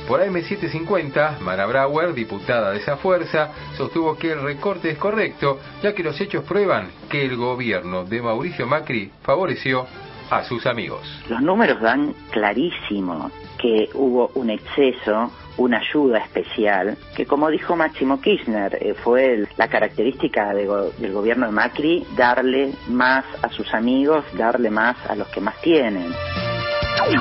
[0.08, 5.94] por AM750, Mara Brauer, diputada de esa fuerza, sostuvo que el recorte es correcto, ya
[5.94, 9.86] que los hechos prueban que el gobierno de Mauricio Macri favoreció
[10.30, 11.02] a sus amigos.
[11.28, 18.20] Los números dan clarísimo que hubo un exceso, una ayuda especial, que como dijo Máximo
[18.20, 24.70] Kirchner, eh, fue la característica del gobierno de Macri, darle más a sus amigos, darle
[24.70, 26.12] más a los que más tienen.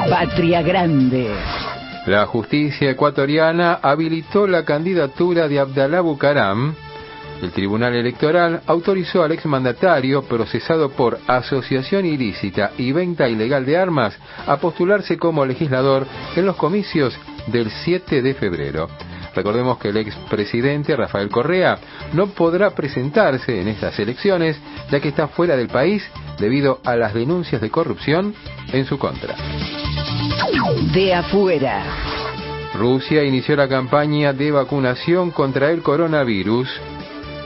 [0.10, 1.30] Patria Grande.
[2.06, 6.76] La justicia ecuatoriana habilitó la candidatura de Abdalá Bucaram
[7.44, 14.18] El Tribunal Electoral autorizó al exmandatario procesado por asociación ilícita y venta ilegal de armas
[14.48, 17.14] a postularse como legislador en los comicios
[17.48, 18.88] del 7 de febrero.
[19.36, 21.80] Recordemos que el expresidente Rafael Correa
[22.14, 24.58] no podrá presentarse en estas elecciones
[24.90, 26.02] ya que está fuera del país
[26.40, 28.34] debido a las denuncias de corrupción
[28.72, 29.36] en su contra.
[30.94, 31.84] De afuera.
[32.74, 36.70] Rusia inició la campaña de vacunación contra el coronavirus.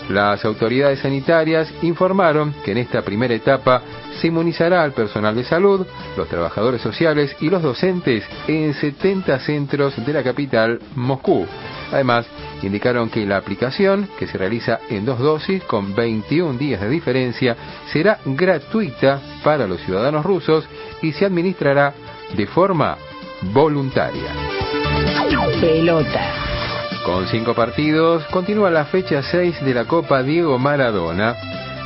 [0.09, 3.81] Las autoridades sanitarias informaron que en esta primera etapa
[4.19, 5.85] se inmunizará al personal de salud,
[6.15, 11.45] los trabajadores sociales y los docentes en 70 centros de la capital, Moscú.
[11.91, 12.25] Además,
[12.63, 17.55] indicaron que la aplicación, que se realiza en dos dosis con 21 días de diferencia,
[17.91, 20.67] será gratuita para los ciudadanos rusos
[21.01, 21.93] y se administrará
[22.35, 22.97] de forma
[23.53, 24.31] voluntaria.
[25.61, 26.46] Pelota.
[27.07, 31.37] Con cinco partidos, continúa la fecha 6 de la Copa Diego Maradona.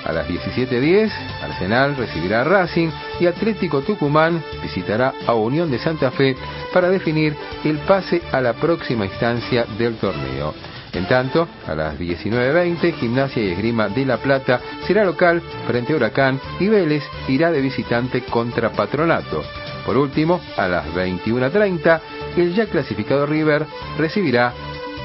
[0.04, 1.12] A las 17.10,
[1.44, 6.36] Arsenal recibirá a Racing y Atlético Tucumán visitará a Unión de Santa Fe
[6.74, 10.56] para definir el pase a la próxima instancia del torneo.
[10.92, 15.98] En tanto, a las 19.20, Gimnasia y Esgrima de La Plata será local frente a
[15.98, 19.44] Huracán y Vélez irá de visitante contra Patronato.
[19.86, 22.02] Por último, a las 21.30,
[22.38, 23.68] el ya clasificado River
[24.00, 24.52] recibirá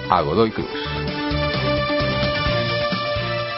[0.09, 0.67] a Godoy Cruz.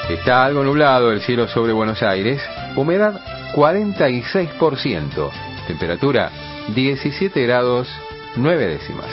[0.09, 2.43] Está algo nublado el cielo sobre Buenos Aires,
[2.77, 3.21] humedad
[3.55, 5.31] 46%,
[5.67, 6.31] temperatura
[6.75, 7.89] 17 grados
[8.37, 9.07] 9 décimas.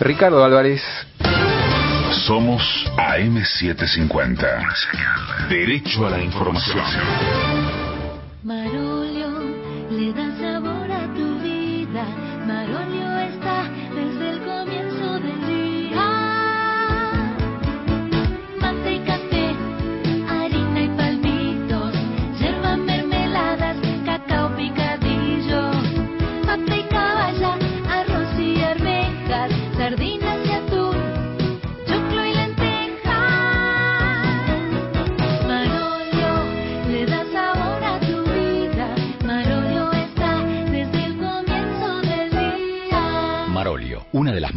[0.00, 0.82] Ricardo Álvarez.
[2.26, 2.62] Somos
[2.96, 5.48] AM750.
[5.48, 7.89] Derecho a la información.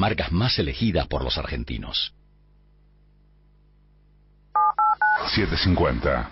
[0.04, 2.14] Marcas más elegidas por los argentinos.
[5.34, 6.30] 750.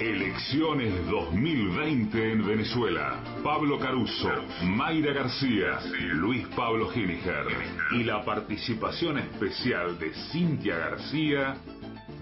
[0.00, 3.22] Elecciones 2020 en Venezuela.
[3.44, 4.30] Pablo Caruso,
[4.62, 5.80] Mayra García,
[6.14, 7.46] Luis Pablo Giniger
[7.92, 11.56] y la participación especial de Cintia García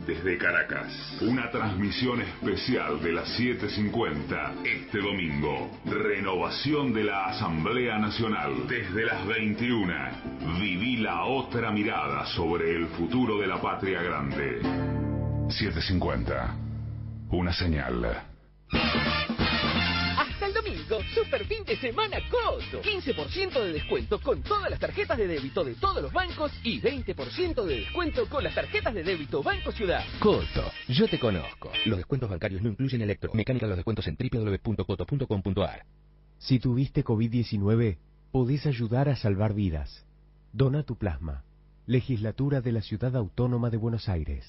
[0.06, 1.18] desde Caracas.
[1.20, 5.70] Una transmisión especial de las 7.50 este domingo.
[5.84, 9.92] Renovación de la Asamblea Nacional desde las 21.
[10.60, 14.60] Viví la otra mirada sobre el futuro de la patria grande.
[15.50, 16.54] 750.
[17.30, 18.06] Una señal.
[21.14, 22.80] Super fin de semana Coto.
[22.80, 27.64] 15% de descuento con todas las tarjetas de débito de todos los bancos y 20%
[27.64, 30.04] de descuento con las tarjetas de débito Banco Ciudad.
[30.20, 31.72] Coto, yo te conozco.
[31.86, 33.32] Los descuentos bancarios no incluyen electro.
[33.34, 35.84] Mecánica de los descuentos en www.coto.com.ar.
[36.38, 37.98] Si tuviste COVID-19,
[38.30, 40.04] podés ayudar a salvar vidas.
[40.52, 41.42] Dona tu plasma.
[41.86, 44.44] Legislatura de la Ciudad Autónoma de Buenos Aires.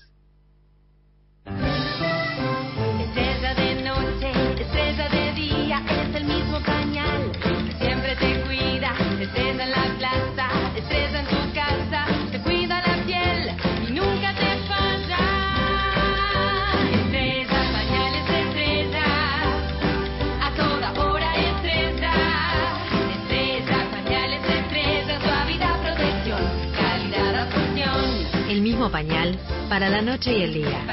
[28.89, 29.37] Pañal
[29.69, 30.85] para la noche y el día.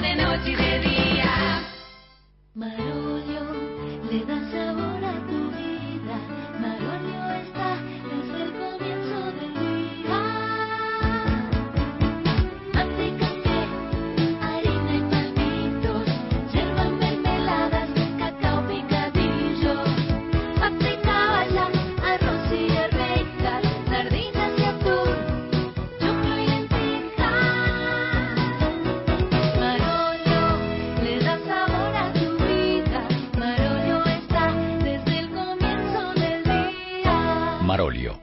[0.00, 1.64] De noche y de día.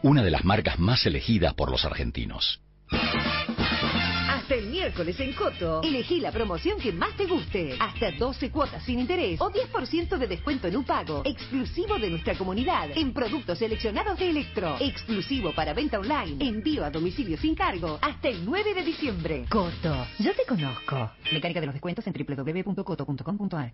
[0.05, 2.61] Una de las marcas más elegidas por los argentinos.
[2.91, 7.75] Hasta el miércoles en Coto, elegí la promoción que más te guste.
[7.79, 11.23] Hasta 12 cuotas sin interés o 10% de descuento en un pago.
[11.25, 12.89] Exclusivo de nuestra comunidad.
[12.95, 14.77] En productos seleccionados de Electro.
[14.79, 16.37] Exclusivo para venta online.
[16.39, 17.97] Envío a domicilio sin cargo.
[17.99, 19.45] Hasta el 9 de diciembre.
[19.49, 21.09] Coto, yo te conozco.
[21.33, 23.73] Mecánica de los descuentos en www.coto.com.ar.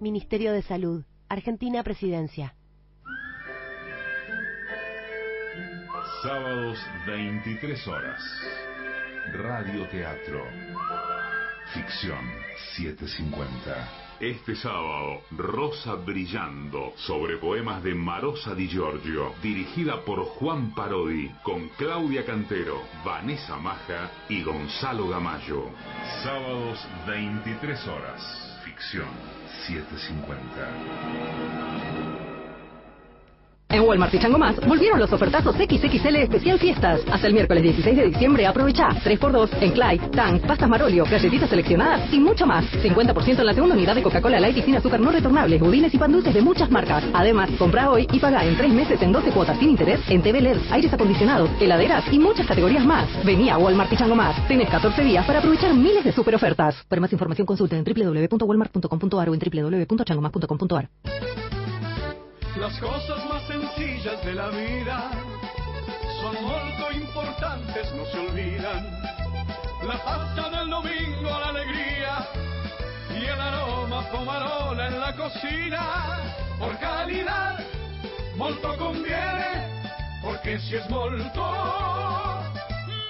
[0.00, 1.04] Ministerio de Salud.
[1.28, 2.54] Argentina Presidencia.
[6.22, 8.20] Sábados 23 horas.
[9.34, 10.42] Radio Teatro.
[11.74, 12.18] Ficción
[12.76, 14.16] 750.
[14.20, 21.68] Este sábado, Rosa Brillando, sobre poemas de Marosa Di Giorgio, dirigida por Juan Parodi, con
[21.76, 25.70] Claudia Cantero, Vanessa Maja y Gonzalo Gamayo.
[26.22, 28.60] Sábados 23 horas.
[28.64, 32.09] Ficción 750.
[33.70, 37.00] En Walmart y Chango Más volvieron los ofertazos XXL especial fiestas.
[37.10, 42.12] Hasta el miércoles 16 de diciembre aprovecha 3x2 en Clyde, Tang, pastas Marolio, galletitas seleccionadas
[42.12, 42.64] y mucho más.
[42.82, 45.98] 50% en la segunda unidad de Coca-Cola Light y sin azúcar no retornables, budines y
[45.98, 47.04] pan dulces de muchas marcas.
[47.12, 50.40] Además, compra hoy y paga en 3 meses en 12 cuotas sin interés en TV
[50.40, 53.08] LED, aires acondicionados, heladeras y muchas categorías más.
[53.24, 54.48] Vení a Walmart y Chango Más.
[54.48, 56.74] Tienes 14 días para aprovechar miles de super ofertas.
[56.88, 60.88] Para más información consulta en www.walmart.com.ar o en www.changomas.com.ar.
[62.56, 65.10] Las cosas más sencillas de la vida
[66.20, 69.00] son molto importantes, no se olvidan.
[69.86, 72.28] La pasta del domingo, la alegría
[73.14, 76.18] y el aroma pomarola en la cocina.
[76.58, 77.64] Por calidad,
[78.36, 79.82] molto conviene,
[80.22, 81.42] porque si es molto,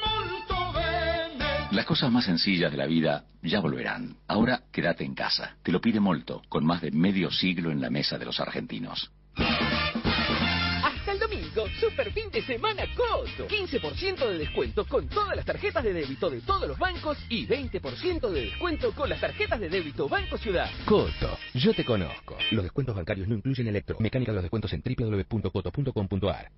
[0.07, 1.67] molto bene.
[1.73, 4.17] Las cosas más sencillas de la vida ya volverán.
[4.29, 5.57] Ahora quédate en casa.
[5.63, 9.11] Te lo pide Molto, con más de medio siglo en la mesa de los argentinos.
[9.41, 13.49] Hasta el domingo, super fin de semana Coto.
[13.49, 18.29] 15% de descuento con todas las tarjetas de débito de todos los bancos y 20%
[18.31, 20.71] de descuento con las tarjetas de débito Banco Ciudad.
[20.85, 22.37] Coto, yo te conozco.
[22.51, 23.97] Los descuentos bancarios no incluyen electro.
[23.99, 26.51] Mecánica de los descuentos en www.coto.com.ar.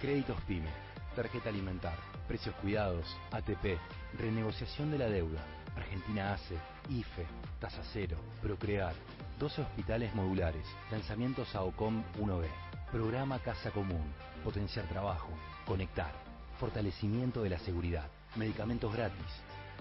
[0.00, 0.70] Créditos PYME,
[1.14, 3.78] tarjeta alimentar, precios cuidados, ATP,
[4.18, 5.44] renegociación de la deuda,
[5.76, 6.56] Argentina ACE,
[6.88, 7.26] IFE,
[7.60, 8.94] Tasa Cero, Procrear,
[9.40, 12.44] 12 hospitales modulares, lanzamientos a OCOM 1B,
[12.92, 14.04] programa Casa Común,
[14.44, 15.30] potenciar trabajo,
[15.64, 16.12] conectar,
[16.58, 19.32] fortalecimiento de la seguridad, medicamentos gratis,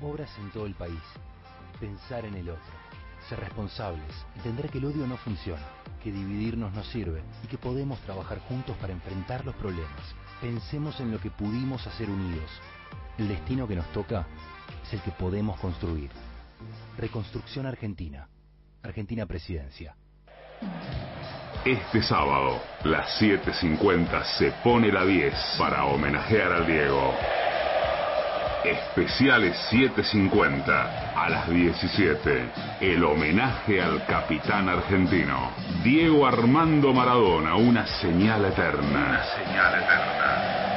[0.02, 1.02] obras en todo el país,
[1.78, 2.72] pensar en el otro,
[3.28, 5.68] ser responsables, entender que el odio no funciona,
[6.02, 7.22] que dividirnos no sirve.
[7.44, 10.16] Y que podemos trabajar juntos para enfrentar los problemas.
[10.40, 12.50] Pensemos en lo que pudimos hacer unidos.
[13.18, 14.26] El destino que nos toca
[14.84, 16.12] es el que podemos construir.
[16.98, 18.30] Reconstrucción Argentina.
[18.84, 19.96] Argentina Presidencia.
[21.66, 27.14] Este sábado, las 7.50 se pone la 10 para homenajear al Diego.
[28.64, 32.50] Especiales 7.50 a las 17.
[32.82, 35.52] El homenaje al capitán argentino.
[35.84, 38.84] Diego Armando Maradona, una señal eterna.
[38.84, 40.69] Una señal eterna.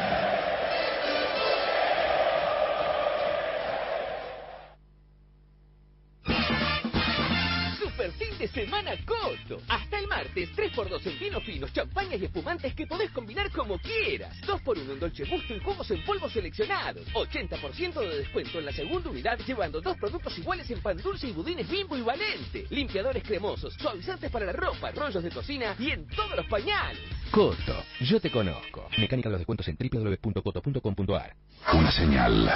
[8.53, 9.62] Semana Coto.
[9.68, 14.36] Hasta el martes, 3x2 en vinos finos, champañas y espumantes que podés combinar como quieras.
[14.42, 17.07] 2x1 en dolce gusto y jugos en polvo seleccionados.
[17.12, 21.32] 80% de descuento en la segunda unidad, llevando dos productos iguales en pan dulce y
[21.32, 22.66] budines bimbo y valente.
[22.70, 27.00] Limpiadores cremosos, suavizantes para la ropa, rollos de cocina y en todos los pañales.
[27.30, 28.88] Coto, yo te conozco.
[28.98, 31.34] Mecánica de los descuentos en www.coto.com.ar.
[31.72, 32.53] Una señal.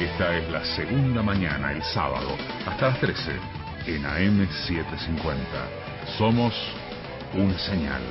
[0.00, 3.32] Esta es la segunda mañana, el sábado, hasta las 13,
[3.86, 5.34] en AM750.
[6.16, 6.54] Somos
[7.34, 8.02] una señal.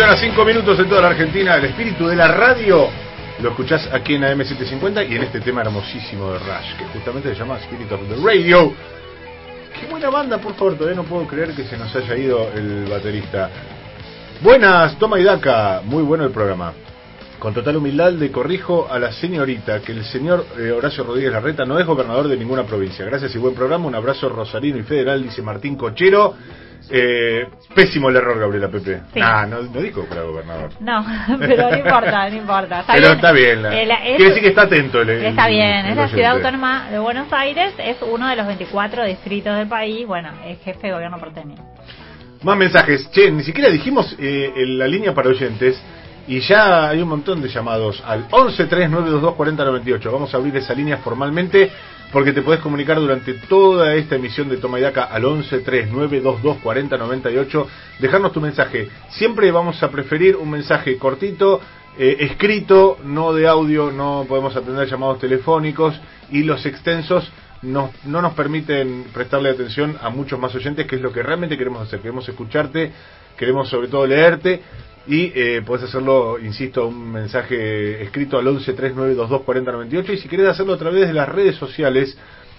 [0.00, 1.56] 11 horas 5 minutos en toda la Argentina.
[1.56, 2.88] El espíritu de la radio
[3.42, 7.38] lo escuchás aquí en AM750 y en este tema hermosísimo de Rush, que justamente se
[7.38, 8.72] llama Spirit of the Radio.
[9.78, 10.76] Qué buena banda, por favor.
[10.76, 13.50] Todavía no puedo creer que se nos haya ido el baterista.
[14.40, 15.82] Buenas, toma y daca.
[15.84, 16.72] Muy bueno el programa.
[17.38, 21.66] Con total humildad le corrijo a la señorita que el señor eh, Horacio Rodríguez Larreta
[21.66, 23.04] no es gobernador de ninguna provincia.
[23.04, 23.86] Gracias y buen programa.
[23.86, 26.36] Un abrazo rosarino y federal, dice Martín Cochero.
[26.90, 29.00] Eh, pésimo el error, Gabriela Pepe.
[29.12, 29.20] Sí.
[29.22, 30.70] Ah, no, no dijo que era gobernador.
[30.80, 31.04] No,
[31.38, 32.80] pero no importa, no importa.
[32.80, 33.16] Está Pero bien.
[33.16, 33.62] está bien.
[33.62, 35.02] la- Eh, la- es- Quiere decir que está atento.
[35.02, 38.36] el- Está el- bien, el es la ciudad autónoma de Buenos Aires, es uno de
[38.36, 41.54] los 24 distritos del país, bueno, es jefe de gobierno porteño.
[42.42, 43.10] Más mensajes.
[43.10, 45.80] Che, ni siquiera dijimos eh, la línea para oyentes.
[46.28, 50.12] Y ya hay un montón de llamados al 1139224098.
[50.12, 51.70] Vamos a abrir esa línea formalmente
[52.12, 57.66] porque te puedes comunicar durante toda esta emisión de Toma y Daca al 1139224098.
[58.00, 58.88] Dejarnos tu mensaje.
[59.10, 61.60] Siempre vamos a preferir un mensaje cortito,
[61.98, 66.00] eh, escrito, no de audio, no podemos atender llamados telefónicos
[66.30, 67.30] y los extensos
[67.62, 71.58] no, no nos permiten prestarle atención a muchos más oyentes, que es lo que realmente
[71.58, 72.00] queremos hacer.
[72.00, 72.90] Queremos escucharte,
[73.36, 74.62] queremos sobre todo leerte
[75.10, 80.78] y eh, puedes hacerlo, insisto, un mensaje escrito al 1139224098 y si querés hacerlo a
[80.78, 82.16] través de las redes sociales,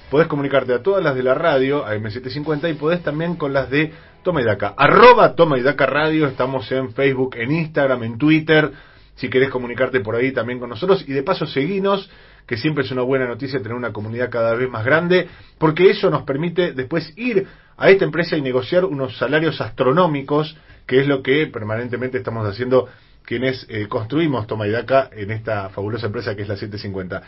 [0.10, 3.70] podés comunicarte a todas las de la radio, a M750, y podés también con las
[3.70, 4.74] de Toma y Daca.
[4.76, 8.70] Arroba Toma y Daca Radio, estamos en Facebook, en Instagram, en Twitter,
[9.16, 12.10] si querés comunicarte por ahí también con nosotros, y de paso seguinos,
[12.46, 16.10] que siempre es una buena noticia tener una comunidad cada vez más grande, porque eso
[16.10, 17.48] nos permite después ir
[17.78, 22.90] a esta empresa y negociar unos salarios astronómicos, que es lo que permanentemente estamos haciendo
[23.26, 27.22] quienes eh, construimos Toma y Daca en esta fabulosa empresa que es la 750.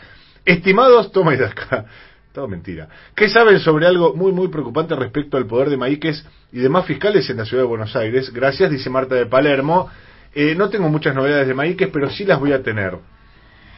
[0.44, 1.86] Estimados Toma y Daca,
[2.32, 2.88] todo mentira.
[3.14, 7.28] ¿Qué saben sobre algo muy muy preocupante respecto al poder de Maíques y demás fiscales
[7.30, 8.32] en la ciudad de Buenos Aires?
[8.32, 9.90] Gracias, dice Marta de Palermo.
[10.34, 12.98] Eh, no tengo muchas novedades de Maíques, pero sí las voy a tener.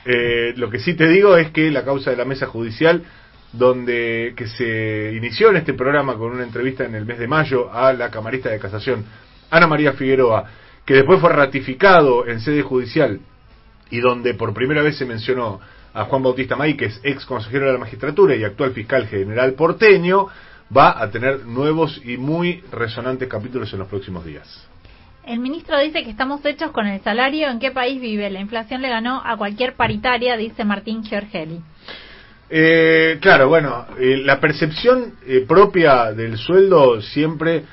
[0.06, 3.02] Eh, lo que sí te digo es que la causa de la mesa judicial,
[3.52, 7.72] donde que se inició en este programa con una entrevista en el mes de mayo
[7.72, 9.04] a la camarista de casación,
[9.50, 10.44] Ana María Figueroa,
[10.84, 13.20] que después fue ratificado en sede judicial
[13.90, 15.60] y donde por primera vez se mencionó
[15.94, 20.28] a Juan Bautista Maíquez, ex consejero de la magistratura y actual fiscal general porteño,
[20.76, 24.68] va a tener nuevos y muy resonantes capítulos en los próximos días.
[25.24, 27.48] El ministro dice que estamos hechos con el salario.
[27.48, 28.30] ¿En qué país vive?
[28.30, 31.60] La inflación le ganó a cualquier paritaria, dice Martín Giorgeli.
[32.48, 37.64] Eh, claro, bueno, eh, la percepción eh, propia del sueldo siempre,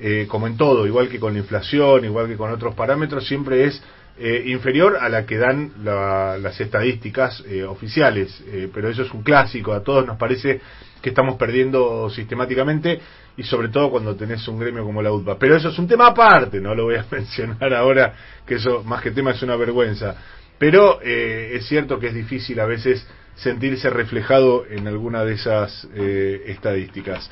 [0.00, 3.64] eh, como en todo, igual que con la inflación, igual que con otros parámetros, siempre
[3.64, 3.82] es
[4.22, 8.42] eh, inferior a la que dan la- las estadísticas eh, oficiales.
[8.48, 10.60] Eh, pero eso es un clásico, a todos nos parece
[11.00, 13.00] que estamos perdiendo sistemáticamente
[13.36, 15.38] y sobre todo cuando tenés un gremio como la UTPA.
[15.38, 18.14] Pero eso es un tema aparte, no lo voy a mencionar ahora,
[18.46, 20.14] que eso más que tema es una vergüenza.
[20.58, 25.88] Pero eh, es cierto que es difícil a veces sentirse reflejado en alguna de esas
[25.94, 27.30] estadísticas.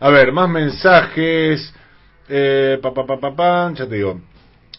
[0.00, 1.74] A ver, más mensajes.
[2.32, 3.04] Eh, pa, pa,
[3.34, 4.20] pa, ya te digo.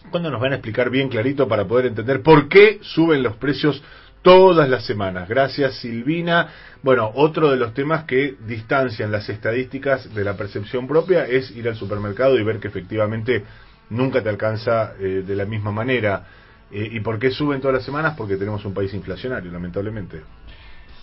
[0.09, 3.83] ¿Cuándo nos van a explicar bien clarito para poder entender por qué suben los precios
[4.21, 5.27] todas las semanas?
[5.27, 6.47] Gracias, Silvina.
[6.81, 11.67] Bueno, otro de los temas que distancian las estadísticas de la percepción propia es ir
[11.67, 13.43] al supermercado y ver que efectivamente
[13.89, 16.25] nunca te alcanza eh, de la misma manera.
[16.71, 18.15] Eh, ¿Y por qué suben todas las semanas?
[18.15, 20.21] Porque tenemos un país inflacionario, lamentablemente.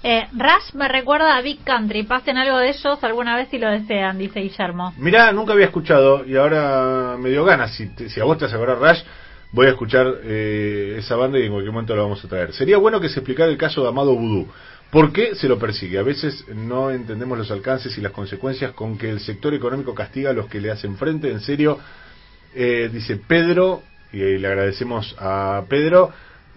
[0.02, 2.04] Eh, Rush me recuerda a Big Country.
[2.04, 4.94] Pasen algo de ellos alguna vez si lo desean, dice Guillermo.
[4.98, 7.74] Mirá, nunca había escuchado y ahora me dio ganas.
[7.74, 9.02] Si, si a vos te acordar Rush,
[9.52, 12.52] voy a escuchar eh, esa banda y en cualquier momento la vamos a traer.
[12.52, 14.48] Sería bueno que se explicara el caso de Amado Vudú.
[14.90, 15.98] ¿Por qué se lo persigue?
[15.98, 20.30] A veces no entendemos los alcances y las consecuencias con que el sector económico castiga
[20.30, 21.30] a los que le hacen frente.
[21.30, 21.78] En serio,
[22.54, 23.82] eh, dice Pedro,
[24.12, 26.10] y le agradecemos a Pedro,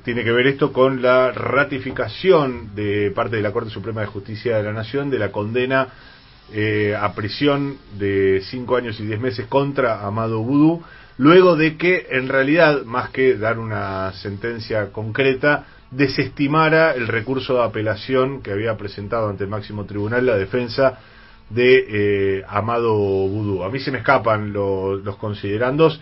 [0.04, 4.58] tiene que ver esto con la ratificación de parte de la Corte Suprema de Justicia
[4.58, 5.88] de la Nación de la condena
[6.54, 10.84] eh, a prisión de 5 años y 10 meses contra Amado Vudú,
[11.18, 17.64] luego de que en realidad, más que dar una sentencia concreta, desestimara el recurso de
[17.64, 21.00] apelación que había presentado ante el máximo tribunal la defensa
[21.50, 21.86] de
[22.40, 23.64] eh, Amado Vudú.
[23.64, 26.00] A mí se me escapan lo- los considerandos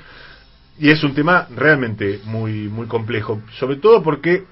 [0.79, 4.43] y es un tema realmente muy muy complejo, sobre todo porque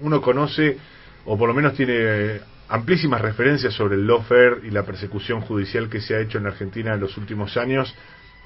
[0.00, 0.78] uno conoce
[1.24, 6.00] o por lo menos tiene amplísimas referencias sobre el lawfare y la persecución judicial que
[6.00, 7.94] se ha hecho en Argentina en los últimos años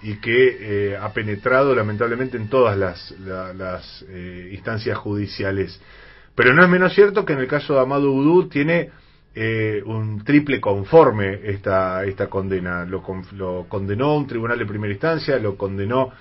[0.02, 0.56] y que
[0.92, 5.80] eh, ha penetrado lamentablemente en todas las, la- las eh, instancias judiciales.
[6.34, 8.90] Pero no es menos cierto que en el caso de Amado Udú tiene
[9.34, 12.84] eh, un triple conforme esta, esta condena.
[12.84, 16.12] Lo, lo condenó un tribunal de primera instancia, lo condenó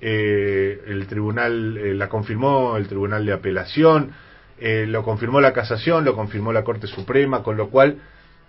[0.00, 4.12] eh, el tribunal eh, la confirmó, el tribunal de apelación,
[4.60, 8.00] eh, lo confirmó la casación, lo confirmó la Corte Suprema, con lo cual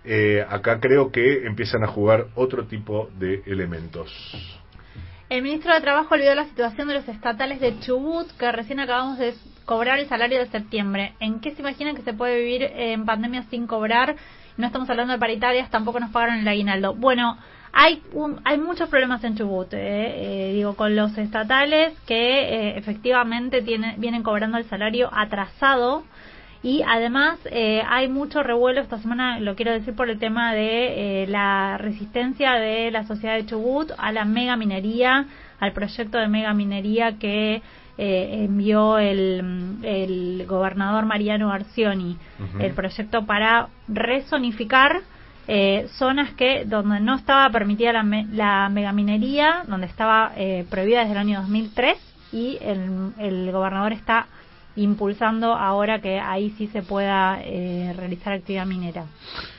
[0.04, 4.10] eh, acá creo que empiezan a jugar otro tipo de elementos.
[5.28, 9.18] El ministro de Trabajo olvidó la situación de los estatales de Chubut, que recién acabamos
[9.18, 9.34] de
[9.64, 11.14] cobrar el salario de septiembre.
[11.20, 14.16] ¿En qué se imaginan que se puede vivir en pandemia sin cobrar?
[14.56, 16.94] No estamos hablando de paritarias, tampoco nos pagaron el aguinaldo.
[16.94, 17.38] Bueno,
[17.72, 22.78] hay un- hay muchos problemas en Chubut, eh, eh, digo, con los estatales que eh,
[22.78, 26.04] efectivamente tienen, vienen cobrando el salario atrasado.
[26.62, 31.22] Y además eh, hay mucho revuelo esta semana, lo quiero decir por el tema de
[31.22, 35.24] eh, la resistencia de la sociedad de Chubut a la mega minería,
[35.58, 37.62] al proyecto de mega minería que
[37.96, 42.18] eh, envió el, el gobernador Mariano Arcioni,
[42.60, 45.00] el proyecto para rezonificar
[45.48, 51.00] eh, zonas que donde no estaba permitida la, me- la megaminería, donde estaba eh, prohibida
[51.00, 51.96] desde el año 2003
[52.32, 54.26] y el, el gobernador está
[54.82, 59.04] impulsando ahora que ahí sí se pueda eh, realizar actividad minera.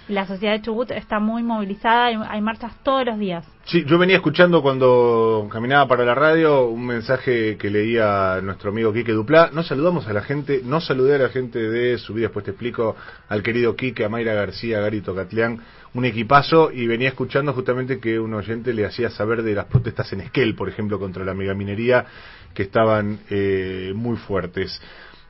[0.08, 3.46] La sociedad de Chubut está muy movilizada, hay, marchas todos los días.
[3.66, 8.92] Sí, yo venía escuchando cuando caminaba para la radio un mensaje que leía nuestro amigo
[8.92, 9.52] Quique Duplá.
[9.54, 12.52] No saludamos a la gente, no saludé a la gente de su vida, después te
[12.52, 12.96] explico
[13.30, 15.62] al querido Quique, a Mayra García, a Gary Tocatlián,
[15.94, 20.12] un equipazo, y venía escuchando justamente que un oyente le hacía saber de las protestas
[20.14, 22.06] en Esquel, por ejemplo, contra la megaminería,
[22.54, 24.82] que estaban eh, muy fuertes.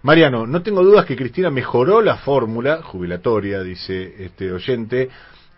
[0.04, 5.10] Mariano, no tengo dudas que Cristina mejoró la fórmula jubilatoria, dice este oyente,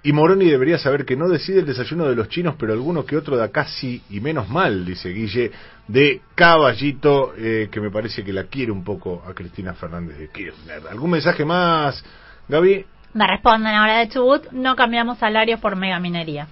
[0.06, 3.15] y Moroni debería saber que no decide el desayuno de los chinos, pero alguno que
[3.15, 5.52] otro da casi y menos mal, dice Guille,
[5.88, 10.28] de Caballito, eh, que me parece que la quiere un poco a Cristina Fernández de
[10.28, 10.82] Kirchner.
[10.91, 12.03] ¿Algún mensaje más,
[12.49, 12.86] Gaby?
[13.14, 16.48] Me responden ahora de Chubut, no cambiamos salarios por megaminería.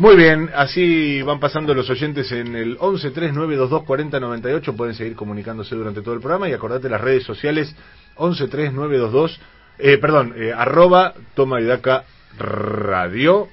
[0.00, 4.74] Muy bien, así van pasando los oyentes en el 11 3922 4098.
[4.74, 7.76] Pueden seguir comunicándose durante todo el programa y acordate las redes sociales
[8.14, 9.40] 11 3922,
[9.78, 12.04] eh, perdón, eh, arroba toma y daca
[12.38, 13.48] radio.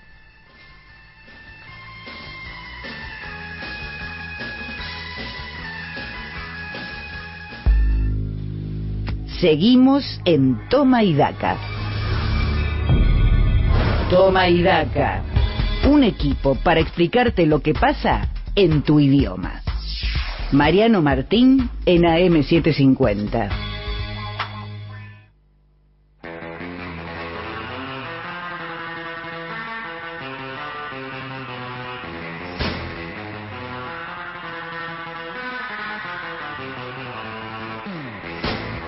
[9.42, 11.58] Seguimos en Toma y Daca.
[14.10, 15.37] Toma y Daca.
[15.86, 19.62] Un equipo para explicarte lo que pasa en tu idioma.
[20.52, 23.77] Mariano Martín en AM750.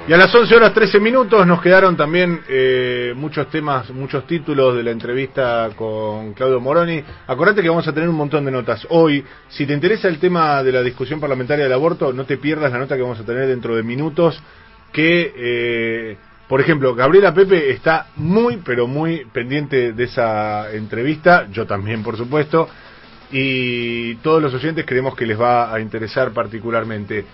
[0.10, 4.76] Y a las 11 horas 13 minutos nos quedaron también eh, muchos temas, muchos títulos
[4.76, 7.03] de la entrevista con Claudio Moroni.
[7.27, 9.23] Acordate que vamos a tener un montón de notas hoy.
[9.49, 12.80] Si te interesa el tema de la discusión parlamentaria del aborto, no te pierdas la
[12.80, 14.41] nota que vamos a tener dentro de minutos.
[14.91, 16.18] Que, eh,
[16.48, 21.48] por ejemplo, Gabriela Pepe está muy, pero muy pendiente de esa entrevista.
[21.52, 22.68] Yo también, por supuesto.
[23.31, 27.26] Y todos los oyentes creemos que les va a interesar particularmente.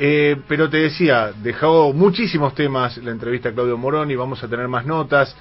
[0.00, 4.68] Eh, pero te decía, dejó muchísimos temas la entrevista a Claudio Moroni, vamos a tener
[4.68, 5.36] más notas.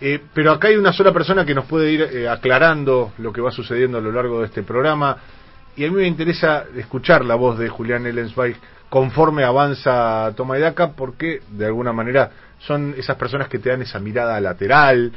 [0.00, 3.40] Eh, pero acá hay una sola persona que nos puede ir eh, aclarando lo que
[3.40, 5.16] va sucediendo a lo largo de este programa.
[5.76, 8.56] Y a mí me interesa escuchar la voz de Julián Ellensweig
[8.90, 13.82] conforme avanza Toma y Daca, porque de alguna manera son esas personas que te dan
[13.82, 15.12] esa mirada lateral.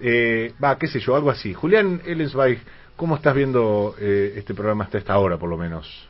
[0.00, 1.52] Eh, va, qué sé yo, algo así.
[1.52, 2.60] Julián Ellensweig,
[2.96, 6.09] ¿cómo estás viendo eh, este programa hasta esta hora, por lo menos?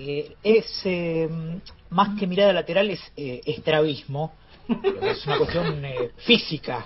[0.00, 1.28] Eh, es eh,
[1.90, 4.32] más que mirada lateral, es eh, estrabismo.
[5.02, 6.84] Es una cuestión eh, física.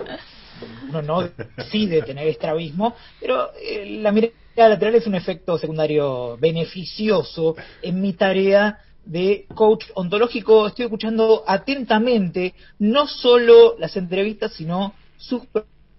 [0.89, 7.57] Uno no decide tener estrabismo, pero eh, la mirada lateral es un efecto secundario beneficioso
[7.83, 10.69] en mi tarea de coach ontológico.
[10.69, 15.43] Estoy escuchando atentamente no solo las entrevistas, sino sus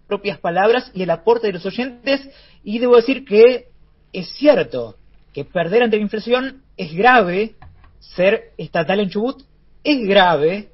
[0.07, 2.21] propias palabras y el aporte de los oyentes.
[2.63, 3.67] Y debo decir que
[4.13, 4.95] es cierto
[5.33, 7.55] que perder ante la inflación es grave,
[7.99, 9.43] ser estatal en Chubut
[9.83, 10.69] es grave,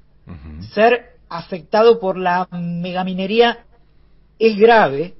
[0.73, 3.65] ser afectado por la megaminería
[4.37, 5.15] es grave,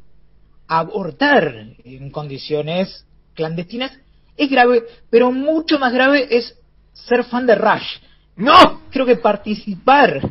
[0.68, 1.54] abortar
[1.84, 3.92] en condiciones clandestinas
[4.38, 6.58] es grave, pero mucho más grave es
[6.94, 8.00] ser fan de Rush.
[8.36, 8.82] ¡No!
[8.90, 10.22] Creo que participar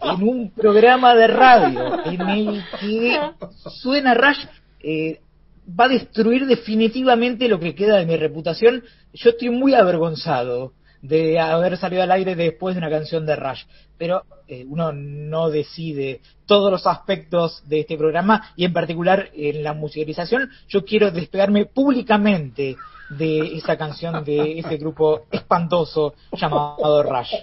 [0.00, 3.18] en un programa de radio en el que
[3.80, 4.44] suena Rush
[4.80, 5.20] eh,
[5.68, 8.84] va a destruir definitivamente lo que queda de mi reputación.
[9.12, 10.72] Yo estoy muy avergonzado
[11.02, 13.62] de haber salido al aire después de una canción de Rush.
[13.96, 19.62] pero eh, uno no decide todos los aspectos de este programa y en particular en
[19.62, 20.50] la musicalización.
[20.68, 22.76] Yo quiero despegarme públicamente
[23.10, 27.34] de esa canción de ese grupo espantoso llamado Rush.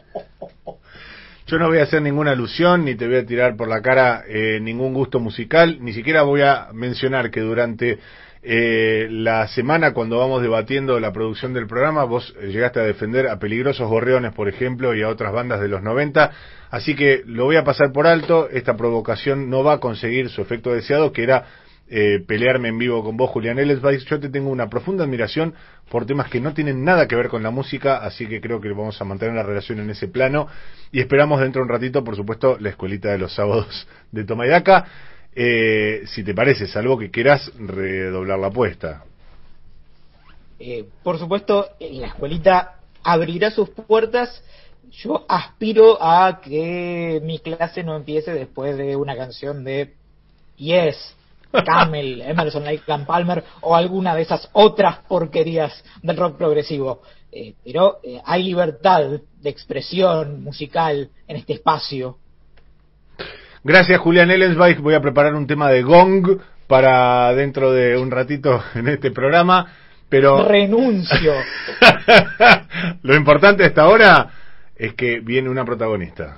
[1.48, 4.24] Yo no voy a hacer ninguna alusión ni te voy a tirar por la cara
[4.28, 8.00] eh, ningún gusto musical, ni siquiera voy a mencionar que durante
[8.42, 13.28] eh, la semana cuando vamos debatiendo la producción del programa vos eh, llegaste a defender
[13.28, 16.32] a Peligrosos Gorriones, por ejemplo, y a otras bandas de los 90,
[16.72, 20.42] así que lo voy a pasar por alto, esta provocación no va a conseguir su
[20.42, 21.46] efecto deseado, que era
[21.88, 24.06] eh, pelearme en vivo con vos, Julián Ellesweiss.
[24.06, 25.54] Yo te tengo una profunda admiración
[25.90, 28.70] por temas que no tienen nada que ver con la música, así que creo que
[28.70, 30.48] vamos a mantener la relación en ese plano.
[30.92, 34.86] Y esperamos dentro de un ratito, por supuesto, la escuelita de los sábados de Tomayaca.
[35.36, 39.04] Eh, si te parece, salvo que quieras redoblar la apuesta.
[40.60, 44.44] Eh, por supuesto, la escuelita abrirá sus puertas.
[44.92, 49.94] Yo aspiro a que mi clase no empiece después de una canción de
[50.58, 51.16] Yes,
[51.64, 57.02] Camel, Emerson, Lake and Palmer o alguna de esas otras porquerías del rock progresivo.
[57.32, 59.02] Eh, pero eh, hay libertad
[59.42, 62.18] de expresión musical en este espacio.
[63.64, 64.80] Gracias, Julián Ellensweich.
[64.80, 69.74] Voy a preparar un tema de gong para dentro de un ratito en este programa.
[70.08, 71.34] Pero renuncio.
[73.02, 74.30] Lo importante hasta ahora
[74.76, 76.38] es que viene una protagonista.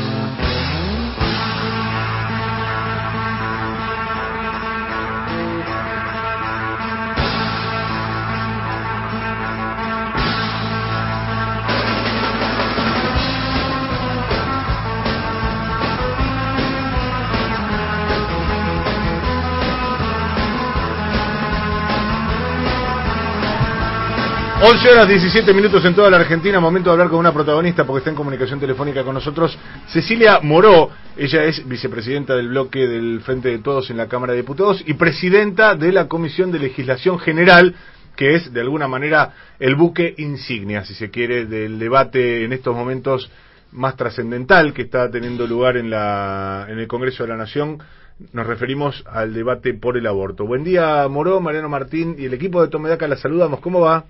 [24.63, 27.97] Once horas 17 minutos en toda la Argentina, momento de hablar con una protagonista porque
[27.97, 29.57] está en comunicación telefónica con nosotros,
[29.87, 30.91] Cecilia Moró.
[31.17, 34.93] Ella es vicepresidenta del bloque del Frente de Todos en la Cámara de Diputados y
[34.93, 37.73] presidenta de la Comisión de Legislación General,
[38.15, 42.75] que es de alguna manera el buque insignia, si se quiere, del debate en estos
[42.75, 43.31] momentos
[43.71, 47.79] más trascendental que está teniendo lugar en, la, en el Congreso de la Nación.
[48.31, 50.45] Nos referimos al debate por el aborto.
[50.45, 53.07] Buen día, Moró, Mariano Martín y el equipo de Tomedaca.
[53.07, 53.59] La saludamos.
[53.59, 54.05] ¿Cómo va?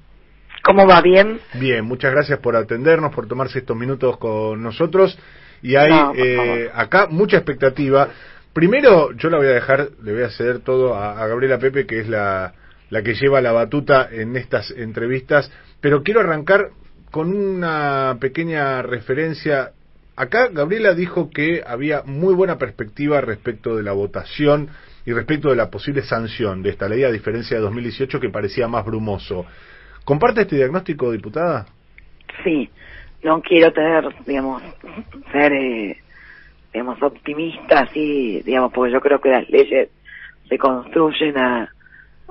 [0.64, 1.02] ¿Cómo va?
[1.02, 1.40] ¿Bien?
[1.56, 5.18] Bien, muchas gracias por atendernos, por tomarse estos minutos con nosotros.
[5.62, 8.10] Y hay No, eh, acá mucha expectativa.
[8.54, 11.86] Primero, yo la voy a dejar, le voy a ceder todo a, a Gabriela Pepe,
[11.86, 12.54] que es la,
[12.90, 15.52] la que lleva la batuta en estas entrevistas.
[15.80, 16.70] Pero quiero arrancar
[17.10, 19.72] con una pequeña referencia.
[20.16, 24.70] Acá Gabriela dijo que había muy buena perspectiva respecto de la votación
[25.06, 28.68] y respecto de la posible sanción de esta ley, a diferencia de 2018 que parecía
[28.68, 29.46] más brumoso.
[30.06, 31.66] ¿Comparte este diagnóstico, diputada?
[32.44, 32.70] Sí,
[33.24, 34.64] no quiero tener, digamos,
[35.32, 35.98] ser, eh,
[36.74, 39.90] digamos, optimista, así, digamos, porque yo creo que las leyes
[40.50, 41.72] se construyen a,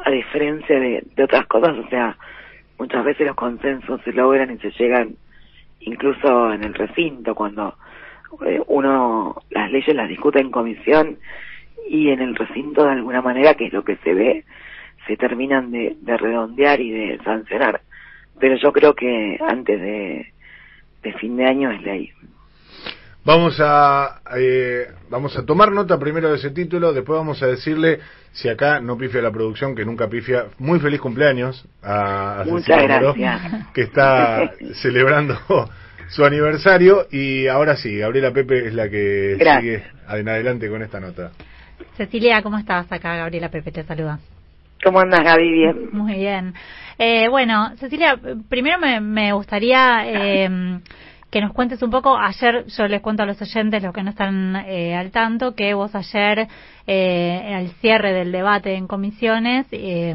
[0.05, 2.16] a diferencia de, de otras cosas, o sea,
[2.78, 5.14] muchas veces los consensos se logran y se llegan
[5.80, 7.74] incluso en el recinto, cuando
[8.47, 11.18] eh, uno las leyes las discute en comisión
[11.88, 14.44] y en el recinto de alguna manera, que es lo que se ve,
[15.11, 17.81] se terminan de, de redondear y de sancionar.
[18.39, 20.32] Pero yo creo que antes de,
[21.03, 22.12] de fin de año es ley.
[23.24, 27.99] Vamos a eh, vamos a tomar nota primero de ese título, después vamos a decirle
[28.32, 30.47] si acá no pifia la producción, que nunca pifia.
[30.59, 33.15] Muy feliz cumpleaños a, a Muchas Moró,
[33.74, 35.37] que está celebrando
[36.09, 39.61] su aniversario y ahora sí, Gabriela Pepe es la que Gracias.
[39.61, 39.85] sigue
[40.20, 41.32] en adelante con esta nota.
[41.97, 42.91] Cecilia, ¿cómo estás?
[42.93, 44.20] Acá Gabriela Pepe te saluda.
[44.82, 45.51] ¿Cómo andas, Gaby?
[45.51, 45.89] Bien.
[45.93, 46.55] Muy bien.
[46.98, 50.81] Eh, bueno, Cecilia, primero me, me gustaría eh,
[51.31, 52.16] que nos cuentes un poco.
[52.16, 55.74] Ayer, yo les cuento a los oyentes, los que no están eh, al tanto, que
[55.74, 56.48] vos ayer,
[56.86, 60.15] eh, al cierre del debate en comisiones, eh,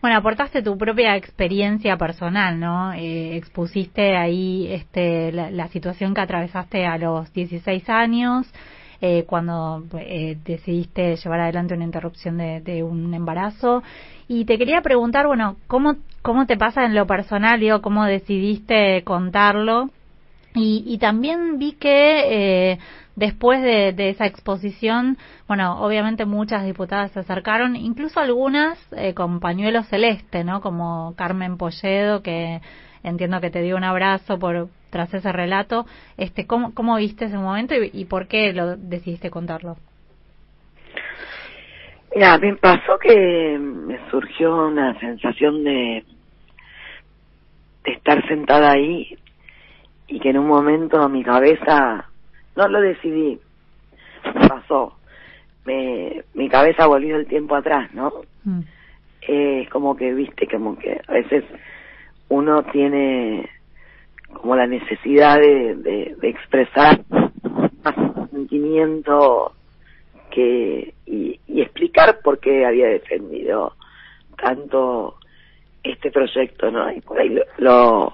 [0.00, 2.92] bueno, aportaste tu propia experiencia personal, ¿no?
[2.92, 8.46] Eh, expusiste ahí este, la, la situación que atravesaste a los 16 años.
[9.04, 13.82] Eh, cuando eh, decidiste llevar adelante una interrupción de, de un embarazo.
[14.28, 19.02] Y te quería preguntar, bueno, ¿cómo, cómo te pasa en lo personal, digo, cómo decidiste
[19.02, 19.90] contarlo?
[20.54, 22.78] Y, y también vi que eh,
[23.16, 25.18] después de, esa exposición,
[25.48, 30.60] bueno, obviamente muchas diputadas se acercaron, incluso algunas eh, con pañuelo celeste, ¿no?
[30.60, 32.60] Como Carmen Polledo, que
[33.02, 35.86] entiendo que te dio un abrazo por tras ese relato.
[36.18, 39.76] Este, ¿cómo, cómo viste ese momento y, y por qué lo decidiste contarlo?
[42.14, 46.04] Mira, me pasó que me surgió una sensación de,
[47.84, 49.16] de estar sentada ahí
[50.08, 52.10] y que en un momento mi cabeza,
[52.54, 53.40] no lo decidí,
[54.46, 54.98] pasó,
[55.64, 58.12] me, mi cabeza volvió el tiempo atrás, ¿no?
[59.22, 61.44] Es como que, viste, como que a veces
[62.28, 63.48] uno tiene
[64.34, 69.52] como la necesidad de, de, de expresar más sentimiento
[70.30, 73.74] que y, y explicar por qué había defendido
[74.36, 75.16] tanto
[75.82, 76.90] este proyecto, ¿no?
[76.92, 78.12] Y por ahí lo, lo-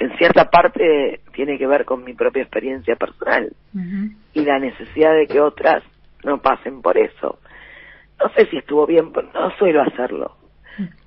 [0.00, 3.52] en cierta parte tiene que ver con mi propia experiencia personal
[4.32, 5.82] y la necesidad de que otras
[6.24, 7.40] no pasen por eso.
[8.22, 10.36] No sé si estuvo bien, pero no suelo hacerlo,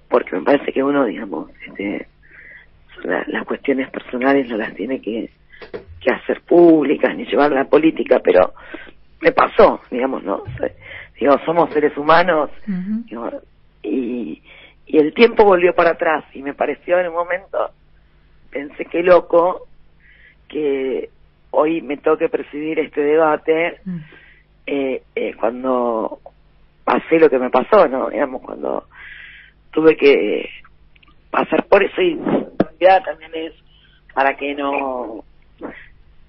[0.09, 2.07] porque me parece que uno, digamos, este,
[3.03, 5.29] la- las cuestiones personales no las tiene que,
[5.99, 8.53] que hacer públicas ni llevar a la política, pero
[9.21, 10.43] me pasó, digamos, ¿no?
[11.19, 12.49] Digo, somos seres humanos
[13.07, 13.29] digo,
[13.83, 14.41] y,
[14.87, 17.69] y el tiempo volvió para atrás y me pareció en un momento,
[18.49, 19.67] pensé que loco
[20.49, 21.09] que
[21.51, 23.79] hoy me toque presidir este debate
[24.65, 26.19] eh, eh, cuando
[26.83, 28.09] pasé lo que me pasó, ¿no?
[28.09, 28.85] Digamos, cuando
[29.71, 30.49] tuve que
[31.29, 32.19] pasar por eso y
[33.03, 33.53] también es
[34.13, 35.23] para que no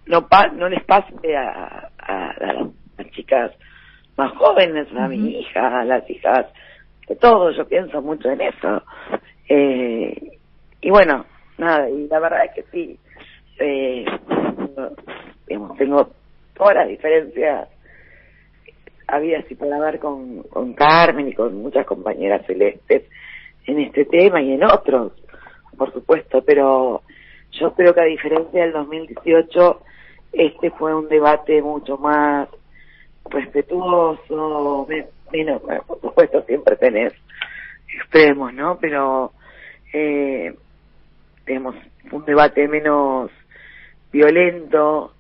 [0.07, 2.53] no pa no les pase a, a, a
[2.99, 3.53] las chicas
[4.17, 6.47] más jóvenes, a mi hija, a las hijas,
[7.09, 8.83] de todo, yo pienso mucho en eso.
[9.49, 10.39] Eh,
[10.81, 11.25] y bueno,
[11.59, 12.99] nada, y la verdad es que sí,
[13.59, 14.05] eh,
[15.47, 16.11] digamos, tengo
[16.55, 17.69] todas las diferencias
[19.09, 23.05] habidas y por haber con, con Carmen y con muchas compañeras celestes
[23.67, 25.13] en este tema y en otros,
[25.83, 27.03] por supuesto, pero
[27.51, 29.81] yo creo que a diferencia del 2018,
[30.33, 32.49] este fue un debate mucho más
[33.29, 37.13] respetuoso, me- menos, bueno, por supuesto siempre tenés
[37.93, 38.79] extremos, ¿no?
[38.79, 39.33] Pero,
[39.93, 40.55] eh,
[41.47, 41.75] digamos,
[42.13, 43.33] un debate menos
[44.13, 45.15] violento,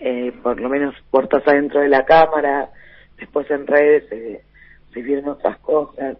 [0.00, 2.68] eh, por lo menos portas adentro de la cámara,
[3.16, 4.42] después en redes se,
[4.92, 6.16] se vieron otras cosas.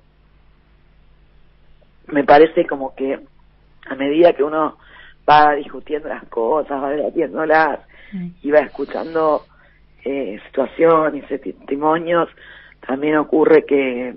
[2.07, 3.19] Me parece como que
[3.89, 4.78] a medida que uno
[5.28, 7.81] va discutiendo las cosas, va debatiéndolas
[8.43, 9.44] y va escuchando
[10.05, 12.28] eh, situaciones y testimonios,
[12.86, 14.15] también ocurre que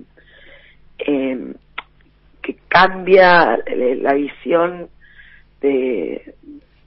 [0.98, 1.54] eh,
[2.42, 4.88] que cambia eh, la visión
[5.60, 6.34] de,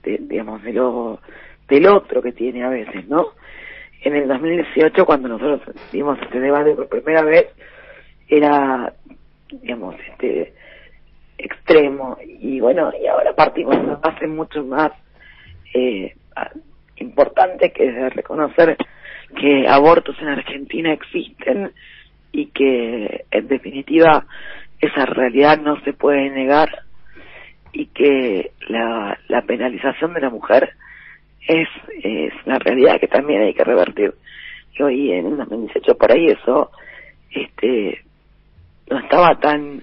[0.02, 1.20] de, digamos de lo
[1.68, 3.32] del otro que tiene a veces, ¿no?
[4.02, 7.48] En el 2018 cuando nosotros vimos este debate por primera vez
[8.28, 8.92] era
[9.50, 10.54] digamos este
[11.38, 14.90] extremo y bueno y ahora partimos de una base mucho más
[15.72, 16.14] eh,
[16.96, 18.76] importante que es reconocer
[19.40, 21.72] que abortos en Argentina existen
[22.32, 24.26] y que en definitiva
[24.80, 26.82] esa realidad no se puede negar
[27.72, 30.70] y que la, la penalización de la mujer
[31.46, 31.68] es,
[32.02, 34.14] es una realidad que también hay que revertir.
[34.78, 36.70] Y hoy en el 2018 por ahí eso
[37.30, 38.02] este
[38.90, 39.82] no estaba tan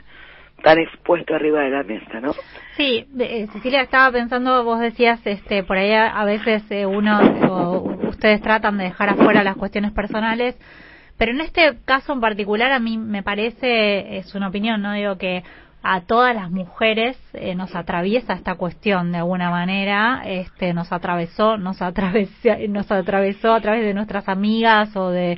[0.65, 2.33] tan expuesto arriba de la mesa, ¿no?
[2.75, 7.19] Sí, eh, Cecilia, estaba pensando, vos decías, este, por ahí a, a veces eh, uno
[7.51, 10.57] o ustedes tratan de dejar afuera las cuestiones personales,
[11.19, 15.19] pero en este caso en particular a mí me parece, es una opinión, no digo
[15.19, 15.43] que
[15.83, 21.59] a todas las mujeres eh, nos atraviesa esta cuestión de alguna manera, este, nos atravesó,
[21.59, 25.37] nos atravesó, nos atravesó a través de nuestras amigas o de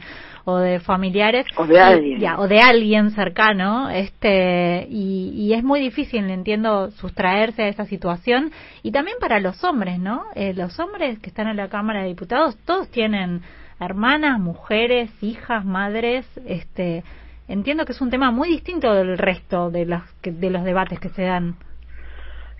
[0.49, 2.19] o de familiares O de alguien.
[2.21, 7.83] ya, o de alguien cercano este y, y es muy difícil entiendo sustraerse a esa
[7.85, 8.51] situación.
[8.81, 12.07] Y también para los hombres no Eh, los hombres que están en la cámara de
[12.07, 13.41] diputados todos tienen
[13.79, 17.03] hermanas mujeres hijas madres este
[17.49, 20.99] entiendo que es un tema muy distinto del resto de los que- de los debates
[20.99, 21.55] que se dan.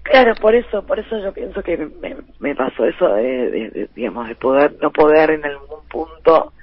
[0.04, 3.90] Claro, por eso, por eso yo pienso que me, me pasó eso de, de- de,
[3.96, 6.54] digamos, de poder, no poder en algún punto,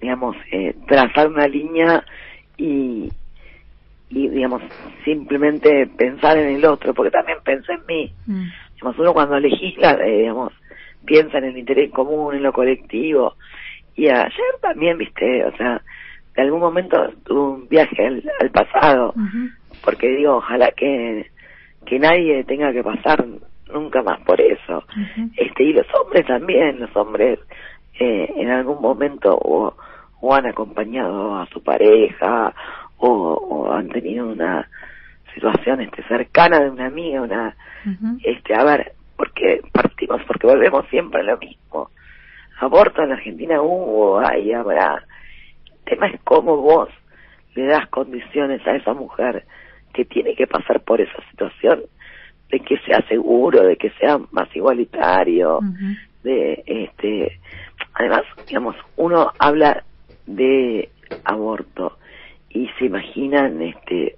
[0.00, 2.04] digamos, eh, trazar una línea
[2.56, 3.08] y,
[4.10, 4.62] y, digamos,
[5.04, 8.12] simplemente pensar en el otro, porque también pensé en mí.
[8.74, 10.52] Digamos, uno cuando legisla, eh, digamos,
[11.04, 13.34] piensa en el interés común, en lo colectivo.
[13.96, 15.82] Y ayer también, viste, o sea,
[16.36, 19.12] de algún momento tuve un viaje al, al pasado,
[19.84, 21.30] porque digo, ojalá que,
[21.84, 23.24] que nadie tenga que pasar
[23.72, 24.84] nunca más por eso.
[25.36, 27.40] este Y los hombres también, los hombres
[27.98, 29.74] eh, en algún momento o,
[30.20, 32.54] o han acompañado a su pareja
[32.98, 34.68] o, o han tenido una
[35.34, 37.56] situación este cercana de una amiga, una
[38.22, 41.90] este a ver, porque partimos, porque volvemos siempre a lo mismo.
[42.60, 45.04] Aborto en la Argentina hubo, hay, habrá.
[45.66, 46.88] El tema es cómo vos
[47.54, 49.44] le das condiciones a esa mujer
[49.92, 51.82] que tiene que pasar por esa situación
[52.50, 55.60] de que sea seguro, de que sea más igualitario,
[56.28, 57.40] de este
[57.94, 59.84] además, digamos, uno habla
[60.26, 60.90] de
[61.24, 61.98] aborto
[62.50, 64.16] y se imaginan este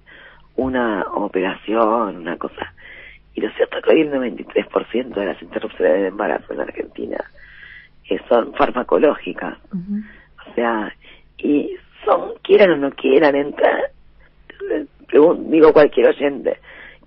[0.55, 2.73] una operación, una cosa.
[3.33, 6.63] Y lo cierto es que hoy el 93% de las interrupciones de embarazo en la
[6.63, 7.17] Argentina
[8.09, 9.57] eh, son farmacológicas.
[9.71, 10.93] O sea,
[11.37, 11.75] y
[12.05, 13.91] son, quieran o no quieran entrar,
[15.11, 16.57] digo cualquier oyente,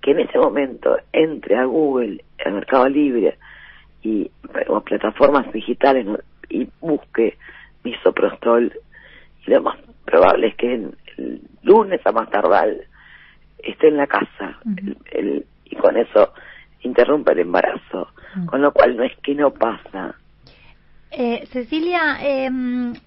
[0.01, 3.37] que en ese momento entre a Google, al Mercado Libre
[4.05, 4.29] y
[4.67, 6.05] o plataformas digitales
[6.49, 7.37] y busque
[7.83, 8.71] misoprostol
[9.45, 12.69] y lo más probable es que el lunes a más tardar
[13.57, 16.33] esté en la casa el- el- y con eso
[16.81, 18.09] interrumpe el embarazo
[18.45, 20.15] con lo cual no es que no pasa
[21.17, 22.49] Eh, Cecilia, eh,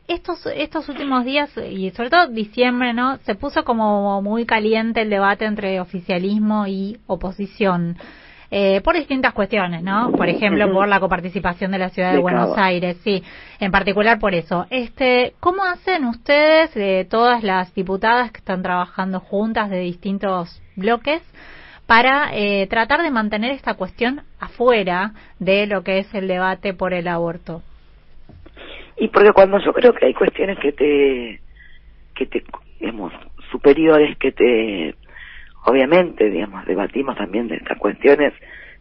[0.08, 3.18] estos estos últimos días y sobre todo diciembre, ¿no?
[3.18, 7.96] Se puso como muy caliente el debate entre oficialismo y oposición.
[8.50, 10.10] Eh, por distintas cuestiones, ¿no?
[10.12, 12.56] Por ejemplo, por la coparticipación de la ciudad de, De Buenos.
[12.56, 13.22] Aires, sí,
[13.60, 14.66] en particular por eso.
[14.70, 21.22] Este, ¿cómo hacen ustedes, eh, todas las diputadas que están trabajando juntas de distintos bloques,
[21.86, 26.94] para eh, tratar de mantener esta cuestión afuera de lo que es el debate por
[26.94, 27.62] el aborto?
[28.98, 31.40] y porque cuando yo creo que hay cuestiones que te
[32.14, 32.42] que te
[32.80, 33.12] digamos
[33.50, 34.94] superiores que te
[35.64, 38.32] obviamente digamos debatimos también de estas cuestiones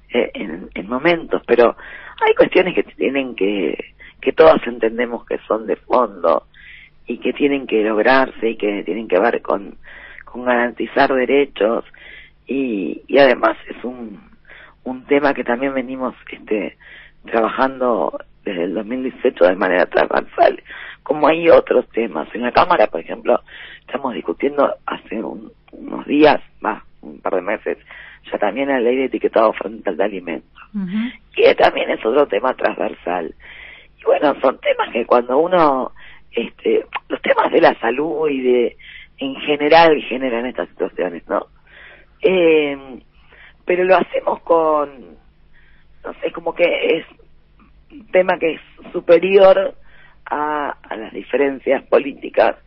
[0.09, 1.75] eh, en, en momentos pero
[2.25, 3.77] hay cuestiones que tienen que
[4.21, 6.47] que todos entendemos que son de fondo
[7.05, 9.77] y que tienen que lograrse y que tienen que ver con
[10.25, 11.85] con garantizar derechos
[12.45, 14.19] y, y además es un
[14.83, 16.77] un tema que también venimos este
[17.25, 18.17] trabajando
[18.47, 20.61] desde el 2018 de manera transversal,
[21.03, 22.27] como hay otros temas.
[22.33, 23.41] En la Cámara, por ejemplo,
[23.81, 27.77] estamos discutiendo hace un- unos días, más un par de meses,
[28.31, 30.61] ya también la ley de etiquetado frontal de alimentos,
[31.35, 33.33] que también es otro tema transversal.
[33.99, 35.91] Y bueno, son temas que cuando uno,
[36.31, 38.77] este, los temas de la salud y de,
[39.19, 41.45] en general generan estas situaciones, ¿no?
[42.21, 42.99] Eh,
[43.65, 44.89] pero lo hacemos con,
[46.03, 46.63] no sé, como que
[46.97, 47.05] es
[48.11, 48.61] tema que es
[48.91, 49.75] superior
[50.25, 52.57] a, a las diferencias políticas,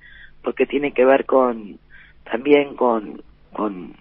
[0.43, 1.79] porque tiene que ver con,
[2.25, 3.23] también con,
[3.53, 3.95] con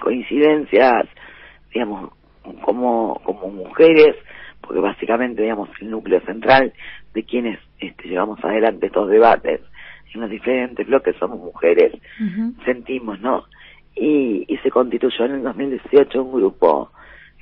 [0.00, 1.06] coincidencias,
[1.72, 2.12] digamos,
[2.62, 4.16] como, como mujeres,
[4.60, 6.72] porque básicamente, digamos, el núcleo central
[7.14, 9.60] de quienes este, llevamos adelante estos debates
[10.16, 11.92] en los diferentes bloques somos mujeres,
[12.64, 13.44] sentimos, ¿no?
[13.94, 16.90] Y, y se constituyó en el 2018 un grupo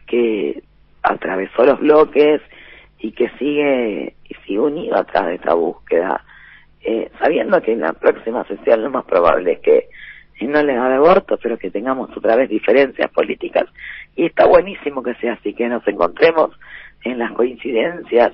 [0.06, 0.62] que
[1.02, 2.42] atravesó los bloques
[3.05, 6.24] y que sigue y sigue unido atrás de esta búsqueda,
[6.82, 9.89] eh, sabiendo que en la próxima sesión lo más probable es que
[10.40, 13.64] no le haga aborto, pero que tengamos otra vez diferencias políticas.
[14.16, 16.51] Y está buenísimo que sea así, que nos encontremos
[17.02, 18.32] en las coincidencias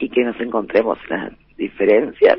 [0.00, 2.38] y que nos encontremos en las diferencias,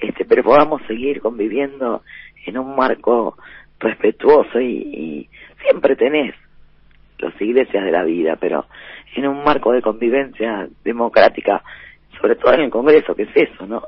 [0.00, 2.02] este, pero podamos seguir conviviendo
[2.46, 3.36] en un marco
[3.80, 5.28] respetuoso y, y
[5.62, 6.34] siempre tenés
[7.18, 8.64] las iglesias de la vida, pero
[9.14, 11.62] en un marco de convivencia democrática,
[12.20, 13.82] sobre todo en el Congreso, que es eso, ¿no?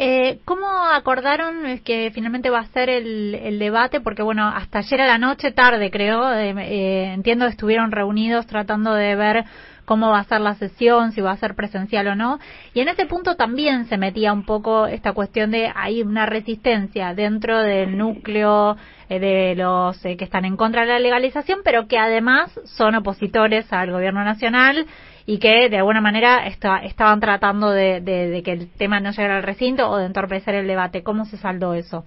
[0.00, 4.00] Eh, ¿Cómo acordaron que finalmente va a ser el, el debate?
[4.00, 8.94] Porque, bueno, hasta ayer a la noche, tarde creo, eh, eh, entiendo estuvieron reunidos tratando
[8.94, 9.44] de ver
[9.88, 12.38] cómo va a ser la sesión, si va a ser presencial o no.
[12.74, 17.14] Y en ese punto también se metía un poco esta cuestión de hay una resistencia
[17.14, 18.76] dentro del núcleo
[19.08, 22.96] eh, de los eh, que están en contra de la legalización, pero que además son
[22.96, 24.84] opositores al gobierno nacional
[25.24, 29.42] y que de alguna manera esta- estaban tratando de, que el tema no llegara al
[29.42, 31.02] recinto o de entorpecer el debate.
[31.02, 32.04] ¿Cómo se saldó eso?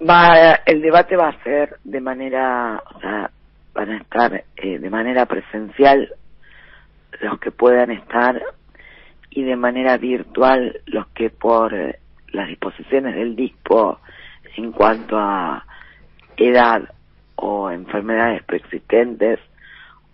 [0.00, 2.82] Va, el debate va a ser de manera,
[3.74, 6.14] van a estar eh, de manera presencial
[7.20, 8.40] los que puedan estar
[9.30, 11.98] y de manera virtual los que por eh,
[12.32, 14.00] las disposiciones del DISPO
[14.56, 15.64] en cuanto a
[16.36, 16.88] edad
[17.36, 19.40] o enfermedades preexistentes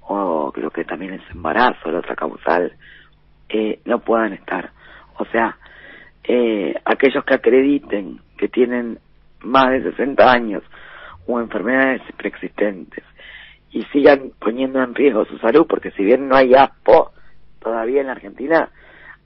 [0.00, 2.72] o creo que también es embarazo, la otra causal,
[3.48, 4.70] eh, no puedan estar.
[5.18, 5.56] O sea,
[6.24, 8.98] eh, aquellos que acrediten que tienen
[9.40, 10.62] más de 60 años
[11.26, 13.04] o enfermedades preexistentes
[13.72, 17.12] y sigan poniendo en riesgo su salud, porque si bien no hay ASPO
[17.60, 18.70] todavía en la Argentina,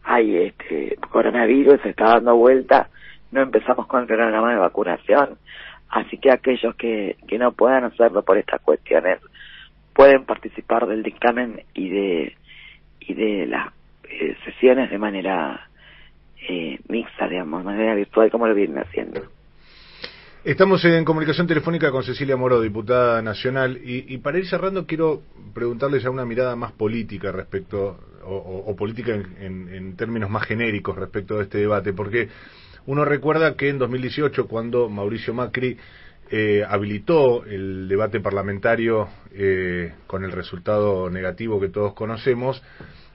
[0.03, 2.89] hay este coronavirus, se está dando vuelta,
[3.31, 5.39] no empezamos con el programa de vacunación,
[5.89, 9.21] así que aquellos que, que no puedan hacerlo por estas cuestiones
[9.95, 12.37] pueden participar del dictamen y de
[13.07, 13.69] y de las
[14.09, 15.69] eh, sesiones de manera
[16.49, 19.23] eh, mixta, digamos, de manera virtual, como lo vienen haciendo.
[20.45, 25.23] Estamos en comunicación telefónica con Cecilia Moro, diputada nacional, y, para ir cerrando quiero
[25.55, 31.39] preguntarle ya una mirada más política respecto, o, política en, en- términos más genéricos respecto
[31.39, 32.29] de este debate, porque
[32.85, 35.79] uno recuerda que en 2018, cuando Mauricio Macri
[36.31, 42.63] eh, habilitó el debate parlamentario eh, con el resultado negativo que todos conocemos,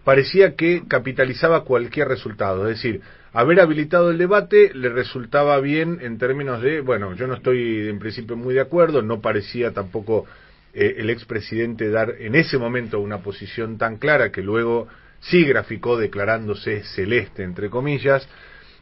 [0.03, 2.67] parecía que capitalizaba cualquier resultado.
[2.67, 3.01] Es decir,
[3.33, 7.99] haber habilitado el debate le resultaba bien en términos de, bueno, yo no estoy en
[7.99, 10.25] principio muy de acuerdo, no parecía tampoco
[10.73, 14.87] eh, el expresidente dar en ese momento una posición tan clara que luego
[15.19, 18.27] sí graficó declarándose celeste, entre comillas.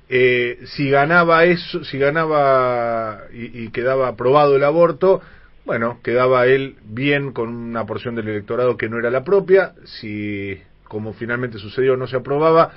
[0.10, 5.22] Eh, si ganaba eso, si ganaba y, y quedaba aprobado el aborto,
[5.66, 10.58] bueno, quedaba él bien con una porción del electorado que no era la propia, si
[10.86, 12.72] como finalmente sucedió no se aprobaba,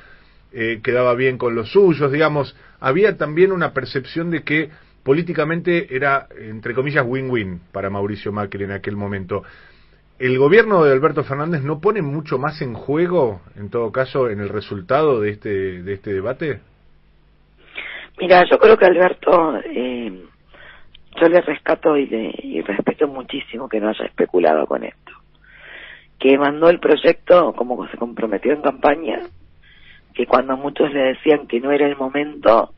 [0.52, 4.70] eh, quedaba bien con los suyos, digamos, había también una percepción de que
[5.02, 9.42] políticamente era, entre comillas, win-win para Mauricio Macri en aquel momento.
[10.18, 14.40] ¿El gobierno de Alberto Fernández no pone mucho más en juego, en todo caso, en
[14.40, 16.60] el resultado de este, de este debate?
[18.20, 20.24] Mira, yo creo que Alberto, eh,
[21.18, 25.12] yo le rescato y, le, y respeto muchísimo que no haya especulado con esto.
[26.18, 29.22] Que mandó el proyecto como se comprometió en campaña,
[30.20, 32.74] que cuando muchos le decían que no era el momento,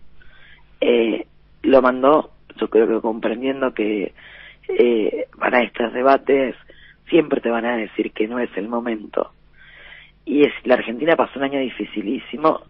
[0.80, 1.26] eh,
[1.62, 4.12] lo mandó, yo creo que comprendiendo que
[4.68, 6.54] eh, para estos debates
[7.10, 9.32] siempre te van a decir que no es el momento.
[10.24, 12.60] Y es, la Argentina pasó un año dificilísimo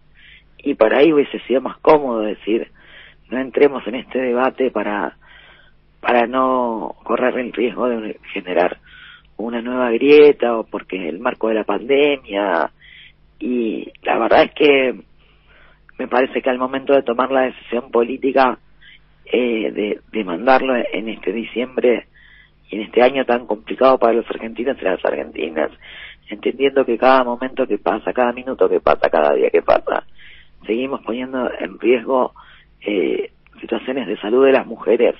[0.57, 2.71] y por ahí hubiese sido más cómodo decir
[3.29, 5.17] no entremos en este debate para
[6.01, 8.79] para no correr el riesgo de generar
[9.37, 12.71] una nueva grieta o porque el marco de la pandemia
[13.43, 14.95] y la verdad es que
[15.99, 18.57] me parece que al momento de tomar la decisión política
[19.25, 22.07] eh, de, mandarlo en este diciembre
[22.69, 25.71] y en este año tan complicado para los argentinos y las argentinas,
[26.29, 30.05] entendiendo que cada momento que pasa, cada minuto que pasa, cada día que pasa,
[30.65, 32.33] seguimos poniendo en riesgo
[32.79, 35.15] eh, situaciones de salud de las mujeres.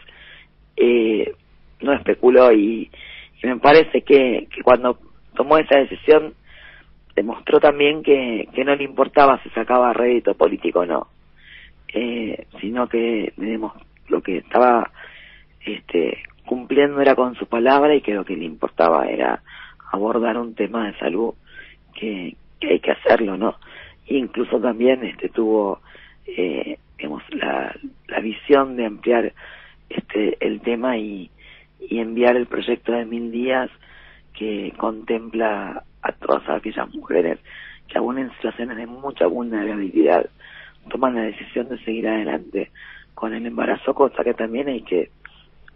[0.78, 1.34] Eh,
[1.82, 2.90] no especuló y,
[3.44, 4.98] y me parece que, que cuando
[5.36, 6.36] tomó esa decisión
[7.16, 11.08] demostró también que, que no le importaba si sacaba rédito político o no,
[11.94, 13.74] eh, sino que demos-
[14.10, 14.92] lo que estaba
[15.66, 19.42] este, cumpliendo era con su palabra y que lo que le importaba era
[19.92, 21.34] abordar un tema de salud
[21.94, 23.58] que, que hay que hacerlo, ¿no?
[24.08, 25.80] E incluso también este tuvo
[26.26, 27.76] eh, digamos, la,
[28.08, 29.34] la visión de ampliar
[29.90, 31.30] este el tema y,
[31.80, 33.70] y enviar el proyecto de mil días
[34.34, 37.40] que contempla a todas aquellas mujeres
[37.88, 40.30] que aún en situaciones de mucha vulnerabilidad
[40.90, 42.72] toman la decisión de seguir adelante
[43.14, 45.12] con el embarazo, cosa que también hay que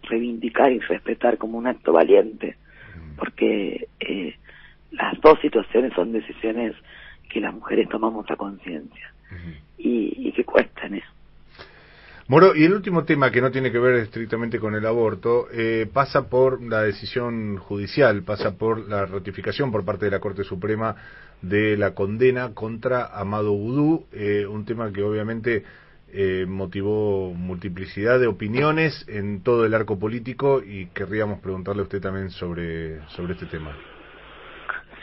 [0.02, 2.56] reivindicar y respetar como un acto valiente,
[3.16, 4.36] porque eh,
[4.92, 6.74] las dos situaciones son decisiones
[7.28, 9.12] que las mujeres tomamos a conciencia
[9.76, 11.17] y, y que cuestan eso.
[12.30, 15.88] Moro, y el último tema que no tiene que ver estrictamente con el aborto, eh,
[15.90, 20.94] pasa por la decisión judicial, pasa por la ratificación por parte de la Corte Suprema
[21.40, 25.64] de la condena contra Amado Vudú, eh, un tema que obviamente
[26.12, 32.02] eh, motivó multiplicidad de opiniones en todo el arco político y querríamos preguntarle a usted
[32.02, 33.74] también sobre, sobre este tema.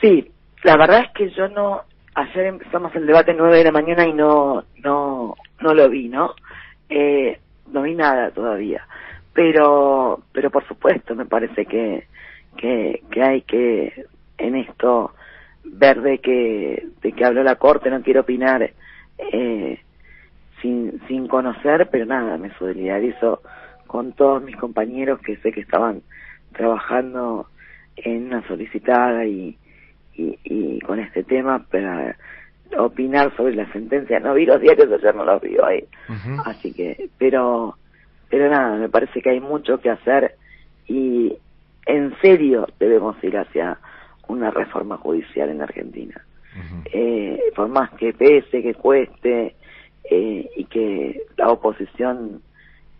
[0.00, 0.30] Sí,
[0.62, 1.82] la verdad es que yo no,
[2.14, 6.32] ayer empezamos el debate nueve de la mañana y no, no, no lo vi, ¿no?
[6.88, 7.38] Eh,
[7.72, 8.86] nada todavía,
[9.32, 12.06] pero, pero por supuesto me parece que,
[12.56, 14.06] que, hay que
[14.38, 15.12] en esto
[15.64, 18.70] ver de que, de que habló la corte, no quiero opinar,
[19.18, 19.80] eh,
[20.60, 23.42] sin, sin conocer, pero nada, me solidarizo
[23.86, 26.02] con todos mis compañeros que sé que estaban
[26.52, 27.48] trabajando
[27.96, 29.56] en una solicitada y,
[30.14, 32.16] y, y con este tema para
[32.78, 34.20] opinar sobre la sentencia.
[34.20, 35.84] No vi los diarios ayer, no los vi ahí.
[36.44, 37.76] Así que, pero,
[38.28, 40.34] pero nada, me parece que hay mucho que hacer
[40.86, 41.36] y
[41.86, 43.78] en serio debemos ir hacia
[44.28, 46.20] una reforma judicial en Argentina.
[46.92, 49.54] eh, por más que pese, que cueste
[50.10, 52.40] eh, y que la oposición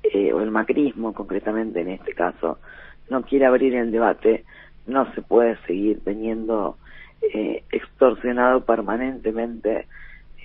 [0.02, 2.58] eh, o el macrismo concretamente en este caso
[3.08, 4.44] no quiere abrir el debate,
[4.86, 6.76] no se puede seguir teniendo
[7.22, 9.86] eh, extorsionado permanentemente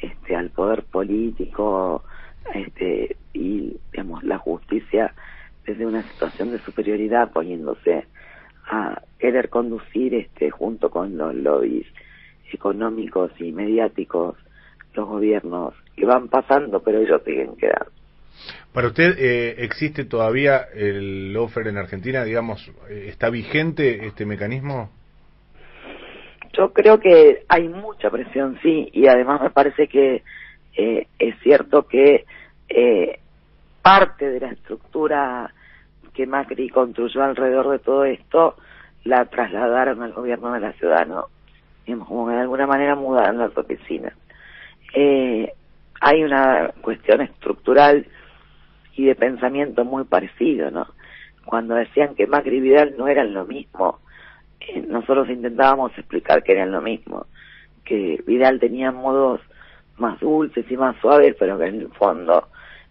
[0.02, 2.04] este al poder político
[2.54, 5.14] este y digamos la justicia
[5.66, 8.06] desde una situación de superioridad poniéndose
[8.66, 11.86] a querer conducir este junto con los lobbies
[12.52, 14.38] económicos y mediáticos
[14.96, 17.92] los gobiernos que van pasando pero ellos siguen quedando
[18.74, 22.24] Para usted, eh, ¿existe todavía el offer en Argentina?
[22.24, 24.90] Digamos, eh, ¿está vigente este mecanismo?
[26.54, 30.24] Yo creo que hay mucha presión, sí, y además me parece que
[30.76, 32.26] eh, es cierto que
[32.68, 33.20] eh,
[33.82, 35.54] parte de la estructura
[36.14, 38.56] que Macri construyó alrededor de todo esto
[39.04, 41.26] la trasladaron al gobierno de la ciudad, ¿no?
[41.86, 44.14] Digamos, como que de alguna manera mudaron las oficinas.
[44.94, 45.52] Eh,
[46.00, 48.06] hay una cuestión estructural
[48.96, 50.88] y de pensamiento muy parecido, ¿no?
[51.46, 54.00] Cuando decían que Macri y Vidal no eran lo mismo,
[54.68, 57.26] eh, nosotros intentábamos explicar que eran lo mismo,
[57.84, 59.42] que Vidal tenía modos
[59.98, 62.48] más dulces y más suaves, pero que en el fondo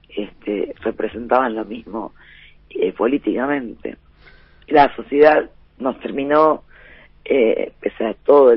[0.09, 2.12] este, representaban lo mismo
[2.70, 3.97] eh, políticamente.
[4.68, 6.64] La sociedad nos terminó,
[7.24, 8.55] eh, pese a todo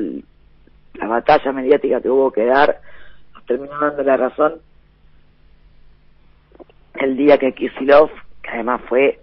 [0.94, 2.80] la batalla mediática que hubo que dar,
[3.34, 4.54] nos terminó dando la razón
[6.94, 8.10] el día que Kisilov,
[8.42, 9.18] que además fue,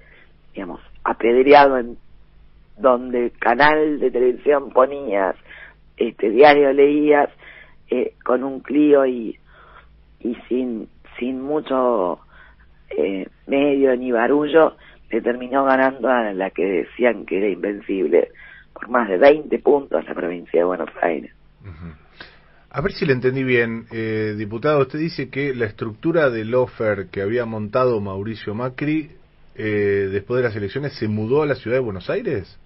[0.53, 1.97] digamos, apedreado en
[2.77, 5.35] donde canal de televisión ponías,
[5.98, 7.30] este diario leías,
[7.89, 9.38] eh, con un Clio y,
[10.19, 10.88] y sin,
[11.19, 12.19] sin mucho
[12.89, 14.76] eh, medio ni barullo,
[15.10, 18.30] le terminó ganando a la que decían que era invencible
[18.73, 21.31] por más de 20 puntos la provincia de Buenos Aires.
[22.69, 24.80] A ver si le entendí bien, eh, diputado.
[24.80, 29.11] Usted dice que la estructura del offer que había montado Mauricio Macri
[29.56, 32.57] eh, después de las elecciones se mudó a la ciudad de Buenos Aires.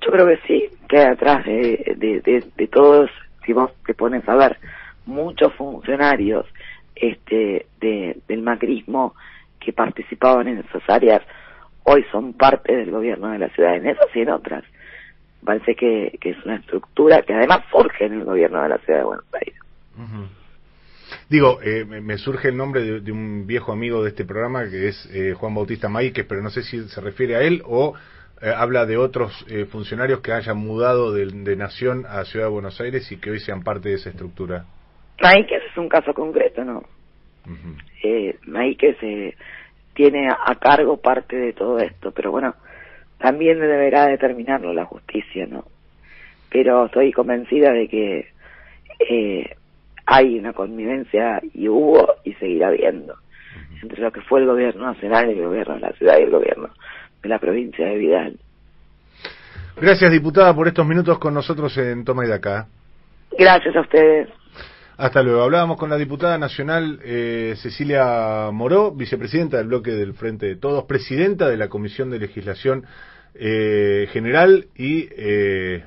[0.00, 3.10] Yo creo que sí, que atrás de, de, de, todos,
[3.44, 4.58] si vos te pones a ver,
[5.06, 6.46] muchos funcionarios
[6.94, 9.14] este de, del macrismo
[9.60, 11.22] que participaban en esas áreas
[11.84, 14.64] hoy son parte del gobierno de la ciudad, en esas y en otras.
[15.44, 19.00] Parece que, que es una estructura que además surge en el gobierno de la ciudad
[19.00, 19.54] de Buenos Aires.
[21.28, 24.88] Digo, eh, me, surge el nombre de, de un viejo amigo de este programa que
[24.88, 27.94] es eh, Juan Bautista Maíquez, pero no sé si se refiere a él o
[28.42, 32.52] eh, habla de otros eh, funcionarios que hayan mudado de, de Nación a Ciudad de
[32.52, 34.64] Buenos Aires y que hoy sean parte de esa estructura.
[35.20, 36.82] Maíquez es un caso concreto, ¿no?
[38.02, 39.36] eh, Maíquez eh,
[39.94, 42.54] tiene a, cargo parte de todo esto, pero bueno,
[43.18, 45.64] también deberá determinarlo la justicia, ¿no?
[46.50, 48.26] Pero estoy convencida de que
[49.08, 49.56] eh,
[50.06, 53.14] hay una convivencia y hubo y seguirá habiendo
[53.80, 56.70] entre lo que fue el gobierno nacional, el gobierno de la ciudad y el gobierno
[57.22, 58.38] de la provincia de Vidal.
[59.80, 62.66] Gracias, diputada, por estos minutos con nosotros en Toma y Daca.
[63.38, 64.28] Gracias a ustedes.
[64.96, 65.42] Hasta luego.
[65.42, 70.84] Hablábamos con la diputada nacional eh, Cecilia Moró, vicepresidenta del bloque del Frente de Todos,
[70.84, 72.84] presidenta de la Comisión de Legislación
[73.34, 75.84] eh, General y eh,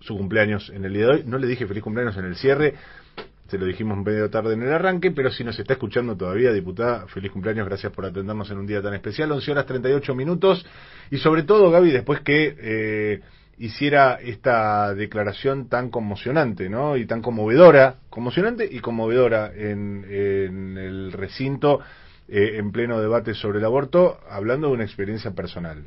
[0.00, 1.22] su cumpleaños en el día de hoy.
[1.26, 2.74] No le dije feliz cumpleaños en el cierre,
[3.52, 7.06] se lo dijimos medio tarde en el arranque, pero si nos está escuchando todavía, diputada,
[7.08, 10.64] feliz cumpleaños, gracias por atendernos en un día tan especial, 11 horas 38 minutos,
[11.10, 13.20] y sobre todo, Gaby, después que eh,
[13.58, 16.96] hiciera esta declaración tan conmocionante, ¿no?
[16.96, 21.80] Y tan conmovedora, conmocionante y conmovedora en, en el recinto,
[22.28, 25.84] eh, en pleno debate sobre el aborto, hablando de una experiencia personal.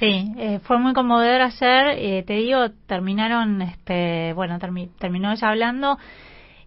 [0.00, 1.96] Sí, eh, fue muy conmovedor ayer.
[1.96, 5.96] Eh, te digo, terminaron, este, bueno, termi terminó ella hablando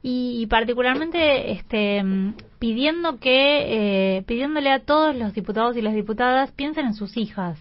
[0.08, 6.52] y, particularmente, este, mm, pidiendo que, eh, pidiéndole a todos los diputados y las diputadas
[6.52, 7.58] piensen en sus hijas,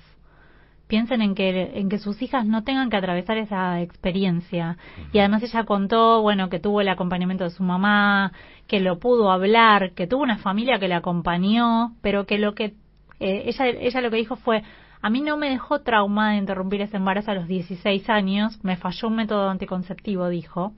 [0.87, 4.77] piensen en que en que sus hijas no tengan que atravesar esa experiencia.
[5.15, 8.33] Y además ella contó bueno que tuvo el acompañamiento de su mamá
[8.67, 12.75] que lo pudo hablar que tuvo una familia que la acompañó pero que lo que
[13.21, 14.63] eh, ella ella lo que dijo fue
[15.01, 18.77] a mí no me dejó traumada de interrumpir ese embarazo a los 16 años me
[18.77, 20.75] falló un método anticonceptivo dijo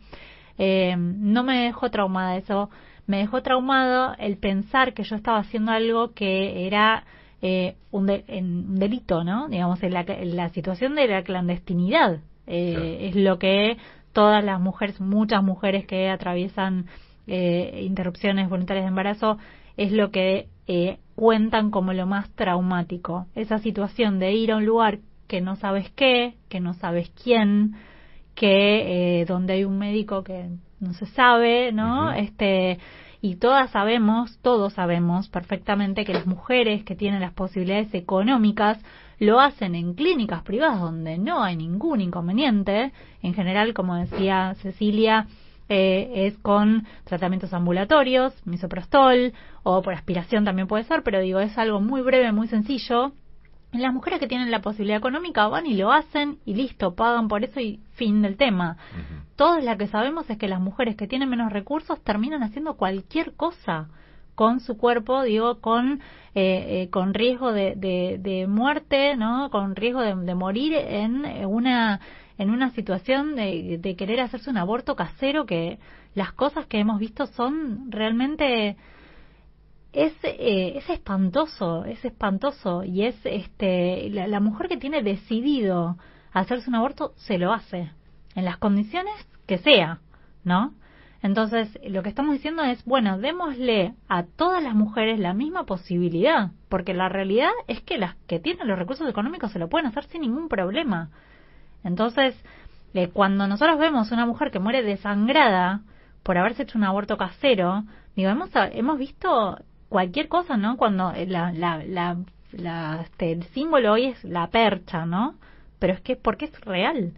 [0.58, 2.70] eh, no me dejó traumada eso
[3.06, 7.04] me dejó traumado el pensar que yo estaba haciendo algo que era
[7.40, 9.48] eh, un, de, en, un delito, ¿no?
[9.48, 12.20] Digamos, en la, en la situación de la clandestinidad.
[12.46, 13.76] Eh, Es lo que
[14.12, 16.86] todas las mujeres, muchas mujeres que atraviesan
[17.26, 19.38] eh, interrupciones voluntarias de embarazo,
[19.76, 23.26] es lo que eh, cuentan como lo más traumático.
[23.34, 27.74] Esa situación de ir a un lugar que no sabes qué, que no sabes quién,
[28.36, 32.12] que eh, donde hay un médico que no se sabe, ¿no?
[32.12, 32.78] Este
[33.20, 38.78] y todas sabemos, todos sabemos perfectamente que las mujeres que tienen las posibilidades económicas
[39.18, 42.92] lo hacen en clínicas privadas donde no hay ningún inconveniente.
[43.22, 45.26] En general, como decía Cecilia,
[45.68, 49.32] eh, es con tratamientos ambulatorios, misoprostol
[49.64, 53.12] o por aspiración también puede ser, pero digo, es algo muy breve, muy sencillo.
[53.78, 57.44] Las mujeres que tienen la posibilidad económica van y lo hacen y listo, pagan por
[57.44, 58.76] eso y fin del tema.
[59.36, 63.34] Todos la que sabemos es que las mujeres que tienen menos recursos terminan haciendo cualquier
[63.34, 63.88] cosa
[64.34, 66.00] con su cuerpo, digo, con,
[66.34, 69.50] eh, eh, con riesgo de, de, de muerte, ¿no?
[69.50, 72.00] Con riesgo de, de morir en una
[72.38, 75.78] en una situación de, de querer hacerse un aborto casero que
[76.14, 78.76] las cosas que hemos visto son realmente
[79.96, 85.96] es, eh, es espantoso, es espantoso y es este la, la mujer que tiene decidido
[86.32, 87.90] hacerse un aborto se lo hace
[88.34, 89.14] en las condiciones
[89.46, 90.00] que sea,
[90.44, 90.74] ¿no?
[91.22, 96.50] Entonces, lo que estamos diciendo es, bueno, démosle a todas las mujeres la misma posibilidad,
[96.68, 100.04] porque la realidad es que las que tienen los recursos económicos se lo pueden hacer
[100.04, 101.08] sin ningún problema.
[101.82, 102.36] Entonces,
[102.92, 105.80] eh, cuando nosotros vemos una mujer que muere desangrada
[106.22, 109.58] por haberse hecho un aborto casero, digo, hemos, hemos visto
[109.96, 110.76] cualquier cosa, ¿no?
[110.76, 112.18] Cuando eh, la, la, la,
[112.52, 115.36] la este, el símbolo hoy es la percha, ¿no?
[115.78, 117.14] Pero es que porque es real.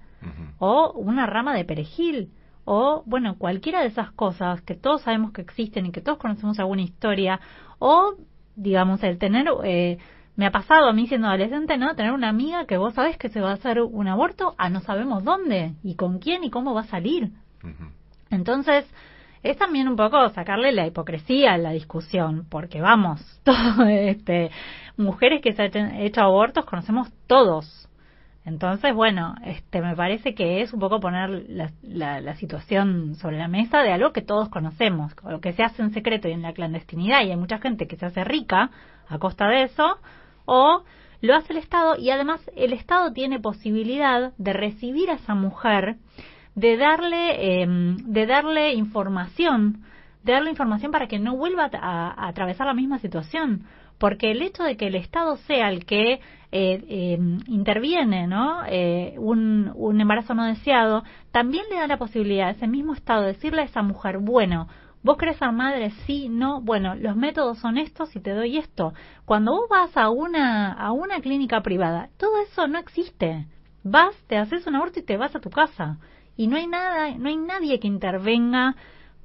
[0.61, 2.31] O una rama de perejil.
[2.65, 6.61] O, bueno, cualquiera de esas cosas que todos sabemos que existen y que todos conocemos
[6.61, 7.41] alguna historia.
[7.81, 8.15] O,
[8.55, 9.49] digamos, el tener...
[9.65, 9.99] Eh,
[10.37, 11.97] me ha pasado a mí siendo adolescente, ¿no?
[11.97, 14.83] Tener una amiga que vos sabés que se va a hacer un aborto a no
[14.83, 17.33] sabemos dónde y con quién y cómo va a salir.
[18.31, 18.87] Entonces,
[19.43, 24.51] es también un poco sacarle la hipocresía a la discusión, porque vamos, todo, este,
[24.97, 27.89] mujeres que se han hecho abortos conocemos todos.
[28.45, 33.37] Entonces, bueno, este, me parece que es un poco poner la, la, la situación sobre
[33.37, 36.43] la mesa de algo que todos conocemos, lo que se hace en secreto y en
[36.43, 38.71] la clandestinidad, y hay mucha gente que se hace rica
[39.07, 39.99] a costa de eso,
[40.47, 40.83] o
[41.21, 45.97] lo hace el Estado y además el Estado tiene posibilidad de recibir a esa mujer,
[46.59, 49.85] de darle, eh, de darle información,
[50.25, 53.65] de darle información para que no vuelva a, a, atravesar la misma situación.
[53.99, 56.21] Porque el hecho de que el Estado sea el que eh,
[56.53, 58.63] eh, interviene, ¿no?
[58.67, 63.23] Eh, un, un embarazo no deseado, también le da la posibilidad a ese mismo Estado
[63.23, 64.69] de decirle a esa mujer, bueno,
[65.01, 65.93] ¿Vos querés ser madre?
[66.07, 66.61] Sí, no.
[66.61, 68.95] Bueno, los métodos son estos y te doy esto.
[69.25, 73.47] Cuando vos vas a una, a una clínica privada, todo eso no existe.
[73.85, 75.99] Vas, te haces un aborto y te vas a tu casa.
[76.39, 78.77] Y no hay nada, no hay nadie que intervenga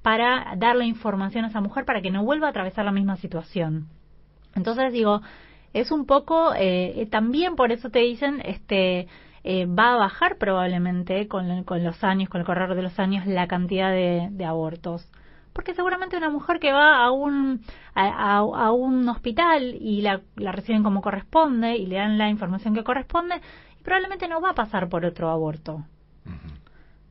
[0.02, 3.88] para darle información a esa mujer para que no vuelva a atravesar la misma situación.
[4.56, 5.22] Entonces digo,
[5.73, 9.07] es un poco, eh, también por eso te dicen, este,
[9.44, 13.27] eh, va a bajar probablemente con, con, los años, con el correr de los años,
[13.27, 15.07] la cantidad de, de abortos.
[15.53, 17.61] Porque seguramente una mujer que va a un
[17.94, 22.73] a, a un hospital y la, la, reciben como corresponde y le dan la información
[22.73, 23.40] que corresponde
[23.84, 25.85] probablemente no va a pasar por otro aborto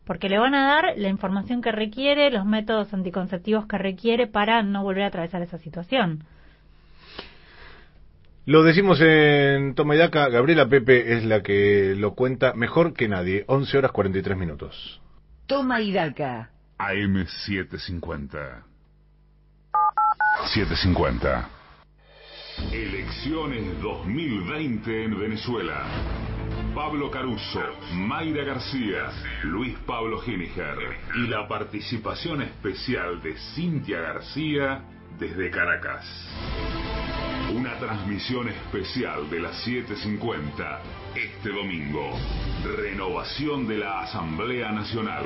[0.04, 4.62] porque le van a dar la información que requiere los métodos anticonceptivos que requiere para
[4.62, 6.24] no volver a atravesar esa situación
[8.44, 13.06] lo decimos en Toma y Daca, Gabriela Pepe es la que lo cuenta mejor que
[13.06, 15.00] nadie, 11 horas 43 minutos.
[15.46, 16.50] Toma y Daca.
[16.76, 18.64] AM750.
[20.52, 21.50] 750.
[22.72, 25.84] Elecciones 2020 en Venezuela.
[26.74, 27.62] Pablo Caruso,
[27.94, 29.10] Mayra García,
[29.44, 30.78] Luis Pablo Giniger
[31.16, 34.84] y la participación especial de Cintia García
[35.18, 36.04] desde Caracas.
[37.54, 40.78] Una transmisión especial de las 7.50
[41.14, 42.18] este domingo.
[42.76, 45.24] Renovación de la Asamblea Nacional.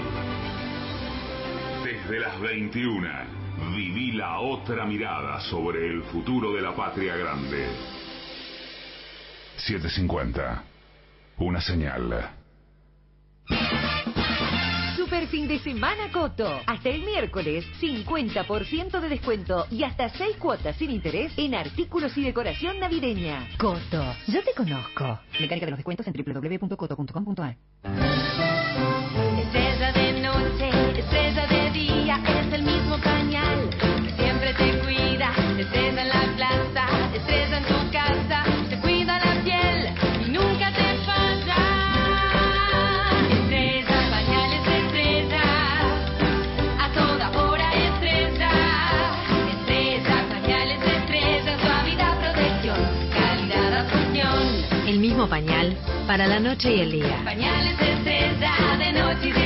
[1.84, 3.08] Desde las 21,
[3.74, 7.66] viví la otra mirada sobre el futuro de la patria grande.
[9.56, 10.64] 750.
[11.38, 12.30] Una señal.
[14.96, 16.60] Super fin de semana Coto.
[16.66, 22.24] Hasta el miércoles, 50% de descuento y hasta 6 cuotas sin interés en artículos y
[22.24, 23.48] decoración navideña.
[23.58, 25.20] Coto, yo te conozco.
[25.40, 27.56] Mecánica de los descuentos en www.coto.com.ar.
[35.66, 39.88] Estrella en la plaza, estrella en tu casa, te cuida la piel
[40.24, 41.62] y nunca te falla.
[43.30, 45.42] Estrella, pañales estrella,
[46.78, 48.50] a toda hora estrella.
[49.58, 52.78] Estrella, pañales estrella, suavidad, protección,
[53.12, 54.86] calidad, atención.
[54.86, 55.76] El mismo pañal
[56.06, 57.20] para la noche y el día.
[57.24, 59.45] Pañales estrella, de noche y de día.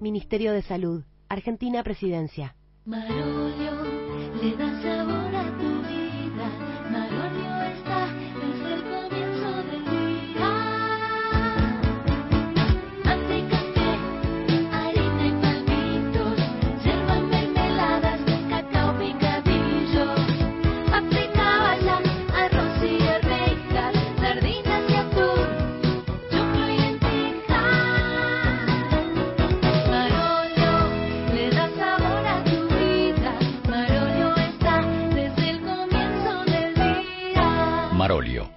[0.00, 1.04] Ministerio de Salud.
[1.28, 2.54] Argentina Presidencia.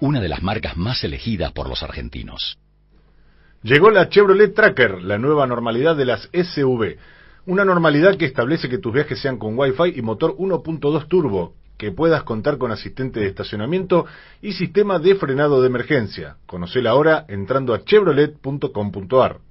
[0.00, 2.58] Una de las marcas más elegidas por los argentinos.
[3.62, 6.96] Llegó la Chevrolet Tracker, la nueva normalidad de las SUV.
[7.46, 11.92] Una normalidad que establece que tus viajes sean con Wi-Fi y motor 1.2 turbo, que
[11.92, 14.06] puedas contar con asistente de estacionamiento
[14.40, 16.36] y sistema de frenado de emergencia.
[16.46, 19.49] Conocela ahora entrando a chevrolet.com.ar.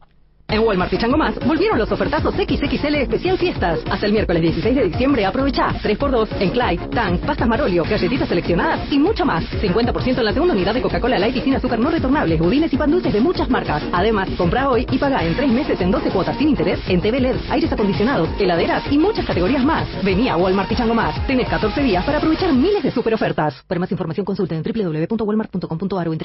[0.49, 3.81] En Walmart y Chango Más volvieron los ofertazos XXL especial fiestas.
[3.89, 8.91] Hasta el miércoles 16 de diciembre aprovecha 3x2 en Clyde, Tang, pastas Marolio, galletitas seleccionadas
[8.91, 9.43] y mucho más.
[9.61, 12.77] 50% en la segunda unidad de Coca-Cola Light y sin azúcar no retornables, budines y
[12.77, 13.83] pan dulces de muchas marcas.
[13.91, 17.19] Además, compra hoy y paga en 3 meses en 12 cuotas sin interés en TV
[17.19, 19.87] LED, aires acondicionados, heladeras y muchas categorías más.
[20.03, 21.27] Vení a Walmart y Chango Más.
[21.27, 23.63] Tenés 14 días para aprovechar miles de super ofertas.
[23.67, 26.19] Para más información consulta en www.walmart.com.ar o en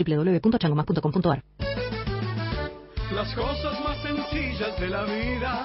[0.74, 0.86] más
[4.34, 5.64] sencillas de la vida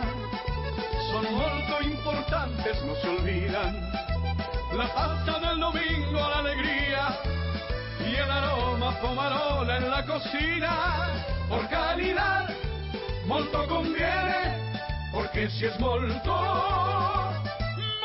[1.11, 3.81] son molto importantes, no se olvidan.
[4.77, 7.19] La pasta del domingo, la alegría
[7.99, 11.25] y el aroma pomarola en la cocina.
[11.49, 12.49] Por calidad,
[13.25, 14.71] molto conviene,
[15.11, 16.35] porque si es molto,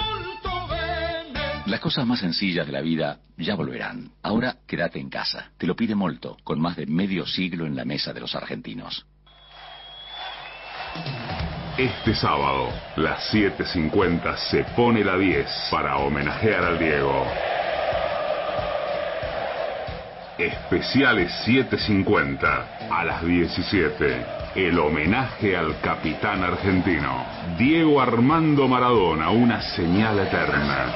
[0.01, 1.62] molto bene.
[1.66, 4.12] Las cosas más sencillas de la vida ya volverán.
[4.23, 5.51] Ahora quédate en casa.
[5.59, 9.05] Te lo pide Molto, con más de medio siglo en la mesa de los argentinos.
[11.77, 17.27] Este sábado, las 7.50 se pone la 10 para homenajear al Diego.
[20.39, 24.27] Especiales 7.50 a las 17.
[24.55, 27.25] El homenaje al capitán argentino.
[27.59, 30.93] Diego Armando Maradona, una señal eterna.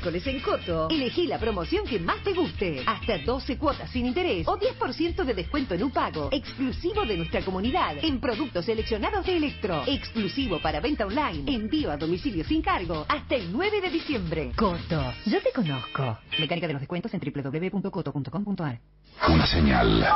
[0.00, 0.88] Miércoles en Coto.
[0.88, 2.82] Elegí la promoción que más te guste.
[2.86, 6.30] Hasta 12 cuotas sin interés o 10% de descuento en un pago.
[6.32, 7.96] Exclusivo de nuestra comunidad.
[8.02, 9.82] En productos seleccionados de Electro.
[9.86, 11.54] Exclusivo para venta online.
[11.54, 13.04] Envío a domicilio sin cargo.
[13.08, 14.52] Hasta el 9 de diciembre.
[14.56, 15.02] Coto.
[15.26, 16.18] Yo te conozco.
[16.38, 18.80] Mecánica de los descuentos en www.coto.com.ar.
[19.28, 20.06] Una señal.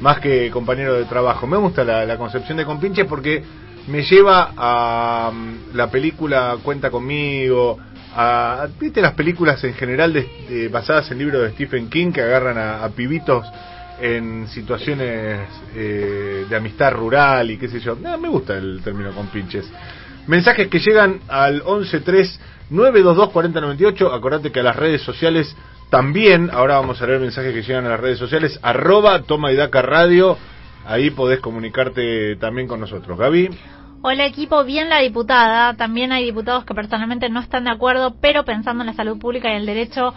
[0.01, 1.47] más que compañeros de trabajo.
[1.47, 3.41] Me gusta la, la concepción de compinches porque
[3.87, 7.77] me lleva a mm, la película Cuenta conmigo,
[8.15, 12.57] a, ¿viste las películas en general de- basadas en libros de Stephen King que agarran
[12.57, 13.45] a, pibitos
[14.01, 15.39] en situaciones
[15.75, 17.95] eh, de amistad rural y qué sé yo?
[17.95, 19.69] No, me gusta el término con pinches.
[20.27, 24.15] Mensajes que llegan al 113-922-4098.
[24.15, 25.55] Acordate que a las redes sociales
[25.89, 29.55] también, ahora vamos a leer mensajes que llegan a las redes sociales, arroba toma y
[29.55, 30.37] daca radio.
[30.85, 33.17] Ahí podés comunicarte también con nosotros.
[33.17, 33.49] Gaby.
[34.01, 35.75] Hola equipo, bien la diputada.
[35.75, 39.51] También hay diputados que personalmente no están de acuerdo, pero pensando en la salud pública
[39.51, 40.13] y el derecho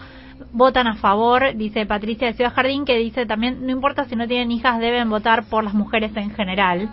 [0.53, 4.27] votan a favor, dice Patricia de Ciudad Jardín, que dice también, no importa si no
[4.27, 6.91] tienen hijas, deben votar por las mujeres en general.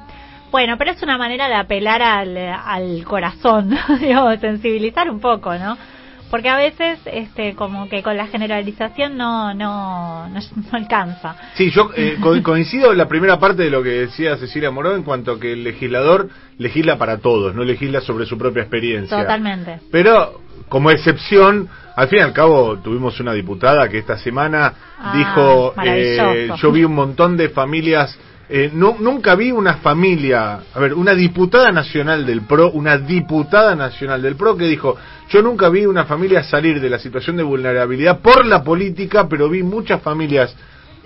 [0.51, 5.77] Bueno, pero es una manera de apelar al, al corazón, digamos, sensibilizar un poco, ¿no?
[6.33, 11.35] Porque a veces, este, como que con la generalización no, no, no, no alcanza.
[11.53, 14.95] Sí, yo eh, co- coincido en la primera parte de lo que decía Cecilia Moró
[14.95, 19.15] en cuanto a que el legislador legisla para todos, no legisla sobre su propia experiencia.
[19.15, 19.79] Totalmente.
[19.91, 25.13] Pero como excepción, al fin y al cabo tuvimos una diputada que esta semana Ah,
[25.15, 28.17] dijo, eh, yo vi un montón de familias,
[28.55, 33.75] eh, nu- nunca vi una familia, a ver, una diputada nacional del PRO, una diputada
[33.75, 34.95] nacional del PRO que dijo,
[35.29, 39.49] yo nunca vi una familia salir de la situación de vulnerabilidad por la política, pero
[39.49, 40.55] vi muchas familias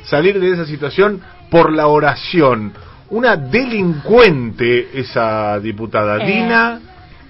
[0.04, 2.74] salir de esa situación por la oración.
[3.10, 6.80] Una delincuente esa diputada, Eh, Dina...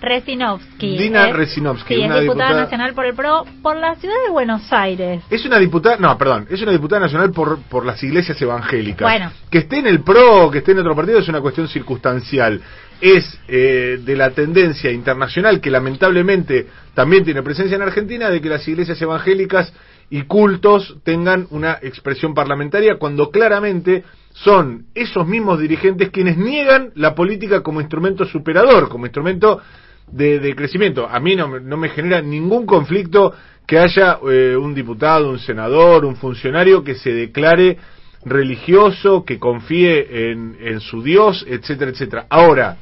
[0.01, 0.97] Resinovsky.
[0.97, 4.15] Dina es- Resinovsky, sí, es una diputada, diputada- nacional por el PRO por la ciudad
[4.25, 5.23] de Buenos Aires.
[5.29, 9.01] Es una diputada, no, perdón, es una diputada nacional por, por las iglesias evangélicas.
[9.09, 9.31] Bueno.
[9.49, 12.61] Que esté en el PRO, que esté en otro partido es una cuestión circunstancial.
[12.99, 18.49] Es eh, de la tendencia internacional que lamentablemente también tiene presencia en Argentina de que
[18.49, 19.71] las iglesias evangélicas
[20.09, 24.03] y cultos tengan una expresión parlamentaria cuando claramente
[24.33, 29.61] son esos mismos dirigentes quienes niegan la política como instrumento superador, como instrumento
[30.11, 31.07] de, crecimiento.
[31.07, 33.33] A mí no, me- no me genera ningún conflicto
[33.65, 37.77] que haya eh, un diputado, un senador, un funcionario que se declare
[38.23, 42.25] religioso, que confíe en, en su Dios, etcétera, etcétera.
[42.29, 42.77] Ahora,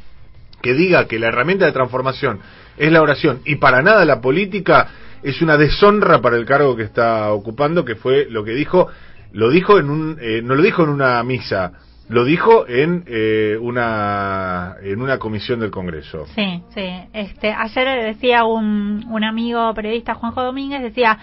[0.61, 2.39] que diga que la herramienta de transformación
[2.77, 4.89] es la oración y para nada la política
[5.23, 8.87] es una deshonra para el cargo que está ocupando, que fue lo que dijo,
[9.31, 11.71] lo dijo en un, eh, no lo dijo en una misa,
[12.07, 16.25] lo dijo en eh, una en una comisión del Congreso.
[16.35, 16.87] Sí, sí.
[17.13, 21.17] Este, ayer decía un, un amigo periodista, Juanjo Domínguez, decía,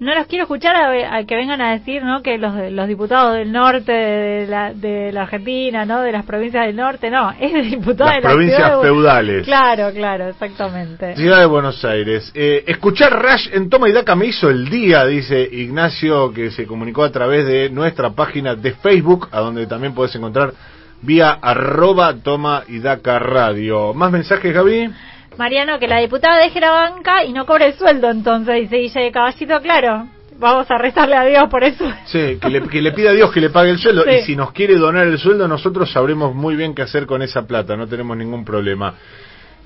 [0.00, 2.22] no los quiero escuchar a, a que vengan a decir, ¿no?
[2.22, 6.00] Que los, los diputados del norte de la, de la Argentina, ¿no?
[6.00, 9.44] De las provincias del norte, no, es el diputado Las de la provincias de- feudales.
[9.44, 11.14] Claro, claro, exactamente.
[11.16, 12.32] Ciudad de Buenos Aires.
[12.34, 16.66] Eh, escuchar Rush en Toma y Daca me hizo el día, dice Ignacio, que se
[16.66, 20.52] comunicó a través de nuestra página de Facebook, a donde también podés encontrar
[21.02, 23.94] vía arroba Toma y Daca Radio.
[23.94, 24.90] ¿Más mensajes, Gaby?
[25.40, 29.00] Mariano, que la diputada deje la banca y no cobre el sueldo, entonces, dice Guille
[29.00, 30.06] de Caballito, claro.
[30.38, 31.90] Vamos a rezarle a Dios por eso.
[32.04, 34.04] Sí, que le, que le pida a Dios que le pague el sueldo.
[34.04, 34.16] Sí.
[34.16, 37.46] Y si nos quiere donar el sueldo, nosotros sabremos muy bien qué hacer con esa
[37.46, 38.94] plata, no tenemos ningún problema.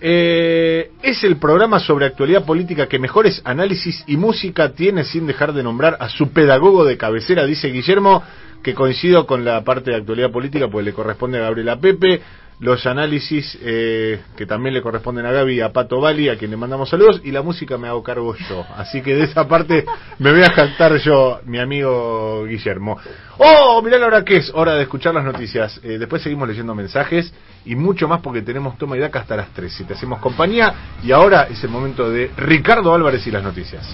[0.01, 5.55] Eh, es el programa sobre actualidad política que mejores análisis y música tiene sin dejar
[5.55, 8.23] de nombrar a su pedagogo de cabecera, dice Guillermo,
[8.63, 12.21] que coincido con la parte de actualidad política, pues le corresponde a Gabriela Pepe,
[12.61, 16.51] los análisis eh, que también le corresponden a Gaby y a Pato Bali, a quien
[16.51, 18.65] le mandamos saludos, y la música me hago cargo yo.
[18.77, 19.85] Así que de esa parte
[20.19, 22.99] me voy a jactar yo, mi amigo Guillermo.
[23.39, 23.83] ¡Oh!
[23.83, 25.81] Mirá la hora que es, hora de escuchar las noticias.
[25.83, 27.33] Eh, después seguimos leyendo mensajes
[27.65, 29.73] y mucho más porque tenemos toma y daca hasta las 3.
[29.73, 33.85] Si te hacemos compañía, y ahora es el momento de Ricardo Álvarez y las noticias.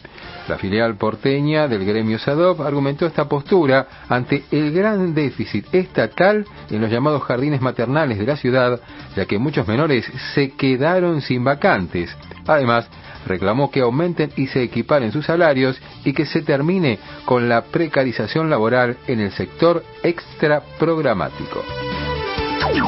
[0.47, 6.81] La filial porteña del gremio SADOP argumentó esta postura ante el gran déficit estatal en
[6.81, 8.81] los llamados jardines maternales de la ciudad,
[9.17, 12.15] ya que muchos menores se quedaron sin vacantes.
[12.47, 12.89] Además,
[13.27, 18.51] reclamó que aumenten y se equiparen sus salarios y que se termine con la precarización
[18.51, 21.65] laboral en el sector extraprogramático.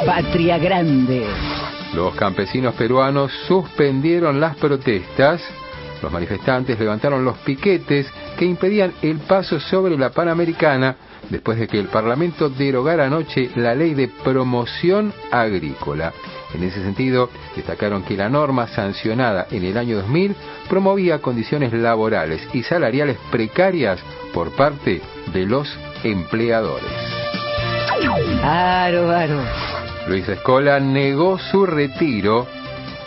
[0.07, 1.27] Patria Grande.
[1.95, 5.43] Los campesinos peruanos suspendieron las protestas.
[6.03, 8.07] Los manifestantes levantaron los piquetes
[8.39, 10.97] que impedían el paso sobre la Panamericana
[11.31, 16.13] después de que el Parlamento derogara anoche la ley de promoción agrícola.
[16.55, 20.35] En ese sentido, destacaron que la norma sancionada en el año 2000
[20.69, 24.01] promovía condiciones laborales y salariales precarias
[24.33, 25.03] por parte
[25.33, 25.69] de los
[26.05, 26.91] empleadores.
[28.43, 29.68] Aro, aro.
[30.09, 32.47] Luis Escola negó su retiro.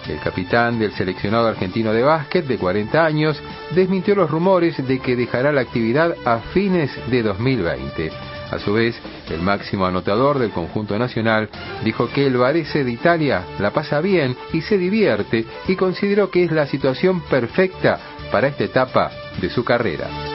[0.08, 3.42] El capitán del seleccionado argentino de básquet de 40 años
[3.74, 8.12] desmintió los rumores de que dejará la actividad a fines de 2020.
[8.52, 9.00] A su vez,
[9.32, 11.50] el máximo anotador del conjunto nacional
[11.84, 16.44] dijo que el Varese de Italia la pasa bien y se divierte y consideró que
[16.44, 18.00] es la situación perfecta
[18.32, 19.10] para esta etapa
[19.40, 20.31] de su carrera.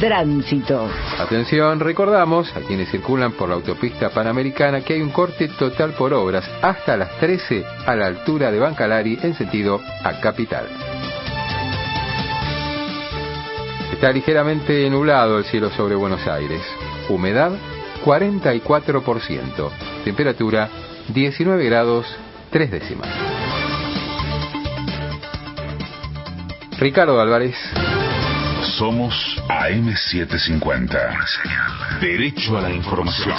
[0.00, 0.88] Tránsito.
[1.18, 6.12] Atención, recordamos a quienes circulan por la autopista panamericana que hay un corte total por
[6.12, 10.66] obras hasta las 13 a la altura de Bancalari en sentido a Capital.
[13.92, 16.60] Está ligeramente nublado el cielo sobre Buenos Aires.
[17.08, 17.52] Humedad
[18.04, 19.70] 44%.
[20.04, 20.68] Temperatura
[21.08, 22.06] 19 grados
[22.50, 23.08] 3 décimas.
[26.80, 27.54] Ricardo Álvarez.
[28.62, 29.12] Somos
[29.48, 32.00] AM750.
[32.00, 33.36] Derecho a la información.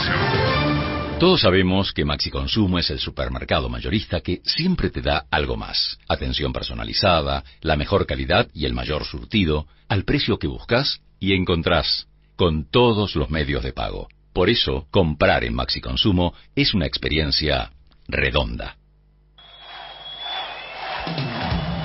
[1.17, 5.97] Todos sabemos que Maxi Consumo es el supermercado mayorista que siempre te da algo más.
[6.09, 12.07] Atención personalizada, la mejor calidad y el mayor surtido, al precio que buscas y encontrás,
[12.35, 14.09] con todos los medios de pago.
[14.33, 17.71] Por eso, comprar en Maxi Consumo es una experiencia
[18.09, 18.75] redonda.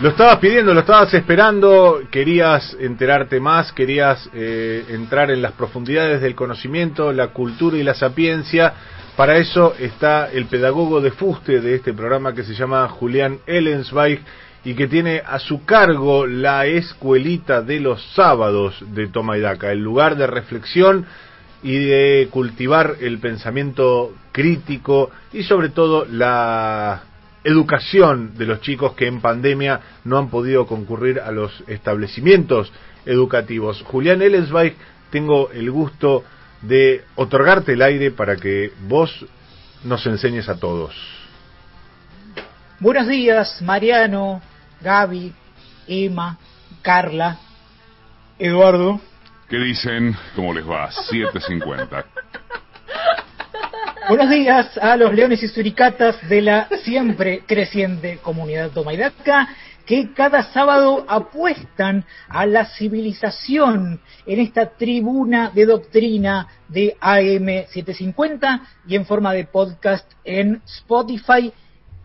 [0.00, 6.20] Lo estabas pidiendo, lo estabas esperando, querías enterarte más, querías eh, entrar en las profundidades
[6.20, 8.72] del conocimiento, la cultura y la sapiencia.
[9.16, 14.20] Para eso está el pedagogo de fuste de este programa que se llama Julián Ellensweig
[14.64, 20.16] y que tiene a su cargo la escuelita de los sábados de Toma el lugar
[20.16, 21.04] de reflexión
[21.62, 27.02] y de cultivar el pensamiento crítico y sobre todo la
[27.44, 32.72] educación de los chicos que en pandemia no han podido concurrir a los establecimientos
[33.04, 33.82] educativos.
[33.82, 34.74] Julián Ellensweig,
[35.10, 36.24] tengo el gusto
[36.62, 39.26] de otorgarte el aire para que vos
[39.84, 40.94] nos enseñes a todos.
[42.78, 44.40] Buenos días, Mariano,
[44.80, 45.32] Gaby,
[45.86, 46.38] Emma,
[46.82, 47.38] Carla,
[48.38, 49.00] Eduardo.
[49.48, 50.16] ¿Qué dicen?
[50.34, 50.90] ¿Cómo les va?
[50.90, 52.04] 7.50.
[54.08, 59.48] Buenos días a los leones y suricatas de la siempre creciente comunidad Tomaidaca
[59.92, 68.96] que cada sábado apuestan a la civilización en esta tribuna de doctrina de AM750 y
[68.96, 71.52] en forma de podcast en Spotify.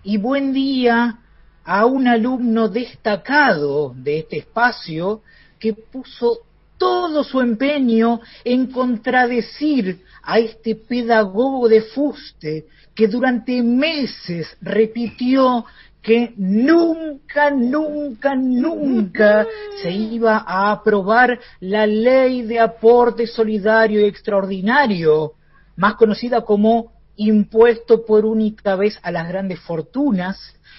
[0.04, 1.20] Y buen día
[1.64, 5.22] a un alumno destacado de este espacio
[5.58, 6.40] que puso
[6.78, 15.66] todo su empeño en contradecir a este pedagogo de fuste que durante meses repitió
[16.02, 19.46] que nunca, nunca, nunca
[19.82, 25.34] se iba a aprobar la ley de aporte solidario y extraordinario,
[25.76, 30.38] más conocida como impuesto por única vez a las grandes fortunas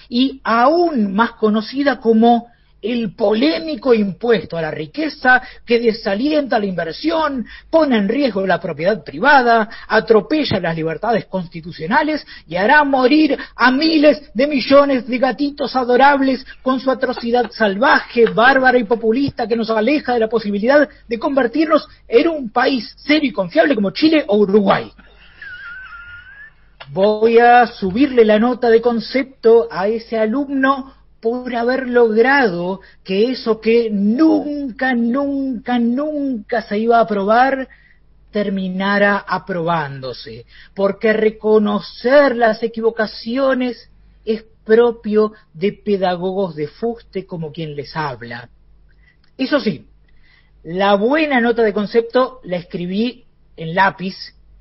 [0.09, 2.49] y aún más conocida como
[2.81, 9.03] el polémico impuesto a la riqueza que desalienta la inversión, pone en riesgo la propiedad
[9.03, 16.45] privada, atropella las libertades constitucionales y hará morir a miles de millones de gatitos adorables
[16.63, 21.89] con su atrocidad salvaje, bárbara y populista que nos aleja de la posibilidad de convertirnos
[22.07, 24.93] en un país serio y confiable como Chile o Uruguay.
[26.91, 33.61] Voy a subirle la nota de concepto a ese alumno por haber logrado que eso
[33.61, 37.69] que nunca, nunca, nunca se iba a aprobar
[38.31, 43.91] terminara aprobándose, porque reconocer las equivocaciones
[44.25, 48.51] es propio de pedagogos de fuste como quien les habla.
[49.37, 49.87] Eso sí,
[50.63, 53.25] la buena nota de concepto la escribí
[53.57, 54.15] en lápiz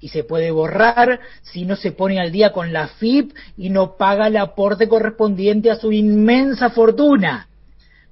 [0.08, 3.98] y se puede borrar si no se pone al día con la FIP y no
[3.98, 7.50] paga el aporte correspondiente a su inmensa fortuna.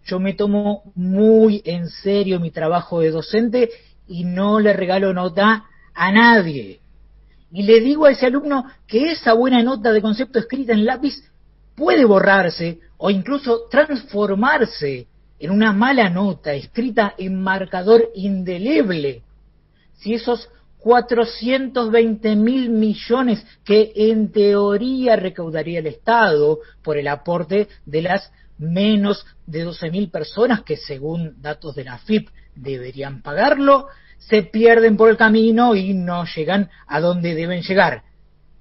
[0.04, 3.70] Yo me tomo muy en serio mi trabajo de docente
[4.10, 6.82] y no le regalo nota a nadie.
[7.50, 11.14] Y le digo a ese alumno que esa buena nota de concepto escrita en lápiz
[11.76, 15.08] puede borrarse o incluso transformarse
[15.40, 19.22] en una mala nota escrita en marcador indeleble.
[19.94, 20.50] Si esos
[20.86, 29.26] 420 mil millones que en teoría recaudaría el Estado por el aporte de las menos
[29.48, 33.88] de 12 mil personas que según datos de la FIP deberían pagarlo,
[34.20, 38.04] se pierden por el camino y no llegan a donde deben llegar.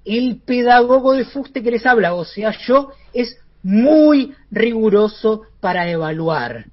[0.03, 6.65] El pedagogo de fuste que les habla, o sea, yo, es muy riguroso para evaluar.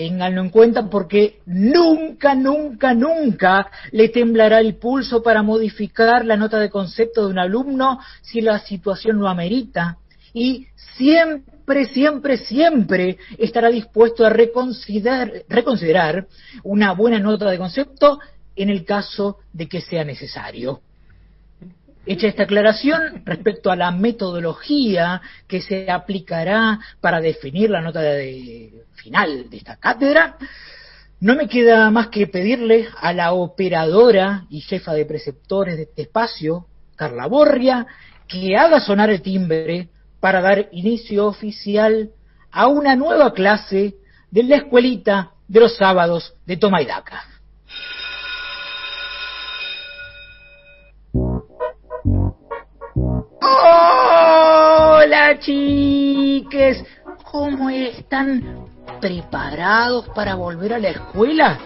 [0.00, 6.58] Ténganlo en cuenta porque nunca, nunca, nunca le temblará el pulso para modificar la nota
[6.58, 9.98] de concepto de un alumno si la situación lo amerita.
[10.32, 16.26] Y siempre, siempre, siempre estará dispuesto a reconsiderar, reconsiderar
[16.62, 18.20] una buena nota de concepto
[18.56, 20.80] en el caso de que sea necesario.
[22.06, 28.84] Hecha esta aclaración respecto a la metodología que se aplicará para definir la nota de
[28.94, 30.36] final de esta cátedra,
[31.20, 36.02] no me queda más que pedirle a la operadora y jefa de preceptores de este
[36.02, 36.66] espacio,
[36.96, 37.86] Carla Borria,
[38.26, 39.90] que haga sonar el timbre
[40.20, 42.10] para dar inicio oficial
[42.50, 43.96] a una nueva clase
[44.30, 47.29] de la escuelita de los sábados de Tomaidaca.
[55.40, 56.84] Chiques,
[57.30, 58.66] ¿cómo están?
[59.00, 61.58] ¿Preparados para volver a la escuela?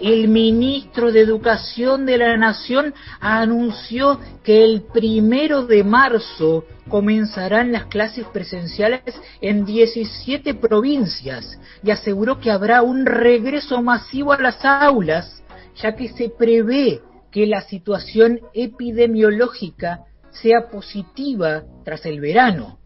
[0.00, 7.86] El ministro de Educación de la Nación anunció que el primero de marzo comenzarán las
[7.86, 9.02] clases presenciales
[9.40, 15.42] en 17 provincias y aseguró que habrá un regreso masivo a las aulas,
[15.76, 17.00] ya que se prevé
[17.30, 20.00] que la situación epidemiológica
[20.30, 22.78] sea positiva tras el verano.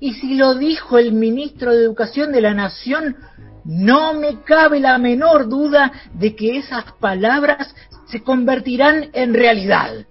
[0.00, 3.16] Y si lo dijo el ministro de Educación de la Nación,
[3.64, 7.74] no me cabe la menor duda de que esas palabras
[8.06, 10.06] se convertirán en realidad.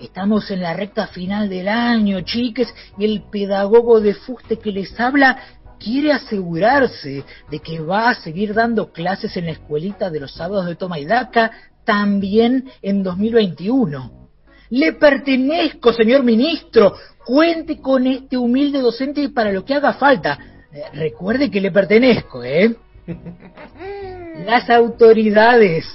[0.00, 4.98] Estamos en la recta final del año, chiques, y el pedagogo de fuste que les
[5.00, 5.38] habla
[5.78, 10.66] quiere asegurarse de que va a seguir dando clases en la escuelita de los sábados
[10.66, 11.50] de toma y daca
[11.84, 14.25] también en 2021.
[14.70, 16.94] Le pertenezco, señor ministro.
[17.24, 20.38] Cuente con este humilde docente para lo que haga falta.
[20.72, 22.74] Eh, recuerde que le pertenezco, ¿eh?
[24.46, 25.86] Las autoridades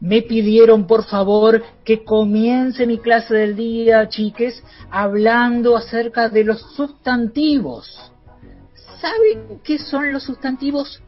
[0.00, 6.60] me pidieron por favor que comience mi clase del día, chiques, hablando acerca de los
[6.74, 8.12] sustantivos.
[9.00, 11.02] ¿Saben qué son los sustantivos?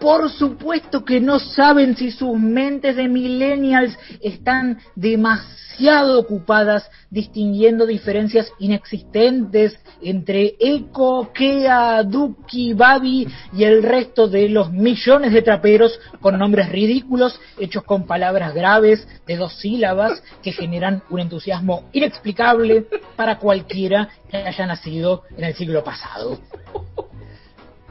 [0.00, 8.52] Por supuesto que no saben si sus mentes de millennials están demasiado ocupadas distinguiendo diferencias
[8.60, 16.38] inexistentes entre Eco, Kea, Duki, Babi y el resto de los millones de traperos con
[16.38, 23.38] nombres ridículos hechos con palabras graves de dos sílabas que generan un entusiasmo inexplicable para
[23.38, 26.38] cualquiera que haya nacido en el siglo pasado.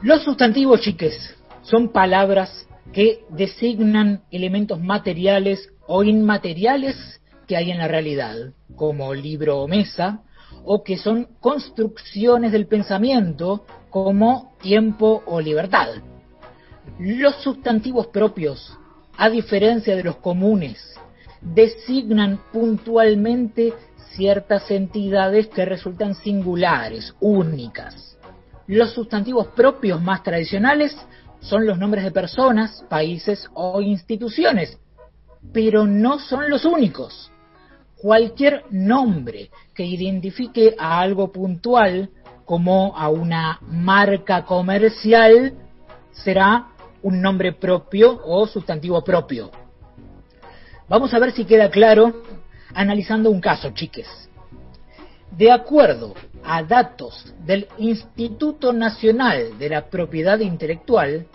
[0.02, 7.88] Los sustantivos, chiques, son palabras que designan elementos materiales o inmateriales que hay en la
[7.88, 8.34] realidad,
[8.76, 10.22] como libro o mesa,
[10.64, 15.88] o que son construcciones del pensamiento, como tiempo o libertad.
[16.98, 18.76] Los sustantivos propios,
[19.16, 20.94] a diferencia de los comunes,
[21.40, 23.72] designan puntualmente
[24.16, 28.18] ciertas entidades que resultan singulares, únicas.
[28.66, 30.94] Los sustantivos propios más tradicionales
[31.40, 34.78] son los nombres de personas, países o instituciones,
[35.52, 37.30] pero no son los únicos.
[37.96, 42.10] Cualquier nombre que identifique a algo puntual,
[42.44, 45.54] como a una marca comercial,
[46.12, 46.68] será
[47.02, 49.50] un nombre propio o sustantivo propio.
[50.88, 52.22] Vamos a ver si queda claro
[52.74, 54.27] analizando un caso, chiques.
[55.36, 56.14] De acuerdo
[56.44, 61.26] a datos del Instituto Nacional de la Propiedad Intelectual,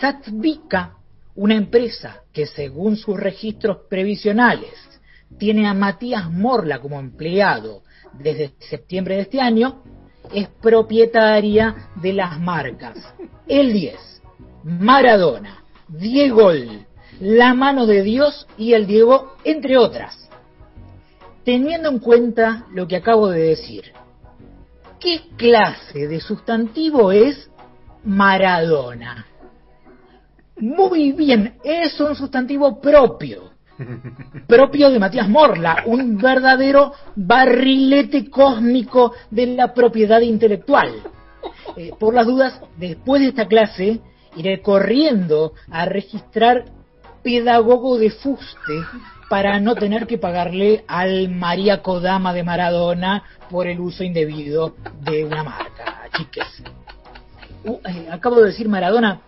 [0.00, 0.96] Satvika,
[1.34, 4.72] una empresa que según sus registros previsionales
[5.38, 7.82] tiene a Matías Morla como empleado
[8.14, 9.82] desde septiembre de este año,
[10.32, 12.96] es propietaria de las marcas
[13.46, 14.22] El 10,
[14.64, 16.50] Maradona, Diego,
[17.20, 20.25] La Mano de Dios y El Diego, entre otras.
[21.46, 23.84] Teniendo en cuenta lo que acabo de decir,
[24.98, 27.48] ¿qué clase de sustantivo es
[28.02, 29.24] Maradona?
[30.58, 33.52] Muy bien, es un sustantivo propio.
[34.48, 41.00] Propio de Matías Morla, un verdadero barrilete cósmico de la propiedad intelectual.
[41.76, 44.00] Eh, por las dudas, después de esta clase,
[44.34, 46.64] iré corriendo a registrar
[47.22, 48.74] pedagogo de fuste
[49.28, 55.24] para no tener que pagarle al María Kodama de Maradona por el uso indebido de
[55.24, 56.62] una marca, chiques.
[57.64, 59.20] Uh, eh, acabo de decir Maradona,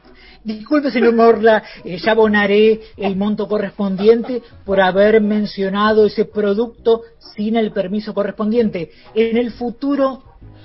[0.45, 7.03] Disculpe, señor Morla, eh, ya abonaré el monto correspondiente por haber mencionado ese producto
[7.35, 8.91] sin el permiso correspondiente.
[9.15, 10.23] En el futuro,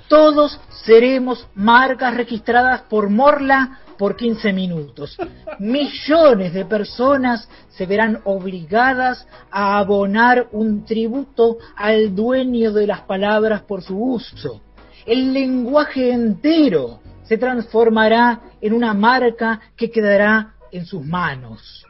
[0.08, 5.16] todos seremos marcas registradas por Morla por 15 minutos.
[5.58, 13.62] Millones de personas se verán obligadas a abonar un tributo al dueño de las palabras
[13.62, 14.60] por su uso.
[15.06, 21.84] El lenguaje entero se transformará en una marca que quedará en sus manos.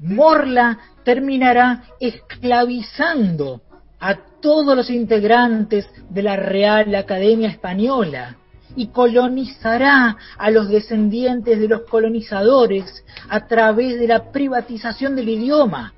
[0.00, 3.62] Morla terminará esclavizando
[4.00, 8.36] a todos los integrantes de la Real Academia Española
[8.76, 15.92] y colonizará a los descendientes de los colonizadores a través de la privatización del idioma,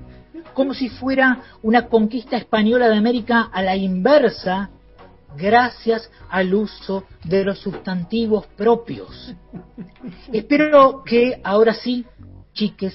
[0.55, 4.71] como si fuera una conquista española de América a la inversa
[5.37, 9.35] gracias al uso de los sustantivos propios.
[10.33, 12.05] Espero que ahora sí,
[12.53, 12.95] chiques,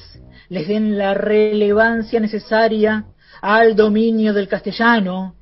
[0.49, 3.05] les den la relevancia necesaria
[3.41, 5.35] al dominio del castellano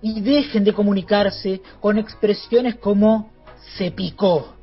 [0.00, 3.31] y dejen de comunicarse con expresiones como
[3.76, 4.54] se picó.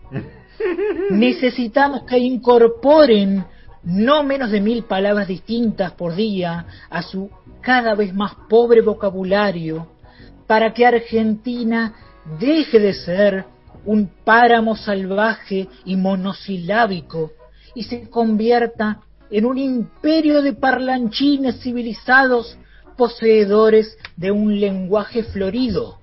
[1.10, 3.46] Necesitamos que incorporen
[3.84, 7.30] no menos de mil palabras distintas por día a su
[7.62, 9.88] cada vez más pobre vocabulario
[10.48, 11.94] para que Argentina
[12.40, 13.46] deje de ser
[13.86, 17.32] un páramo salvaje y monosilábico
[17.76, 22.58] y se convierta en un imperio de parlanchines civilizados
[22.98, 25.98] poseedores de un lenguaje florido.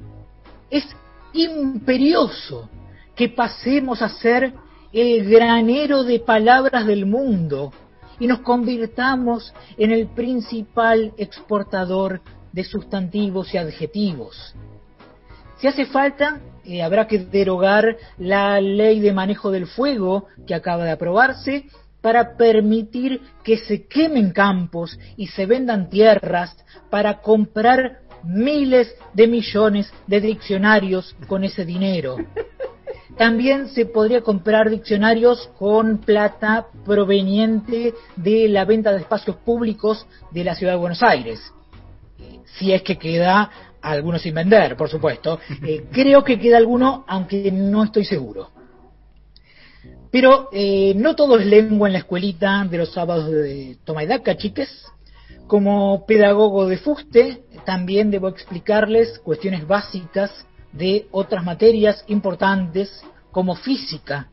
[0.70, 0.87] Es
[1.33, 2.70] imperioso
[3.17, 4.53] que pasemos a ser
[4.93, 7.73] el granero de palabras del mundo
[8.21, 12.21] y nos convirtamos en el principal exportador
[12.53, 14.55] de sustantivos y adjetivos.
[15.59, 20.85] Si hace falta, eh, habrá que derogar la ley de manejo del fuego que acaba
[20.85, 21.67] de aprobarse
[22.01, 26.57] para permitir que se quemen campos y se vendan tierras
[26.91, 32.17] para comprar miles de millones de diccionarios con ese dinero.
[33.16, 40.45] También se podría comprar diccionarios con plata proveniente de la venta de espacios públicos de
[40.45, 41.41] la ciudad de Buenos Aires.
[42.59, 43.51] Si es que queda
[43.81, 45.39] alguno sin vender, por supuesto.
[45.66, 48.51] Eh, creo que queda alguno, aunque no estoy seguro.
[50.11, 54.87] Pero eh, no todo es lengua en la escuelita de los sábados de Tomaidaca, chiques.
[55.47, 60.47] Como pedagogo de fuste, también debo explicarles cuestiones básicas
[60.77, 64.28] de otras materias importantes como física.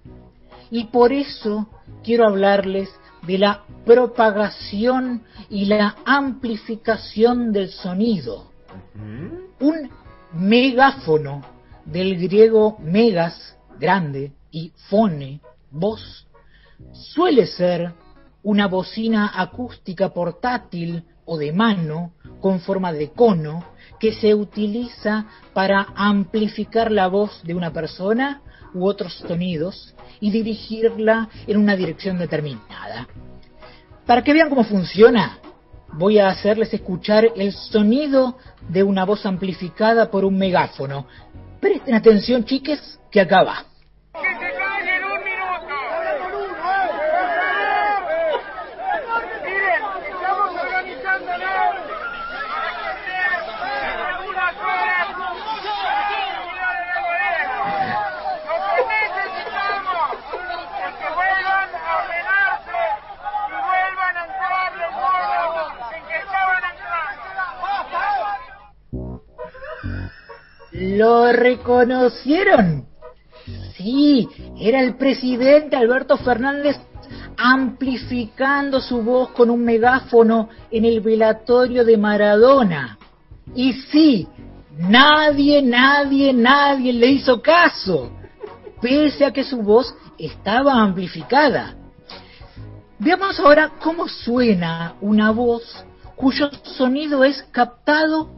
[0.70, 1.68] Y por eso
[2.04, 2.90] quiero hablarles
[3.26, 8.52] de la propagación y la amplificación del sonido.
[9.60, 9.90] Un
[10.34, 11.42] megáfono,
[11.86, 15.42] del griego megas, grande, y fone,
[15.72, 16.28] voz,
[16.92, 17.94] suele ser
[18.44, 23.64] una bocina acústica portátil o de mano con forma de cono
[24.04, 28.42] que se utiliza para amplificar la voz de una persona
[28.74, 33.08] u otros sonidos y dirigirla en una dirección determinada.
[34.06, 35.38] Para que vean cómo funciona,
[35.94, 41.08] voy a hacerles escuchar el sonido de una voz amplificada por un megáfono.
[41.62, 43.68] Presten atención, chiques, que acaba.
[49.46, 51.94] Miren, estamos organizándonos.
[53.94, 55.08] Algunas horas.
[58.48, 60.10] Lo que necesitamos
[60.86, 62.82] es que vuelvan a ordenarse
[63.48, 67.28] y vuelvan a entrar los modos en que estaban entrando.
[70.74, 72.88] ¿Lo reconocieron?
[73.76, 74.28] Sí,
[74.60, 76.78] era el presidente Alberto Fernández
[77.38, 82.98] amplificando su voz con un megáfono en el velatorio de Maradona.
[83.54, 84.28] Y sí,
[84.78, 88.12] nadie, nadie, nadie le hizo caso,
[88.82, 91.76] pese a que su voz estaba amplificada.
[93.00, 95.86] Veamos ahora cómo suena una voz
[96.16, 98.30] cuyo sonido es captado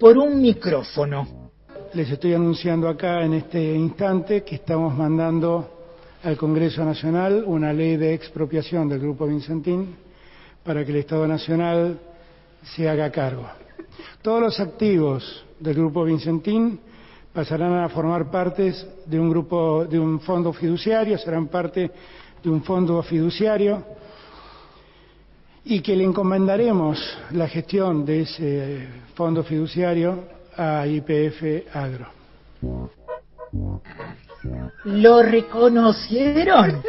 [0.00, 1.43] por un micrófono.
[1.94, 5.70] Les estoy anunciando acá en este instante que estamos mandando
[6.24, 9.94] al Congreso Nacional una ley de expropiación del Grupo Vincentín
[10.64, 11.96] para que el Estado Nacional
[12.64, 13.46] se haga cargo.
[14.22, 16.80] Todos los activos del Grupo Vincentín
[17.32, 21.92] pasarán a formar partes de un grupo, de un fondo fiduciario, serán parte
[22.42, 23.84] de un fondo fiduciario
[25.64, 26.98] y que le encomendaremos
[27.30, 32.08] la gestión de ese fondo fiduciario a IPF Agro.
[34.84, 36.82] ¿Lo reconocieron?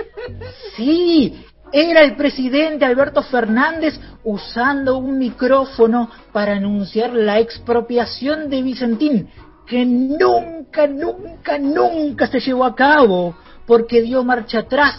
[0.75, 9.29] Sí, era el presidente Alberto Fernández usando un micrófono para anunciar la expropiación de Vicentín,
[9.65, 13.35] que nunca, nunca, nunca se llevó a cabo,
[13.65, 14.95] porque dio marcha atrás,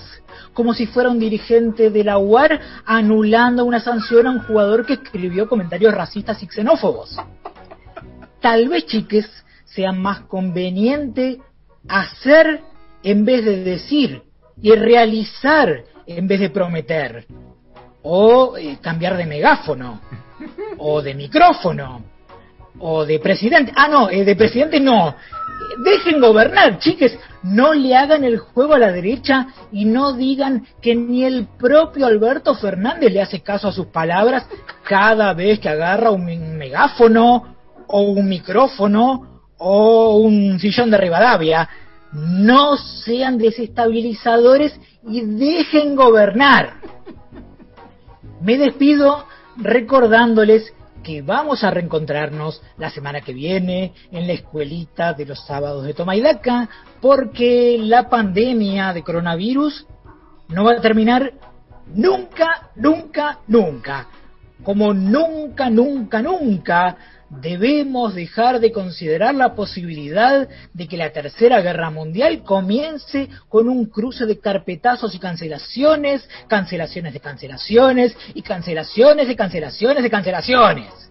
[0.53, 4.95] como si fuera un dirigente de la UAR anulando una sanción a un jugador que
[4.95, 7.17] escribió comentarios racistas y xenófobos.
[8.47, 9.28] Tal vez, chiques,
[9.64, 11.40] sea más conveniente
[11.89, 12.60] hacer
[13.02, 14.23] en vez de decir
[14.62, 17.27] y realizar en vez de prometer.
[18.05, 20.01] O eh, cambiar de megáfono,
[20.78, 22.05] o de micrófono,
[22.78, 23.73] o de presidente.
[23.74, 25.16] Ah, no, eh, de presidente no.
[25.82, 27.18] Dejen gobernar, chiques.
[27.43, 32.06] No le hagan el juego a la derecha y no digan que ni el propio
[32.06, 34.47] Alberto Fernández le hace caso a sus palabras
[34.85, 37.56] cada vez que agarra un megáfono
[37.89, 41.69] o un micrófono o un sillón de Rivadavia.
[42.13, 46.75] No sean desestabilizadores y dejen gobernar.
[48.41, 49.27] Me despido
[49.57, 50.73] recordándoles
[51.03, 55.95] que vamos a reencontrarnos la semana que viene en la escuelita de los sábados de
[55.95, 56.69] Tomaidaca
[57.01, 59.87] porque la pandemia de coronavirus
[60.49, 61.33] no va a terminar
[61.95, 64.09] nunca, nunca, nunca.
[64.65, 66.97] Como nunca, nunca, nunca
[67.31, 73.86] debemos dejar de considerar la posibilidad de que la Tercera Guerra Mundial comience con un
[73.86, 81.07] cruce de carpetazos y cancelaciones, cancelaciones de cancelaciones y cancelaciones de cancelaciones de cancelaciones.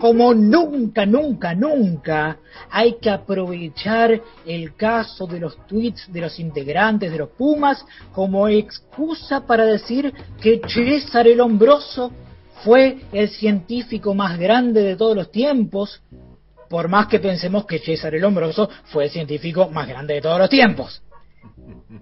[0.00, 2.38] Como nunca, nunca, nunca
[2.70, 8.48] hay que aprovechar el caso de los tweets de los integrantes de los Pumas como
[8.48, 10.12] excusa para decir
[10.42, 12.10] que César el Hombroso
[12.64, 16.02] fue el científico más grande de todos los tiempos,
[16.68, 20.38] por más que pensemos que César el Hombroso fue el científico más grande de todos
[20.38, 21.02] los tiempos.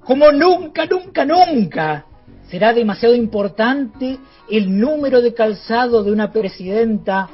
[0.04, 2.06] Como nunca, nunca, nunca
[2.50, 4.18] será demasiado importante
[4.50, 7.28] el número de calzado de una presidenta,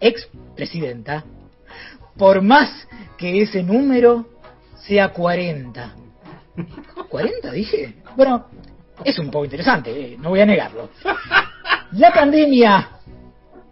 [0.00, 1.24] ex presidenta,
[2.16, 2.70] por más
[3.16, 4.26] que ese número
[4.86, 5.94] sea 40.
[7.10, 7.94] ¿40 dije?
[8.16, 8.46] Bueno,
[9.04, 10.90] es un poco interesante, eh, no voy a negarlo.
[11.92, 12.88] La pandemia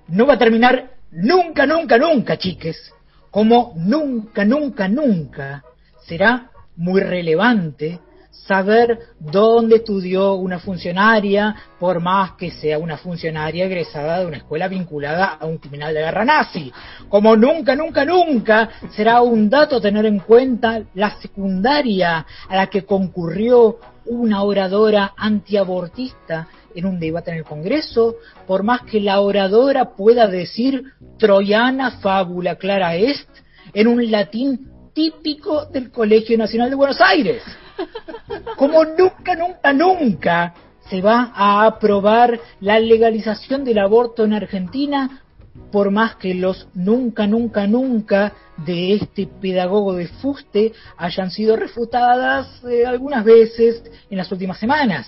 [0.09, 2.93] no va a terminar nunca, nunca, nunca, chiques.
[3.31, 5.63] Como nunca, nunca, nunca
[6.07, 8.01] será muy relevante
[8.47, 14.69] saber dónde estudió una funcionaria, por más que sea una funcionaria egresada de una escuela
[14.69, 16.73] vinculada a un criminal de guerra nazi.
[17.09, 22.85] Como nunca, nunca, nunca será un dato tener en cuenta la secundaria a la que
[22.85, 26.47] concurrió una oradora antiabortista
[26.77, 28.17] en un debate en el Congreso,
[28.47, 30.85] por más que la oradora pueda decir
[31.19, 33.29] Troyana fábula clara est
[33.73, 37.43] en un latín típico del Colegio Nacional de Buenos Aires.
[38.57, 40.55] Como nunca, nunca, nunca
[40.89, 45.23] se va a aprobar la legalización del aborto en Argentina,
[45.71, 52.63] por más que los nunca, nunca, nunca de este pedagogo de fuste hayan sido refutadas
[52.65, 55.07] eh, algunas veces en las últimas semanas.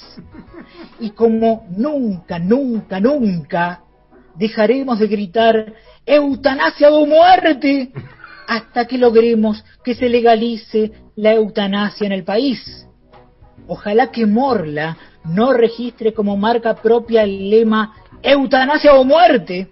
[1.01, 3.83] Y como nunca, nunca, nunca
[4.35, 5.73] dejaremos de gritar
[6.05, 7.93] eutanasia o muerte
[8.47, 12.87] hasta que logremos que se legalice la eutanasia en el país.
[13.66, 19.70] Ojalá que Morla no registre como marca propia el lema eutanasia o muerte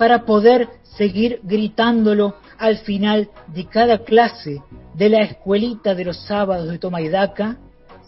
[0.00, 0.66] para poder
[0.96, 4.62] seguir gritándolo al final de cada clase
[4.94, 7.58] de la escuelita de los sábados de Toma y Daca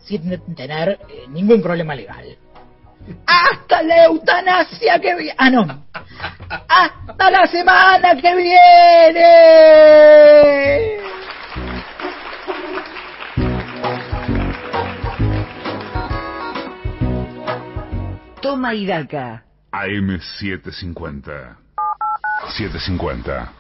[0.06, 2.38] sin tener eh, ningún problema legal.
[3.26, 5.34] ¡Hasta la eutanasia que viene!
[5.36, 5.84] ¡Ah, no!
[6.48, 9.28] ¡Hasta la semana que viene!
[18.40, 19.44] Toma y daca.
[19.72, 21.61] AM750.
[22.56, 23.52] 750.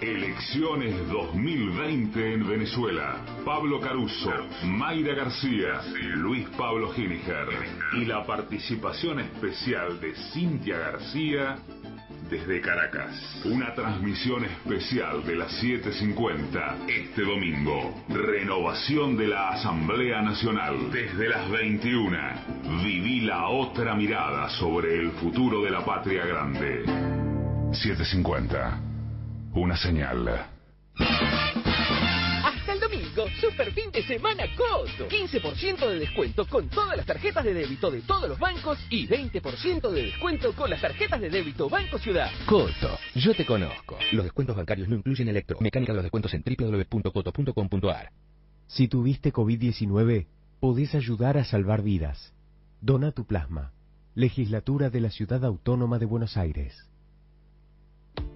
[0.00, 3.16] Elecciones 2020 en Venezuela.
[3.44, 4.32] Pablo Caruso,
[4.64, 5.82] Mayra García,
[6.14, 7.48] Luis Pablo Giniger
[7.92, 11.58] y la participación especial de Cintia García
[12.28, 13.42] desde Caracas.
[13.44, 18.04] Una transmisión especial de las 7.50 este domingo.
[18.08, 22.18] Renovación de la Asamblea Nacional desde las 21.
[22.82, 26.84] Viví la otra mirada sobre el futuro de la patria grande.
[27.72, 28.80] 750.
[29.54, 30.46] Una señal.
[33.40, 35.08] Super fin de semana Coto.
[35.08, 39.90] 15% de descuento con todas las tarjetas de débito de todos los bancos y 20%
[39.90, 42.30] de descuento con las tarjetas de débito Banco Ciudad.
[42.46, 43.98] Coto, yo te conozco.
[44.12, 45.58] Los descuentos bancarios no incluyen electro.
[45.60, 48.10] Mecánica de los descuentos en www.coto.com.ar.
[48.66, 50.26] Si tuviste COVID-19,
[50.60, 52.34] podés ayudar a salvar vidas.
[52.80, 53.72] Dona tu plasma.
[54.14, 56.86] Legislatura de la Ciudad Autónoma de Buenos Aires.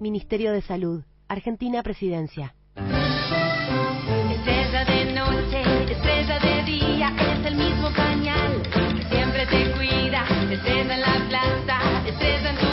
[0.00, 1.02] Ministerio de Salud.
[1.28, 2.54] Argentina Presidencia.
[4.34, 5.60] Estrella de noche,
[5.92, 8.62] estrella de día, es el mismo pañal
[8.96, 10.24] que siempre te cuida.
[10.50, 12.69] Estrella en la plaza, estrella en tu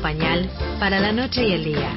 [0.00, 1.90] pañal para la noche y el día.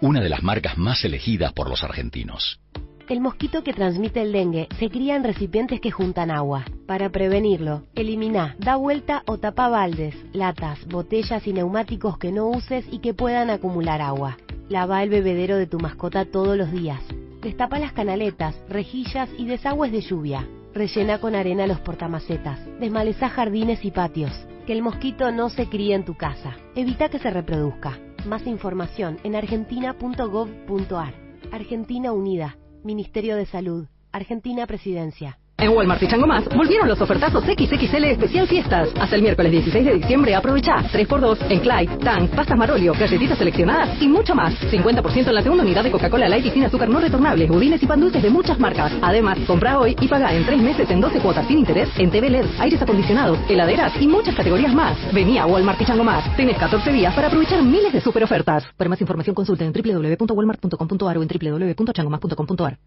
[0.00, 2.60] Las marcas más elegidas por los argentinos.
[3.08, 6.66] El mosquito que transmite el dengue se cría en recipientes que juntan agua.
[6.86, 12.84] Para prevenirlo, elimina, da vuelta o tapa baldes, latas, botellas y neumáticos que no uses
[12.92, 14.36] y que puedan acumular agua.
[14.68, 17.00] Lava el bebedero de tu mascota todos los días.
[17.40, 20.46] Destapa las canaletas, rejillas y desagües de lluvia.
[20.74, 22.60] Rellena con arena los portamacetas.
[22.78, 24.32] Desmaleza jardines y patios.
[24.68, 26.54] Que el mosquito no se críe en tu casa.
[26.74, 27.98] Evita que se reproduzca.
[28.26, 31.14] Más información en argentina.gov.ar.
[31.50, 32.58] Argentina Unida.
[32.84, 33.86] Ministerio de Salud.
[34.12, 35.38] Argentina Presidencia.
[35.60, 38.90] En Walmart y Chango Más volvieron los ofertazos XXL especial fiestas.
[39.00, 44.00] Hasta el miércoles 16 de diciembre aprovecha 3x2 en Clyde, Tang, pastas Marolio, galletitas seleccionadas
[44.00, 44.54] y mucho más.
[44.70, 47.86] 50% en la segunda unidad de Coca-Cola Light y sin azúcar no retornables, budines y
[47.86, 48.92] pan dulces de muchas marcas.
[49.02, 52.30] Además, compra hoy y paga en 3 meses en 12 cuotas sin interés en TV
[52.30, 54.96] LED, aires acondicionados, heladeras y muchas categorías más.
[55.12, 56.36] Vení a Walmart y Chango Más.
[56.36, 58.64] Tienes 14 días para aprovechar miles de super ofertas.
[58.76, 62.78] Para más información consulta en www.walmart.com.ar o en www.changomas.com.ar.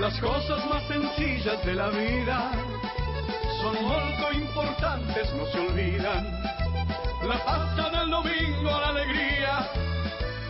[0.00, 2.52] Las cosas más sencillas de la vida
[3.60, 6.24] son molto importantes, no se olvidan.
[7.28, 9.68] La pasta del domingo, la alegría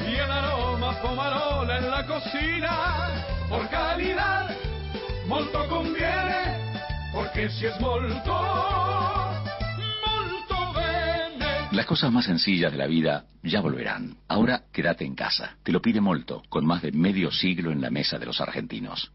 [0.08, 3.24] y el aroma pomarola en la cocina.
[3.48, 4.56] Por calidad,
[5.26, 6.72] molto conviene,
[7.12, 8.32] porque si es molto,
[10.06, 11.68] molto bene.
[11.72, 14.16] Las cosas más sencillas de la vida ya volverán.
[14.28, 15.56] Ahora quédate en casa.
[15.64, 19.10] Te lo pide Molto, con más de medio siglo en la mesa de los argentinos.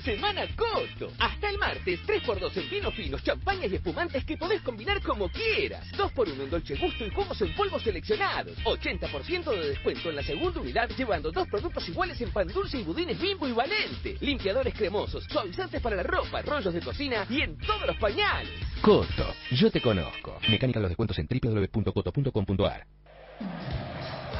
[0.09, 1.12] Semana Coto.
[1.19, 5.85] Hasta el martes, 3x2 en vinos finos, champañas y espumantes que podés combinar como quieras.
[5.93, 8.57] 2x1 en dolce gusto y jugos en polvo seleccionados.
[8.65, 12.85] 80% de descuento en la segunda unidad, llevando dos productos iguales en pan dulce y
[12.85, 14.17] budines bimbo y valente.
[14.20, 18.51] Limpiadores cremosos, suavizantes para la ropa, rollos de cocina y en todos los pañales.
[18.81, 20.39] Coto, yo te conozco.
[20.49, 22.87] Mecánica los descuentos en www.coto.com.ar.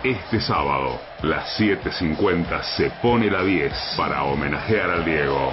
[0.05, 5.53] Este sábado, las 7.50 se pone la 10 para homenajear al Diego.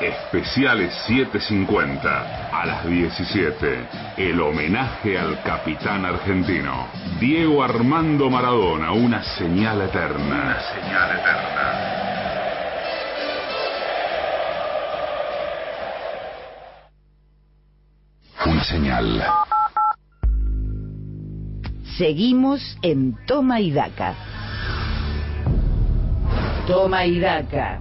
[0.00, 3.86] Especiales 7.50 a las 17.
[4.16, 6.88] El homenaje al capitán argentino.
[7.20, 10.42] Diego Armando Maradona, una señal eterna.
[10.44, 11.96] Una señal eterna.
[18.46, 19.22] Una señal.
[21.96, 24.14] Seguimos en Toma y Daca.
[26.66, 27.80] Toma y Daca.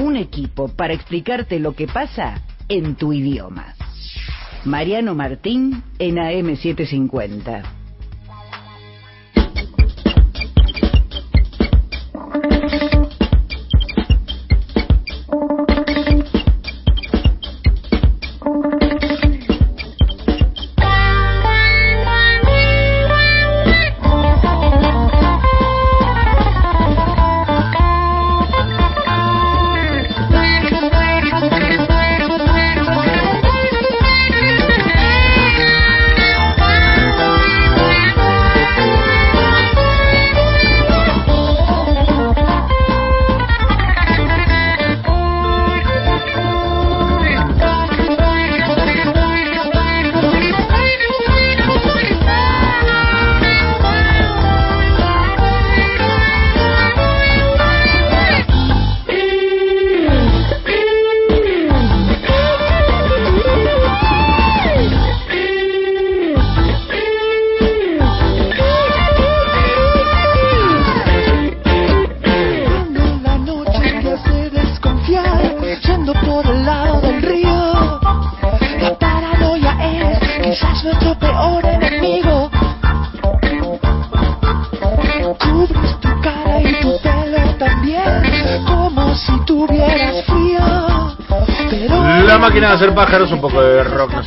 [0.00, 3.74] Un equipo para explicarte lo que pasa en tu idioma.
[4.64, 7.81] Mariano Martín en AM750.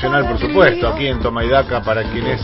[0.01, 2.41] Por supuesto, aquí en Toma y Daca, para quienes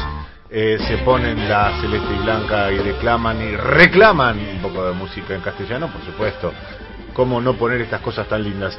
[0.49, 5.35] eh, se ponen la celeste y blanca y declaman y reclaman un poco de música
[5.35, 6.53] en castellano, por supuesto.
[7.13, 8.77] ¿Cómo no poner estas cosas tan lindas?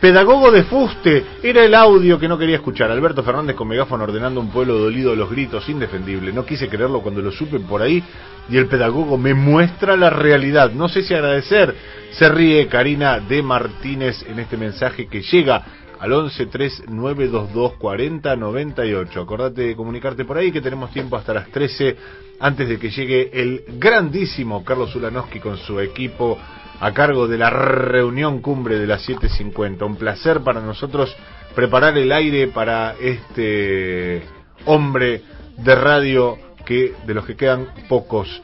[0.00, 2.90] Pedagogo de fuste, era el audio que no quería escuchar.
[2.90, 6.32] Alberto Fernández con megáfono ordenando un pueblo dolido de los gritos, indefendible.
[6.32, 8.02] No quise creerlo cuando lo supe por ahí
[8.50, 10.72] y el pedagogo me muestra la realidad.
[10.72, 11.74] No sé si agradecer.
[12.12, 15.64] Se ríe Karina de Martínez en este mensaje que llega
[16.00, 19.20] al 11 3922 40 98.
[19.20, 21.96] Acordate de comunicarte por ahí que tenemos tiempo hasta las 13
[22.40, 26.38] antes de que llegue el grandísimo Carlos Ulanowski con su equipo
[26.80, 29.82] a cargo de la reunión cumbre de las 7.50.
[29.82, 31.14] Un placer para nosotros
[31.54, 34.22] preparar el aire para este
[34.64, 35.22] hombre
[35.58, 38.42] de radio que de los que quedan pocos.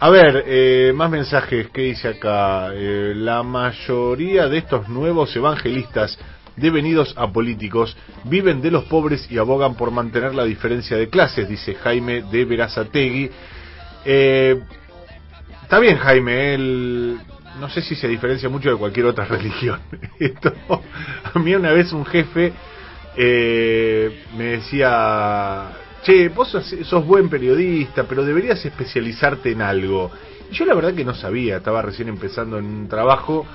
[0.00, 2.70] A ver, eh, más mensajes que dice acá.
[2.74, 6.18] Eh, la mayoría de estos nuevos evangelistas
[6.58, 11.48] devenidos a políticos viven de los pobres y abogan por mantener la diferencia de clases,
[11.48, 13.30] dice Jaime de Verazategui.
[14.04, 14.60] Eh,
[15.62, 17.18] está bien, Jaime, él
[17.58, 19.80] no sé si se diferencia mucho de cualquier otra religión.
[20.18, 20.52] Esto,
[21.34, 22.52] a mí una vez un jefe
[23.16, 25.70] eh, me decía,
[26.02, 30.10] che, vos sos, sos buen periodista, pero deberías especializarte en algo.
[30.50, 33.46] Y yo la verdad que no sabía, estaba recién empezando en un trabajo.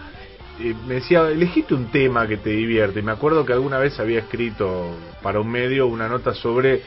[0.60, 3.02] Eh, me decía, elegiste un tema que te divierte.
[3.02, 6.82] Me acuerdo que alguna vez había escrito para un medio una nota sobre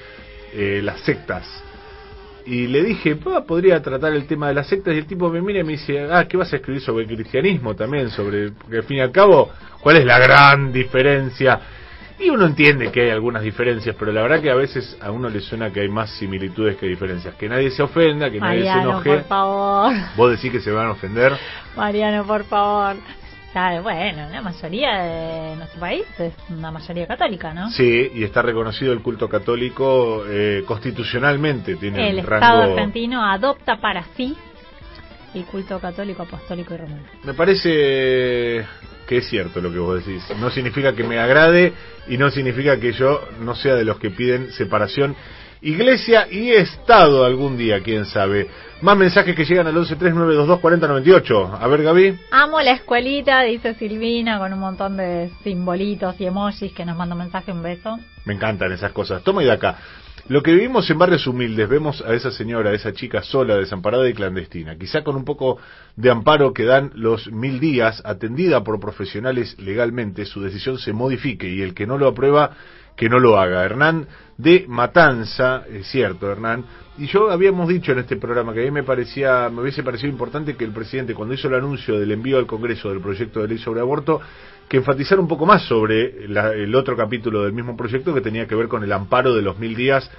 [0.52, 1.44] eh, las sectas.
[2.46, 4.94] Y le dije, "Pa, podría tratar el tema de las sectas.
[4.94, 7.10] Y el tipo me mira y me dice, ah, ¿qué vas a escribir sobre el
[7.10, 8.08] cristianismo también?
[8.10, 11.60] sobre Porque al fin y al cabo, ¿cuál es la gran diferencia?
[12.18, 15.28] Y uno entiende que hay algunas diferencias, pero la verdad que a veces a uno
[15.28, 17.34] le suena que hay más similitudes que diferencias.
[17.34, 19.10] Que nadie se ofenda, que nadie se Mariano, enoje.
[19.10, 19.92] por favor.
[20.16, 21.32] Vos decís que se van a ofender.
[21.76, 22.96] Mariano, por favor.
[23.56, 27.70] Claro, bueno, la mayoría de nuestro país es una mayoría católica, ¿no?
[27.70, 31.76] Sí, y está reconocido el culto católico eh, constitucionalmente.
[31.76, 34.36] Tiene El Estado argentino adopta para sí
[35.32, 37.02] el culto católico, apostólico y romano.
[37.24, 38.66] Me parece
[39.08, 40.22] que es cierto lo que vos decís.
[40.38, 41.72] No significa que me agrade
[42.08, 45.16] y no significa que yo no sea de los que piden separación.
[45.62, 48.48] Iglesia y Estado algún día, quién sabe.
[48.82, 51.58] Más mensajes que llegan al 1139224098.
[51.60, 52.18] A ver, Gaby.
[52.30, 57.14] Amo la escuelita, dice Silvina, con un montón de simbolitos y emojis que nos manda
[57.14, 57.98] un mensaje, un beso.
[58.26, 59.22] Me encantan esas cosas.
[59.22, 59.78] Toma y de acá.
[60.28, 64.08] Lo que vivimos en barrios humildes, vemos a esa señora, a esa chica sola, desamparada
[64.08, 65.58] y clandestina, quizá con un poco
[65.94, 71.48] de amparo que dan los mil días, atendida por profesionales legalmente, su decisión se modifique
[71.48, 72.50] y el que no lo aprueba,
[72.96, 73.64] que no lo haga.
[73.64, 76.64] Hernán de Matanza, es cierto, Hernán,
[76.98, 80.10] y yo habíamos dicho en este programa que a mí me parecía, me hubiese parecido
[80.10, 83.48] importante que el presidente, cuando hizo el anuncio del envío al Congreso del proyecto de
[83.48, 84.20] ley sobre aborto,
[84.68, 88.46] que enfatizara un poco más sobre la- el otro capítulo del mismo proyecto que tenía
[88.46, 90.10] que ver con el amparo de los mil días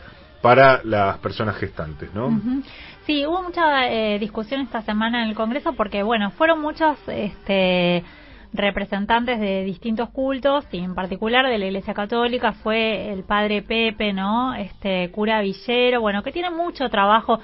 [0.42, 2.28] para las personas gestantes, ¿no?
[2.28, 2.62] Ujú.
[3.06, 8.04] Sí, hubo mucha eh, discusión esta semana en el Congreso porque, bueno, fueron muchos este,
[8.54, 14.14] representantes de distintos cultos y en particular de la Iglesia Católica fue el padre Pepe,
[14.14, 14.54] ¿no?
[14.56, 17.40] Este cura Villero, bueno, que tiene mucho trabajo.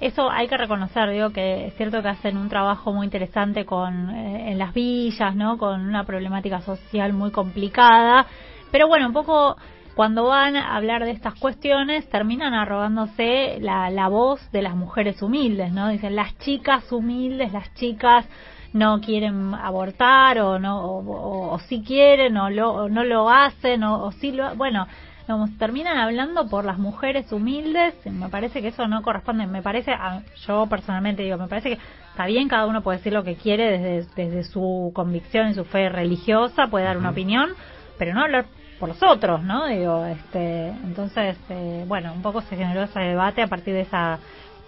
[0.00, 4.10] Eso hay que reconocer, digo que es cierto que hacen un trabajo muy interesante con
[4.10, 5.56] eh, en las villas, ¿no?
[5.56, 8.26] Con una problemática social muy complicada,
[8.70, 9.56] pero bueno, un poco
[9.94, 15.22] cuando van a hablar de estas cuestiones terminan arrogándose la, la voz de las mujeres
[15.22, 15.88] humildes, ¿no?
[15.88, 18.28] Dicen las chicas humildes, las chicas
[18.76, 23.30] no quieren abortar o no o, o- o sí quieren o, lo, o no lo
[23.30, 24.86] hacen o, sí lo bueno
[25.22, 29.92] digamos, terminan hablando por las mujeres humildes me parece que eso no corresponde me parece
[29.92, 31.78] a- yo personalmente digo me parece que
[32.10, 35.64] está bien cada uno puede decir lo que quiere desde, desde su convicción y su
[35.64, 37.50] fe religiosa puede dar una opinión
[37.98, 38.44] pero no hablar
[38.78, 43.40] por los otros no digo este entonces eh, bueno un poco se generó ese debate
[43.42, 44.18] a partir de esa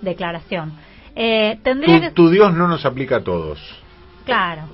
[0.01, 0.75] declaración.
[1.15, 3.59] Eh, tendría que tu Dios no nos aplica a todos.
[4.29, 4.69] Claro.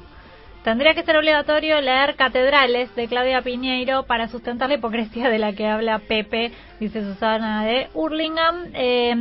[0.65, 5.53] Tendría que ser obligatorio leer Catedrales de Claudia Piñeiro para sustentar la hipocresía de la
[5.53, 8.71] que habla Pepe, dice Susana de Hurlingham.
[8.75, 9.15] Eh,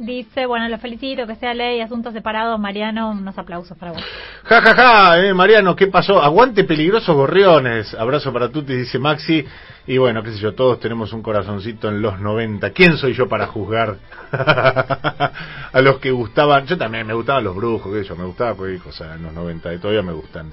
[0.00, 2.58] dice, bueno, lo felicito, que sea ley, asuntos separados.
[2.58, 4.02] Mariano, unos aplausos para vos.
[4.44, 6.22] Ja, ja, ja, eh, Mariano, ¿qué pasó?
[6.22, 7.94] Aguante peligrosos gorriones.
[7.94, 9.44] Abrazo para Tuti, dice Maxi.
[9.86, 12.70] Y bueno, qué sé yo, todos tenemos un corazoncito en los 90.
[12.70, 13.96] ¿Quién soy yo para juzgar
[14.32, 16.66] a los que gustaban?
[16.66, 19.32] Yo también me gustaban los brujos, qué sé yo, me gustaba cualquier cosa en los
[19.32, 20.50] 90 y todavía me gustan.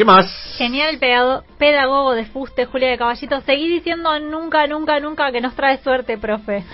[0.00, 0.24] ¿Qué más?
[0.56, 3.38] Genial pedago- pedagogo de fuste, Julia de Caballito.
[3.42, 6.64] Seguí diciendo nunca, nunca, nunca que nos trae suerte, profe.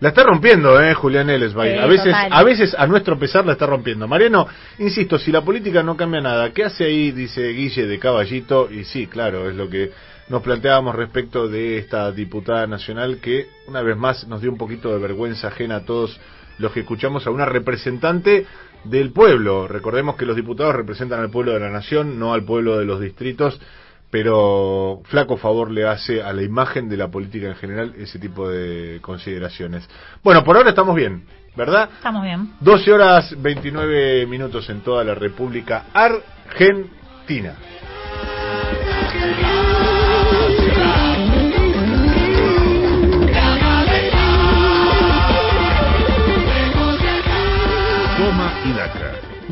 [0.00, 1.72] La está rompiendo, eh, Julián Elesbay.
[1.72, 2.28] Sí, a veces, total.
[2.30, 4.06] a veces a nuestro pesar la está rompiendo.
[4.06, 4.46] Mariano,
[4.80, 7.10] insisto, si la política no cambia nada, ¿qué hace ahí?
[7.10, 8.68] Dice Guille de Caballito.
[8.70, 9.90] Y sí, claro, es lo que
[10.28, 14.92] nos planteábamos respecto de esta diputada nacional que una vez más nos dio un poquito
[14.92, 16.20] de vergüenza ajena a todos
[16.58, 18.44] los que escuchamos a una representante
[18.84, 19.68] del pueblo.
[19.68, 23.00] Recordemos que los diputados representan al pueblo de la nación, no al pueblo de los
[23.00, 23.60] distritos.
[24.10, 28.48] pero flaco favor le hace a la imagen de la política en general ese tipo
[28.48, 29.88] de consideraciones.
[30.22, 31.24] Bueno, por ahora estamos bien,
[31.56, 31.90] ¿verdad?
[31.92, 32.52] Estamos bien.
[32.60, 37.54] 12 horas 29 minutos en toda la República Argentina.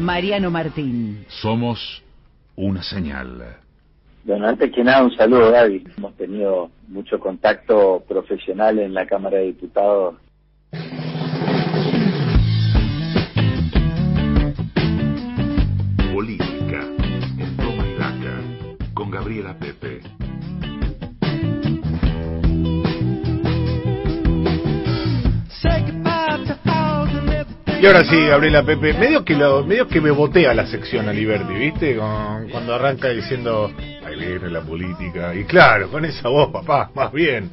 [0.06, 1.26] Mariano Martín.
[1.42, 2.00] Somos
[2.54, 3.56] una señal.
[4.22, 5.82] Bueno, antes que nada, un saludo, Gaby.
[5.98, 10.14] Hemos tenido mucho contacto profesional en la Cámara de Diputados.
[16.14, 16.80] Política
[17.38, 18.94] en Toma y daca.
[18.94, 20.02] Con Gabriela Pepe.
[27.80, 31.52] Y ahora sí, Gabriela Pepe, medio que lo, medio que me botea la sección Aliberti,
[31.54, 31.96] ¿viste?
[31.96, 33.70] Con- cuando arranca diciendo,
[34.04, 35.34] ahí viene la política.
[35.34, 37.50] Y claro, con esa voz, papá, más bien.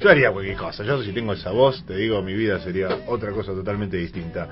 [0.00, 0.84] Yo haría cualquier cosa.
[0.84, 4.48] Yo si tengo esa voz, te digo, mi vida sería otra cosa totalmente distinta.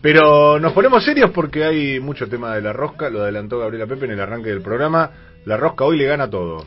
[0.00, 4.06] Pero nos ponemos serios porque hay mucho tema de la rosca, lo adelantó Gabriela Pepe
[4.06, 5.10] en el arranque del programa.
[5.44, 6.64] La rosca hoy le gana todo.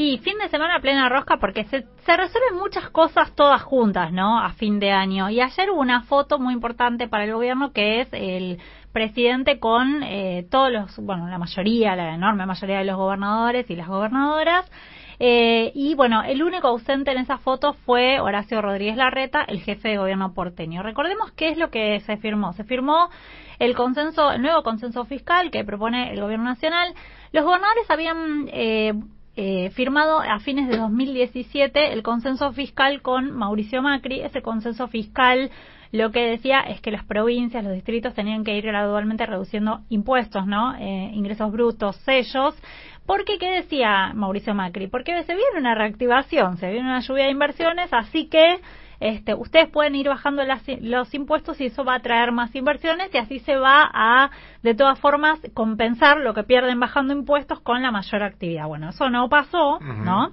[0.00, 4.38] Y fin de semana plena rosca porque se, se resuelven muchas cosas todas juntas, ¿no?
[4.40, 5.28] A fin de año.
[5.28, 8.60] Y ayer hubo una foto muy importante para el gobierno que es el
[8.92, 13.74] presidente con eh, todos los, bueno, la mayoría, la enorme mayoría de los gobernadores y
[13.74, 14.70] las gobernadoras.
[15.18, 19.88] Eh, y bueno, el único ausente en esa foto fue Horacio Rodríguez Larreta, el jefe
[19.88, 20.84] de gobierno porteño.
[20.84, 22.52] Recordemos qué es lo que se firmó.
[22.52, 23.10] Se firmó
[23.58, 26.94] el consenso, el nuevo consenso fiscal que propone el gobierno nacional.
[27.32, 28.92] Los gobernadores habían eh,
[29.40, 34.20] eh, firmado a fines de 2017 el consenso fiscal con Mauricio Macri.
[34.20, 35.52] Ese consenso fiscal
[35.92, 40.44] lo que decía es que las provincias, los distritos tenían que ir gradualmente reduciendo impuestos,
[40.44, 40.74] ¿no?
[40.74, 42.60] Eh, ingresos brutos, sellos.
[43.06, 44.88] Porque, ¿qué decía Mauricio Macri?
[44.88, 48.58] Porque se viene una reactivación, se viene una lluvia de inversiones, así que
[49.00, 53.14] este, ustedes pueden ir bajando las- los impuestos y eso va a traer más inversiones
[53.14, 54.30] y así se va a,
[54.62, 58.66] de todas formas, compensar lo que pierden bajando impuestos con la mayor actividad.
[58.66, 60.30] Bueno, eso no pasó, ¿no?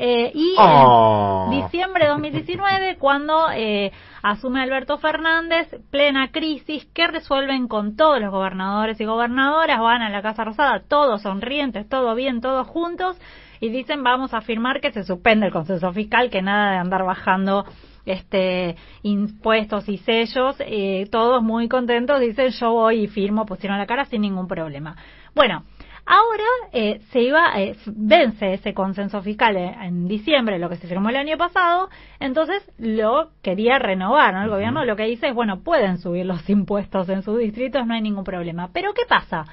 [0.00, 1.48] Eh, y Oh.
[1.52, 3.90] en diciembre de 2019, cuando eh,
[4.22, 10.08] asume Alberto Fernández, plena crisis, que resuelven con todos los gobernadores y gobernadoras, van a
[10.08, 13.18] la Casa Rosada, todos sonrientes, todo bien, todos juntos,
[13.60, 17.04] y dicen vamos a afirmar que se suspende el consenso fiscal, que nada de andar
[17.04, 17.64] bajando
[18.12, 23.86] este impuestos y sellos, eh, todos muy contentos, dicen yo voy y firmo, pusieron la
[23.86, 24.96] cara sin ningún problema.
[25.34, 25.64] Bueno,
[26.06, 30.88] ahora eh, se iba, eh, vence ese consenso fiscal en, en diciembre, lo que se
[30.88, 34.42] firmó el año pasado, entonces lo quería renovar, ¿no?
[34.42, 37.94] El gobierno lo que dice es, bueno, pueden subir los impuestos en sus distritos, no
[37.94, 38.70] hay ningún problema.
[38.72, 39.44] Pero ¿qué pasa?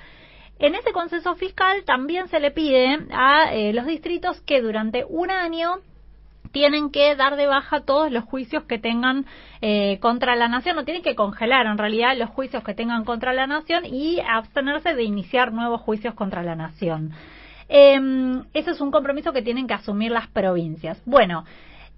[0.58, 5.30] En ese consenso fiscal también se le pide a eh, los distritos que durante un
[5.30, 5.80] año
[6.56, 9.26] tienen que dar de baja todos los juicios que tengan
[9.60, 13.34] eh, contra la nación, no tienen que congelar en realidad los juicios que tengan contra
[13.34, 17.12] la nación y abstenerse de iniciar nuevos juicios contra la nación.
[17.68, 18.00] Eh,
[18.54, 21.02] ese es un compromiso que tienen que asumir las provincias.
[21.06, 21.44] Bueno,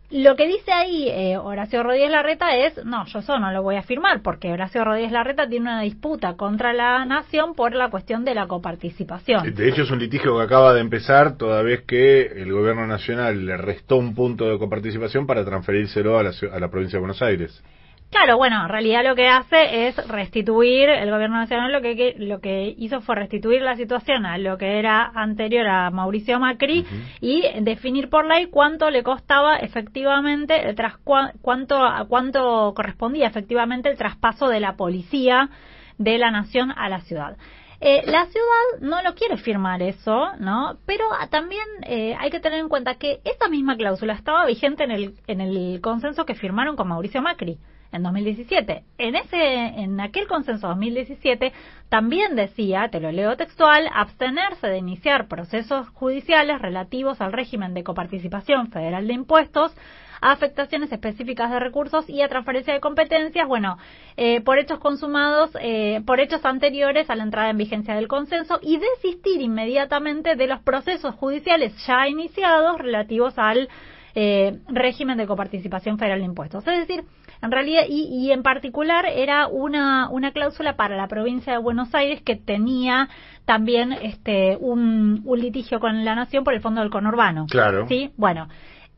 [0.09, 3.75] lo que dice ahí eh, Horacio Rodríguez Larreta es, no, yo eso no lo voy
[3.75, 8.23] a firmar, porque Horacio Rodríguez Larreta tiene una disputa contra la nación por la cuestión
[8.23, 9.53] de la coparticipación.
[9.53, 13.45] De hecho, es un litigio que acaba de empezar toda vez que el gobierno nacional
[13.45, 17.21] le restó un punto de coparticipación para transferírselo a la, a la provincia de Buenos
[17.21, 17.61] Aires.
[18.09, 22.39] Claro, bueno, en realidad lo que hace es restituir, el gobierno nacional lo que, lo
[22.39, 26.85] que hizo fue restituir la situación a lo que era anterior a Mauricio Macri
[27.19, 30.95] y definir por ley cuánto le costaba efectivamente, el tras,
[31.41, 35.49] cuánto, a cuánto correspondía efectivamente el traspaso de la policía
[35.97, 37.35] de la nación a la ciudad.
[37.81, 40.77] Eh, la ciudad no lo quiere firmar eso, ¿no?
[40.85, 44.85] Pero ah, también eh, hay que tener en cuenta que esa misma cláusula estaba vigente
[44.85, 47.59] en el, en el consenso que firmaron con Mauricio Macri
[47.91, 48.83] en 2017.
[48.97, 51.53] En ese, en aquel consenso 2017
[51.89, 57.83] también decía, te lo leo textual, abstenerse de iniciar procesos judiciales relativos al régimen de
[57.83, 59.73] coparticipación federal de impuestos
[60.21, 63.77] a afectaciones específicas de recursos y a transferencia de competencias, bueno,
[64.15, 68.59] eh, por hechos consumados, eh, por hechos anteriores a la entrada en vigencia del consenso
[68.61, 73.69] y desistir inmediatamente de los procesos judiciales ya iniciados relativos al
[74.15, 76.65] eh, régimen de coparticipación federal de impuestos.
[76.67, 77.03] Es decir,
[77.41, 81.93] en realidad, y, y en particular era una, una cláusula para la provincia de Buenos
[81.93, 83.09] Aires que tenía
[83.45, 87.45] también este un, un litigio con la nación por el fondo del conurbano.
[87.49, 87.87] Claro.
[87.87, 88.47] Sí, bueno.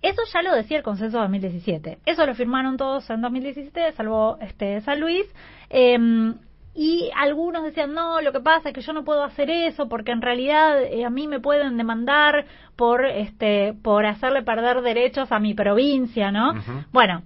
[0.01, 1.99] Eso ya lo decía el consenso de 2017.
[2.05, 5.25] Eso lo firmaron todos en 2017, salvo este San Luis.
[5.69, 6.33] Eh,
[6.81, 10.11] y algunos decían, no, lo que pasa es que yo no puedo hacer eso porque
[10.13, 12.45] en realidad eh, a mí me pueden demandar
[12.75, 16.53] por, este, por hacerle perder derechos a mi provincia, ¿no?
[16.93, 17.23] Bueno,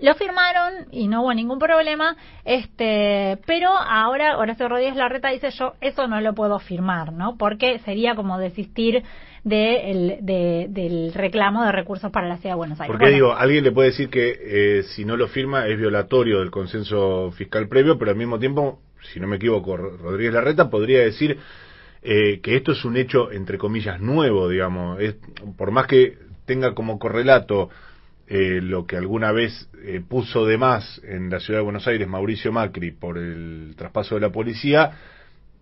[0.00, 5.74] lo firmaron y no hubo ningún problema, este, pero ahora Horacio Rodríguez Larreta dice yo
[5.80, 7.36] eso no lo puedo firmar, ¿no?
[7.36, 9.02] Porque sería como desistir
[9.44, 12.92] de el- de- del reclamo de recursos para la ciudad de Buenos Aires.
[12.92, 16.40] Porque Bueno, digo, alguien le puede decir que eh, si no lo firma es violatorio
[16.40, 18.80] del consenso fiscal previo, pero al mismo tiempo,
[19.12, 21.38] si no me equivoco, Ro- Rodríguez Larreta podría decir
[22.02, 24.98] eh, que esto es un hecho, entre comillas, nuevo, digamos.
[25.00, 25.16] Es,
[25.58, 27.68] por más que tenga como correlato
[28.32, 32.06] eh, lo que alguna vez eh, puso de más en la ciudad de Buenos Aires
[32.06, 34.92] Mauricio Macri por el traspaso de la policía,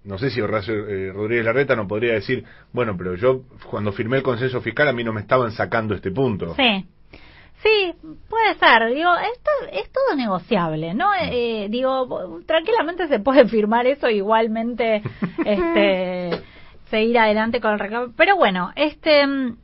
[0.05, 3.41] no sé si Horacio eh, Rodríguez Larreta no podría decir, bueno, pero yo
[3.71, 6.55] cuando firmé el consenso fiscal a mí no me estaban sacando este punto.
[6.57, 6.87] Sí.
[7.63, 7.95] Sí,
[8.29, 8.95] puede ser.
[8.95, 11.09] Digo, esto es todo negociable, ¿no?
[11.21, 15.03] Eh, digo, tranquilamente se puede firmar eso igualmente,
[15.45, 16.39] este,
[16.91, 18.13] seguir adelante con el reclamo.
[18.15, 19.57] Pero bueno, este, mm,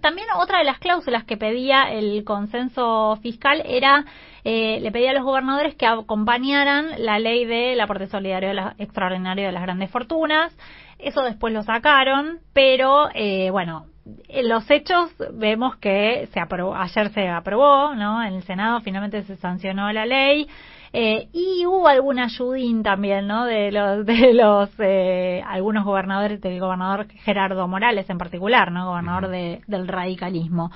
[0.00, 4.04] también otra de las cláusulas que pedía el consenso fiscal era,
[4.44, 8.74] eh, le pedía a los gobernadores que acompañaran la ley del aporte solidario de la-
[8.78, 10.56] extraordinario de las grandes fortunas.
[10.98, 13.86] Eso después lo sacaron, pero eh, bueno,
[14.28, 18.22] en los hechos vemos que se aprobó, ayer se aprobó, ¿no?
[18.22, 20.48] En el Senado finalmente se sancionó la ley.
[20.92, 23.44] Eh, y hubo algún ayudín también, ¿no?
[23.44, 28.86] De los, de los, eh, algunos gobernadores, del gobernador Gerardo Morales en particular, ¿no?
[28.86, 30.70] Gobernador de- del radicalismo.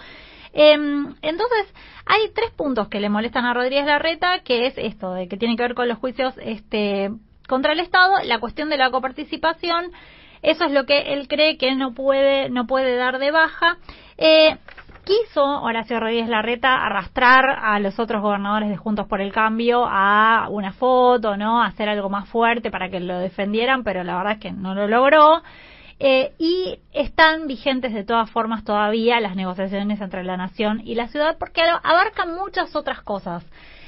[0.53, 1.73] Em, entonces,
[2.07, 5.57] hay tres puntos que le molestan a Rodríguez Larreta, que es esto, de que tiene
[5.57, 7.11] que ver con los juicios este,
[7.49, 9.93] contra el Estado, la cuestión de la coparticipación,
[10.43, 13.77] eso es lo que él cree que no puede, no puede dar de baja.
[14.17, 14.57] Eh,
[15.11, 20.47] quiso Horacio Rodríguez Larreta arrastrar a los otros gobernadores de Juntos por el Cambio a
[20.49, 21.61] una foto, ¿no?
[21.61, 24.73] A hacer algo más fuerte para que lo defendieran, pero la verdad es que no
[24.73, 25.43] lo logró.
[25.99, 31.09] Eh, y están vigentes de todas formas todavía las negociaciones entre la nación y la
[31.09, 33.45] ciudad porque abarcan muchas otras cosas.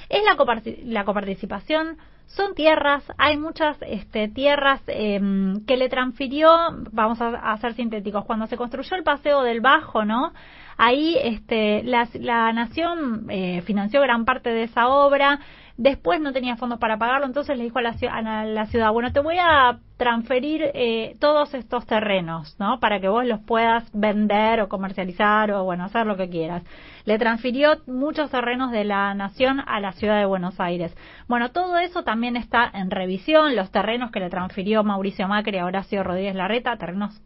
[0.08, 0.36] Es la,
[0.84, 6.50] la coparticipación, son tierras, hay muchas este, tierras em, que le transfirió,
[6.90, 10.32] vamos a, a ser sintéticos, cuando se construyó el paseo del Bajo, ¿no?
[10.76, 15.40] Ahí este, la, nación eh, financió gran parte de esa obra,
[15.76, 19.12] después no tenía fondos para pagarlo, entonces le dijo a la, a la ciudad, bueno,
[19.12, 22.80] te voy a transferir eh, todos estos terrenos, ¿no?
[22.80, 26.64] Para que vos los puedas vender o comercializar o, bueno, hacer lo que quieras.
[27.04, 30.96] Le transfirió muchos terrenos de la nación a la ciudad de Buenos Aires.
[31.28, 35.66] Bueno, todo eso también está en revisión, los terrenos que le transfirió Mauricio Macri a
[35.66, 37.20] Horacio Rodríguez Larreta, terrenos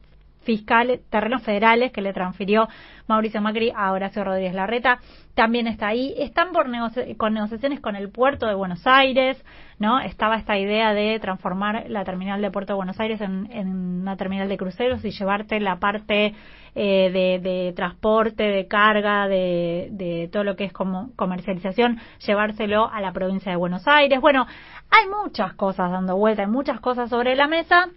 [0.47, 2.69] fiscales, terrenos federales que le transfirió
[3.09, 4.99] Mauricio Macri a Horacio Rodríguez Larreta,
[5.35, 6.15] también está ahí.
[6.17, 9.45] Están por negoci- con negociaciones con el puerto de Buenos Aires,
[9.79, 10.01] ¿no?
[10.01, 14.49] Estaba esta idea de transformar la terminal de Puerto de Buenos Aires en, una terminal
[14.49, 16.35] de cruceros y llevarte la parte
[16.75, 22.91] eh, de, de transporte, de carga, de, de todo lo que es como comercialización, llevárselo
[22.91, 24.21] a la provincia de Buenos Aires.
[24.21, 24.47] Bueno,
[24.91, 27.89] hay muchas cosas dando vuelta, hay muchas cosas sobre la mesa.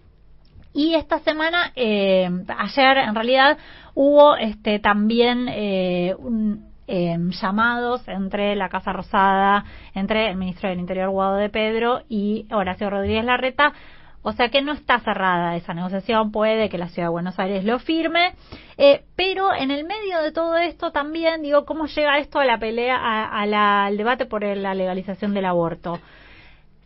[0.73, 3.57] Y esta semana, eh, ayer en realidad,
[3.95, 9.65] hubo este también eh, un, eh, llamados entre la Casa Rosada,
[9.95, 13.73] entre el ministro del Interior Guado de Pedro y Horacio Rodríguez Larreta.
[14.21, 17.63] O sea que no está cerrada esa negociación, puede que la Ciudad de Buenos Aires
[17.63, 18.33] lo firme,
[18.77, 22.57] eh, pero en el medio de todo esto también digo cómo llega esto a la
[22.59, 25.99] pelea, a la- al debate por la legalización del aborto.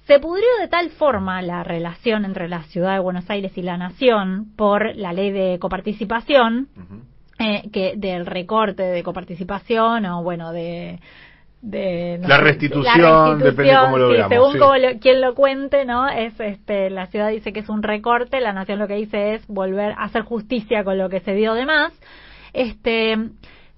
[0.06, 3.78] Se pudrió de tal forma la relación entre la ciudad de Buenos Aires y la
[3.78, 6.68] nación por la ley de coparticipación,
[7.40, 11.00] eh, que del recorte de coparticipación o bueno de
[11.62, 14.58] de no La sé, restitución, depende cómo lo sí, veamos, según sí.
[14.82, 18.52] lo- quien lo cuente no es este la ciudad dice que es un recorte la
[18.52, 21.66] nación lo que dice es volver a hacer justicia con lo que se dio de
[21.66, 21.94] más.
[22.52, 23.16] Este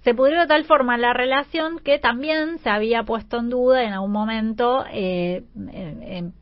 [0.05, 3.91] se pudrió de tal forma la relación que también se había puesto en duda en
[3.91, 5.41] algún momento eh,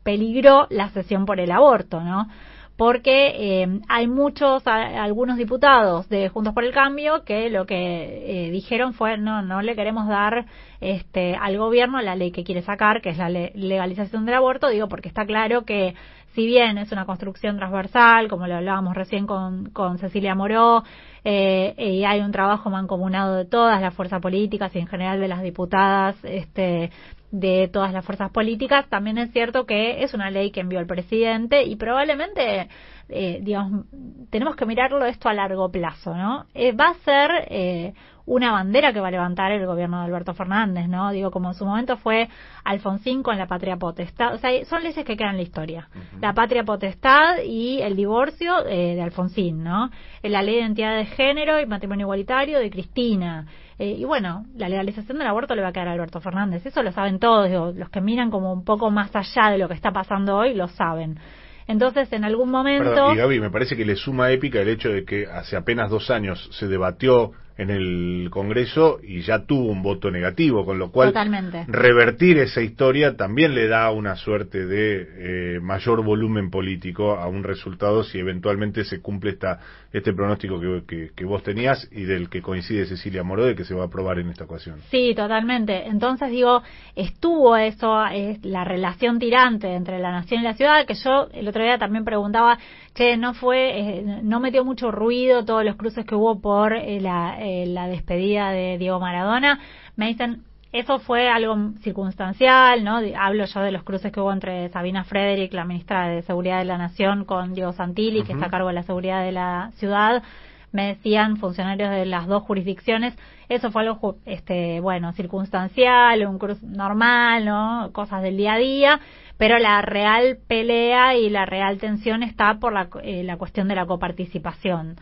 [0.02, 2.28] peligro la sesión por el aborto, ¿no?
[2.76, 8.50] Porque eh, hay muchos, algunos diputados de Juntos por el Cambio que lo que eh,
[8.50, 10.44] dijeron fue no, no le queremos dar
[10.82, 14.68] este, al gobierno la ley que quiere sacar, que es la le- legalización del aborto,
[14.68, 15.94] digo porque está claro que
[16.34, 20.82] si bien es una construcción transversal, como lo hablábamos recién con, con Cecilia Moró,
[21.24, 25.28] eh, y hay un trabajo mancomunado de todas las fuerzas políticas y en general de
[25.28, 26.90] las diputadas este,
[27.34, 30.86] de todas las fuerzas políticas, también es cierto que es una ley que envió el
[30.86, 32.68] presidente y probablemente,
[33.08, 33.86] eh, digamos,
[34.30, 36.46] tenemos que mirarlo esto a largo plazo, ¿no?
[36.54, 37.94] Eh, va a ser eh,
[38.26, 41.10] una bandera que va a levantar el gobierno de Alberto Fernández, ¿no?
[41.12, 42.28] Digo, como en su momento fue
[42.64, 44.34] Alfonsín con la patria potestad.
[44.34, 45.88] O sea, son leyes que quedan en la historia.
[46.20, 49.90] La patria potestad y el divorcio eh, de Alfonsín, ¿no?
[50.22, 53.46] Eh, La ley de identidad de género y matrimonio igualitario de Cristina.
[53.78, 56.64] Eh, y bueno, la legalización del aborto le va a quedar a Alberto Fernández.
[56.64, 57.48] Eso lo saben todos.
[57.48, 60.54] digo, los que miran como un poco más allá de lo que está pasando hoy
[60.54, 61.18] lo saben.
[61.66, 62.90] Entonces, en algún momento...
[62.90, 65.90] Perdón, y Gaby, me parece que le suma épica el hecho de que hace apenas
[65.90, 70.90] dos años se debatió en el Congreso y ya tuvo un voto negativo, con lo
[70.90, 71.64] cual Totalmente.
[71.68, 77.44] revertir esa historia también le da una suerte de eh, mayor volumen político a un
[77.44, 79.60] resultado si eventualmente se cumple esta,
[79.92, 83.64] este pronóstico que, que- que vos tenías y del que coincide Cecilia Moró de que
[83.64, 84.80] se va a aprobar en esta ocasión.
[84.90, 85.86] Sí, totalmente.
[85.86, 86.62] Entonces digo,
[86.96, 91.46] estuvo eso, es la relación tirante entre la nación y la ciudad, que yo el
[91.48, 92.58] otro día también preguntaba,
[92.94, 97.00] che, no fue, eh, no metió mucho ruido todos los cruces que hubo por eh,
[97.00, 99.60] la, eh, la despedida de Diego Maradona.
[99.96, 100.42] Me dicen,
[100.72, 102.98] eso fue algo circunstancial, ¿no?
[103.16, 106.64] Hablo yo de los cruces que hubo entre Sabina Frederick, la ministra de Seguridad de
[106.64, 110.24] la Nación, con Diego Santilli, que está a cargo de la seguridad de la ciudad.
[110.72, 113.16] Me decían funcionarios de las dos jurisdicciones,
[113.48, 117.90] eso fue algo, este, bueno, circunstancial, un cruce normal, ¿no?
[117.92, 119.00] Cosas del día a día,
[119.38, 123.76] pero la real pelea y la real tensión está por la, eh, la cuestión de
[123.76, 124.96] la coparticipación.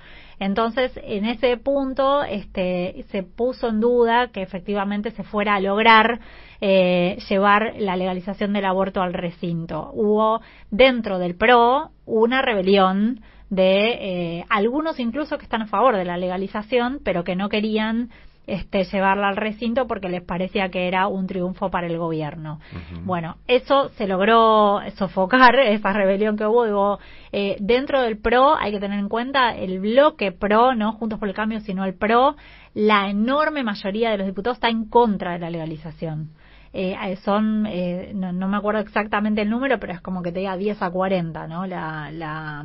[0.44, 6.18] Entonces, en ese punto, este, se puso en duda que efectivamente se fuera a lograr
[6.60, 9.92] eh, llevar la legalización del aborto al recinto.
[9.92, 16.04] Hubo dentro del PRO una rebelión de eh, algunos incluso que están a favor de
[16.04, 18.10] la legalización, pero que no querían
[18.46, 22.60] este, llevarla al recinto porque les parecía que era un triunfo para el gobierno.
[23.04, 26.64] Bueno, eso se logró sofocar, esa rebelión que hubo.
[26.64, 26.98] Digo,
[27.32, 31.28] eh, dentro del PRO hay que tener en cuenta el bloque PRO, no Juntos por
[31.28, 32.36] el Cambio, sino el PRO.
[32.74, 36.30] La enorme mayoría de los diputados está en contra de la legalización.
[36.74, 40.32] Eh, eh, son, eh, no, no me acuerdo exactamente el número, pero es como que
[40.32, 41.66] te diga 10 a 40, ¿no?
[41.66, 42.64] La, la,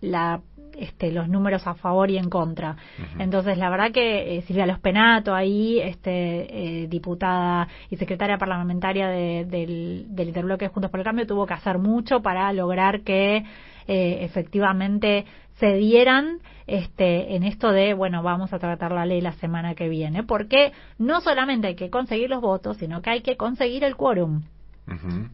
[0.00, 0.40] la,
[0.78, 2.76] este, los números a favor y en contra.
[3.18, 9.44] Entonces, la verdad que eh, Silvia Lospenato ahí, este, eh, diputada y secretaria parlamentaria de-
[9.44, 13.44] del, del interbloque Juntos por el Cambio, tuvo que hacer mucho para lograr que
[13.88, 15.24] eh, efectivamente
[15.58, 19.88] se dieran este, en esto de, bueno, vamos a tratar la ley la semana que
[19.88, 23.96] viene, porque no solamente hay que conseguir los votos, sino que hay que conseguir el
[23.96, 24.42] quórum.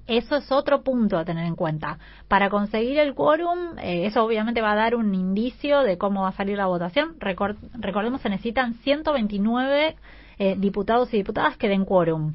[0.07, 1.99] Eso es otro punto a tener en cuenta.
[2.29, 6.29] Para conseguir el quórum, eh, eso obviamente va a dar un indicio de cómo va
[6.29, 7.19] a salir la votación.
[7.19, 9.97] Recor- recordemos, se necesitan 129
[10.39, 12.35] eh, diputados y diputadas que den quórum.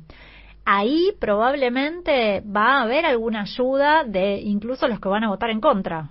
[0.65, 5.61] Ahí probablemente va a haber alguna ayuda de incluso los que van a votar en
[5.61, 6.09] contra,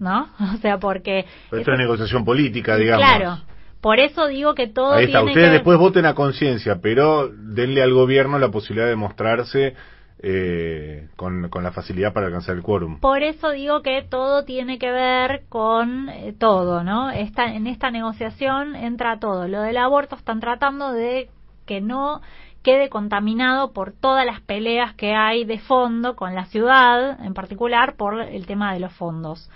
[0.00, 0.28] ¿no?
[0.54, 1.24] O sea, porque...
[1.50, 3.04] Pero esto es negociación política, digamos.
[3.06, 3.38] Claro.
[3.80, 7.28] Por eso digo que todo Ahí está, tiene ustedes que después voten a conciencia, pero
[7.28, 9.74] denle al gobierno la posibilidad de mostrarse
[10.22, 13.00] eh, con, con la facilidad para alcanzar el quórum.
[13.00, 17.10] Por eso digo que todo tiene que ver con eh, todo, ¿no?
[17.10, 19.46] Esta, en esta negociación entra todo.
[19.46, 21.28] Lo del aborto están tratando de
[21.66, 22.20] que no
[22.66, 27.94] quede contaminado por todas las peleas que hay de fondo con la ciudad, en particular
[27.94, 29.48] por el tema de los fondos.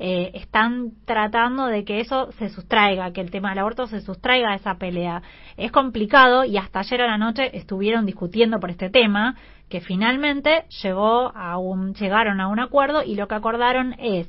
[0.00, 4.50] Eh, están tratando de que eso se sustraiga, que el tema del aborto se sustraiga
[4.50, 5.22] de esa pelea.
[5.56, 9.36] Es complicado y hasta ayer a la noche estuvieron discutiendo por este tema,
[9.68, 14.28] que finalmente llegó a un, llegaron a un acuerdo y lo que acordaron es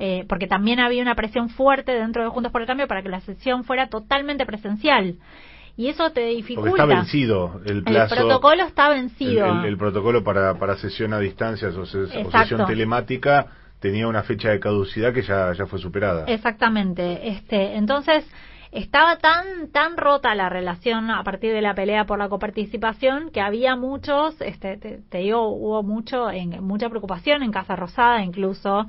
[0.00, 3.08] eh, porque también había una presión fuerte dentro de Juntos por el Cambio para que
[3.08, 5.16] la sesión fuera totalmente presencial.
[5.76, 6.70] Y eso te Porque dificulta.
[6.70, 8.14] está vencido el plazo.
[8.14, 9.46] protocolo está vencido.
[9.46, 13.46] El, el- el protocolo para, para sesión a distancia o, ses- o sesión telemática
[13.80, 16.24] tenía una fecha de caducidad que ya, ya fue superada.
[16.26, 17.28] Exactamente.
[17.28, 18.24] Este, entonces
[18.72, 23.40] estaba tan tan rota la relación a partir de la pelea por la coparticipación que
[23.40, 28.86] había muchos, este, te, digo, hubo mucho en, mucha preocupación en Casa Rosada, incluso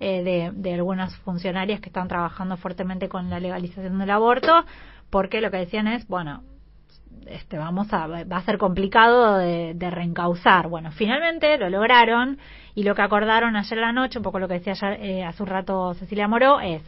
[0.00, 4.64] eh, de, de algunas funcionarias que están trabajando fuertemente con la legalización del aborto,
[5.10, 6.42] porque lo que decían es, bueno,
[7.26, 10.68] este, vamos a, va a ser complicado de, de reencauzar.
[10.68, 12.38] Bueno, finalmente lo lograron
[12.74, 15.42] y lo que acordaron ayer la noche, un poco lo que decía ayer, eh, hace
[15.42, 16.82] un rato Cecilia Moró, es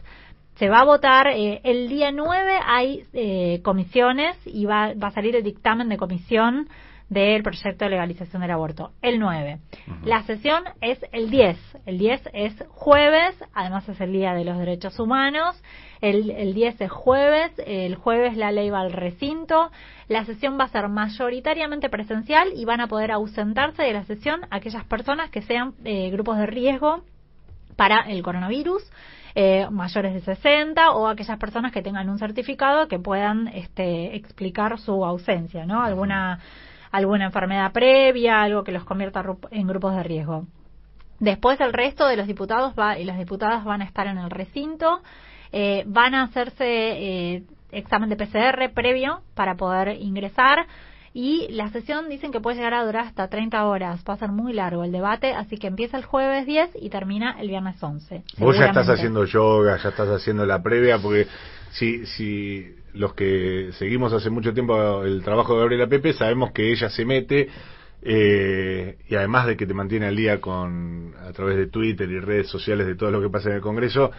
[0.55, 5.11] se va a votar eh, el día 9 hay eh, comisiones y va, va a
[5.11, 6.67] salir el dictamen de comisión
[7.09, 9.59] del proyecto de legalización del aborto, el 9.
[10.03, 11.57] La sesión es el 10.
[11.85, 15.61] El 10 es jueves, además es el Día de los Derechos Humanos.
[16.01, 19.69] El, el 10 es jueves, el jueves la ley va al recinto.
[20.07, 24.41] La sesión va a ser mayoritariamente presencial y van a poder ausentarse de la sesión
[24.49, 27.03] aquellas personas que sean eh, grupos de riesgo
[27.75, 28.83] para el coronavirus.
[29.35, 34.79] Eh, mayores de 60 o aquellas personas que tengan un certificado que puedan este, explicar
[34.79, 35.81] su ausencia, ¿no?
[35.81, 36.39] Alguna,
[36.91, 40.45] alguna enfermedad previa, algo que los convierta en grupos de riesgo.
[41.19, 44.29] Después el resto de los diputados va, y las diputadas van a estar en el
[44.29, 45.01] recinto,
[45.51, 50.67] eh, van a hacerse eh, examen de PCR previo para poder ingresar
[51.13, 54.29] y la sesión dicen que puede llegar a durar hasta 30 horas, va a ser
[54.29, 58.23] muy largo el debate, así que empieza el jueves 10 y termina el viernes 11.
[58.37, 61.27] Vos ya estás haciendo yoga, ya estás haciendo la previa, porque
[61.71, 66.71] si, si los que seguimos hace mucho tiempo el trabajo de Gabriela Pepe, sabemos que
[66.71, 67.49] ella se mete
[68.01, 72.19] eh, y además de que te mantiene al día con a través de Twitter y
[72.19, 74.11] redes sociales de todo lo que pasa en el Congreso,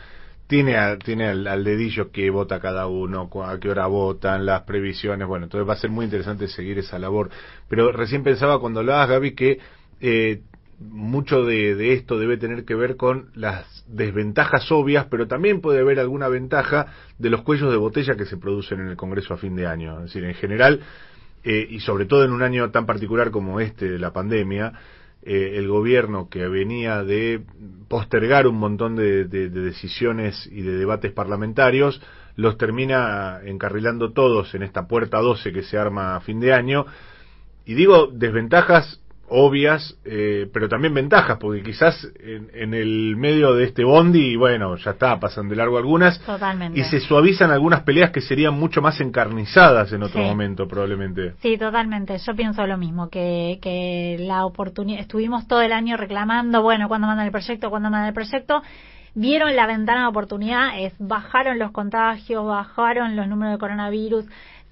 [0.46, 5.46] tiene, tiene al, dedillo que vota cada uno, a qué hora votan, las previsiones, bueno,
[5.46, 7.30] entonces va a ser muy interesante seguir esa labor.
[7.68, 9.58] Pero recién pensaba cuando hablabas, Gaby, que
[10.00, 10.42] eh,
[10.80, 15.80] mucho de, de esto debe tener que ver con las desventajas obvias, pero también puede
[15.80, 16.86] haber alguna ventaja
[17.18, 19.98] de los cuellos de botella que se producen en el Congreso a fin de año.
[19.98, 20.80] Es decir, en general,
[21.42, 24.72] eh, y sobre todo en un año tan particular como este de la pandemia,
[25.24, 27.42] eh, el gobierno que venía de
[27.88, 32.00] postergar un montón de, de- de decisiones y de debates parlamentarios,
[32.36, 36.86] los termina encarrilando todos en esta puerta 12 que se arma a fin de año.
[37.64, 43.64] Y digo desventajas obvias, eh, pero también ventajas, porque quizás en, en el medio de
[43.64, 46.78] este bondi, bueno, ya está, pasan de largo algunas, Totalmente.
[46.78, 50.26] y se suavizan algunas peleas que serían mucho más encarnizadas en otro Sí.
[50.28, 51.34] momento, probablemente.
[51.40, 52.16] Sí, totalmente.
[52.18, 57.06] Yo pienso lo mismo, que, que la oportunidad, estuvimos todo el año reclamando, bueno, cuando
[57.06, 58.62] mandan el proyecto, cuando mandan el proyecto,
[59.14, 64.24] vieron la ventana de oportunidad, es bajaron los contagios, bajaron los números de coronavirus,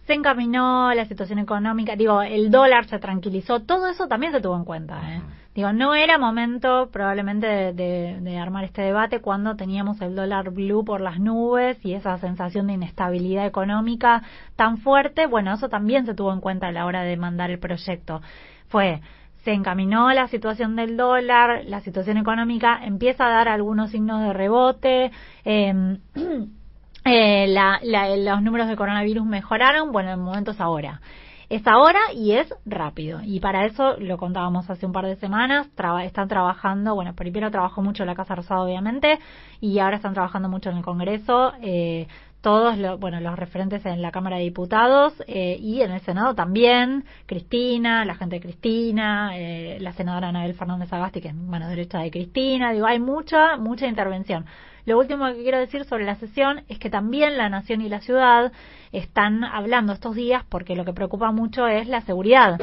[0.06, 4.56] se encaminó la situación económica, digo, el dólar se tranquilizó, todo eso también se tuvo
[4.56, 5.00] en cuenta.
[5.16, 5.22] ¿eh?
[5.54, 10.50] Digo, no era momento probablemente de, de- de armar este debate cuando teníamos el dólar
[10.50, 14.22] blue por las nubes y esa sensación de inestabilidad económica
[14.56, 15.26] tan fuerte.
[15.26, 18.22] Bueno, eso también se tuvo en cuenta a la hora de mandar el proyecto.
[18.68, 19.02] Fue,
[19.44, 24.32] se encaminó la situación del dólar, la situación económica empieza a dar algunos signos de
[24.32, 25.10] rebote.
[25.44, 25.98] eh,
[27.04, 31.00] eh, la- la- los números de coronavirus mejoraron, bueno, el momento es ahora.
[31.48, 33.20] Es ahora y es rápido.
[33.22, 35.68] Y para eso, lo contábamos hace un par de semanas,
[36.04, 39.18] están trabajando, bueno, primero trabajó mucho la Casa Rosada, obviamente,
[39.60, 41.52] y ahora están trabajando mucho en el Congreso.
[41.62, 42.06] eh,
[42.40, 46.34] todos lo- bueno los referentes en la Cámara de Diputados eh, y en el Senado
[46.34, 51.68] también Cristina la gente de Cristina eh, la senadora Anabel Fernández Agasti que es mano
[51.68, 54.44] derecha de Cristina digo hay mucha mucha intervención
[54.86, 58.00] lo último que quiero decir sobre la sesión es que también la nación y la
[58.00, 58.52] ciudad
[58.92, 62.60] están hablando estos días porque lo que preocupa mucho es la seguridad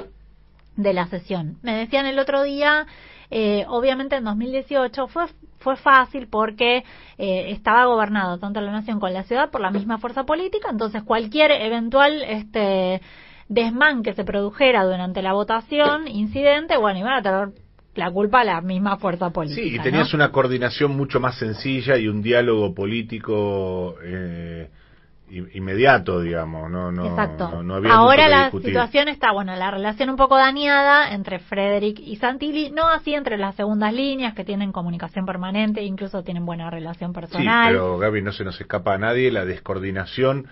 [0.75, 1.57] de la sesión.
[1.61, 2.85] Me decían el otro día,
[3.31, 5.27] eh, obviamente en 2018 fue
[5.59, 6.83] fue fácil porque
[7.17, 11.03] eh, estaba gobernado tanto la nación como la ciudad por la misma fuerza política, entonces
[11.03, 13.01] cualquier eventual este
[13.47, 17.49] desmán que se produjera durante la votación, incidente, bueno, iban a tener
[17.95, 19.61] la culpa a la misma fuerza política.
[19.61, 19.83] Sí, y ¿no?
[19.83, 24.69] tenías una coordinación mucho más sencilla y un diálogo político eh,
[25.53, 26.69] inmediato, digamos.
[26.71, 27.49] No, no, Exacto.
[27.49, 28.69] no, no había Ahora la discutir.
[28.71, 33.37] situación está, bueno, la relación un poco dañada entre Frederick y Santilli, no así entre
[33.37, 37.71] las segundas líneas que tienen comunicación permanente, incluso tienen buena relación Sí, personal.
[37.73, 40.47] pero Gaby, no se nos escapa a nadie la descoordinación,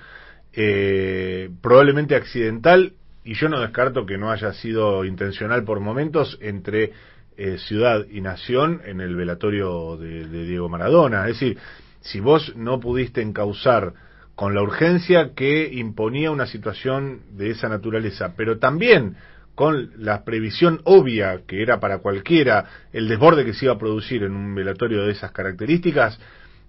[0.53, 2.93] eh, probablemente accidental,
[3.23, 6.93] y yo no descarto que no haya sido intencional por momentos entre
[7.37, 11.27] eh, ciudad y nación en el velatorio de, de Diego Maradona.
[11.27, 11.57] Es decir,
[12.01, 13.93] si vos no pudiste encauzar
[14.35, 19.15] con la urgencia que imponía una situación de esa naturaleza, pero también
[19.55, 24.21] con la previsión obvia que era para cualquiera el desborde que se iba a producir
[24.21, 26.19] en un velatorio de esas características,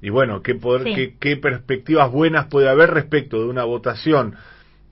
[0.00, 0.94] y bueno, qué, poder, Sí.
[0.94, 4.34] qué, qué perspectivas buenas puede haber respecto de una votación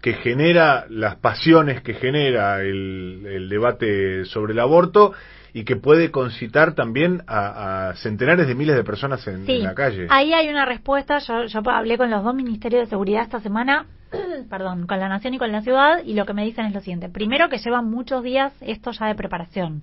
[0.02, 5.14] que genera las pasiones que genera el, el debate sobre el aborto
[5.56, 9.62] y que puede concitar también a, a centenares de miles de personas en, Sí, en
[9.62, 10.06] la calle.
[10.10, 11.16] ahí hay una respuesta.
[11.20, 13.86] Yo, yo hablé con los dos ministerios de seguridad esta semana,
[14.50, 16.80] perdón, con la Nación y con la Ciudad, y lo que me dicen es lo
[16.80, 17.08] siguiente.
[17.08, 19.82] Primero, que llevan muchos días esto ya de preparación.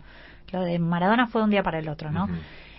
[0.51, 2.27] Lo de Maradona fue de un día para el otro, ¿no?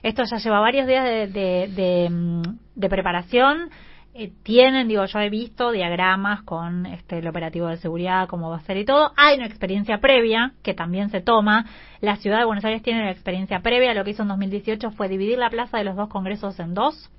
[0.04, 2.42] Esto ya lleva varios días de, de, de, mm,
[2.76, 3.70] de preparación.
[4.16, 8.58] Eh, tienen, digo, yo he visto diagramas con este, el operativo de seguridad, cómo va
[8.58, 9.12] a ser y todo.
[9.16, 11.66] Hay una experiencia previa que también se toma.
[12.00, 13.92] La ciudad de Buenos Aires tiene una experiencia previa.
[13.92, 17.10] Lo que hizo en 2018 fue dividir la plaza de los dos congresos en dos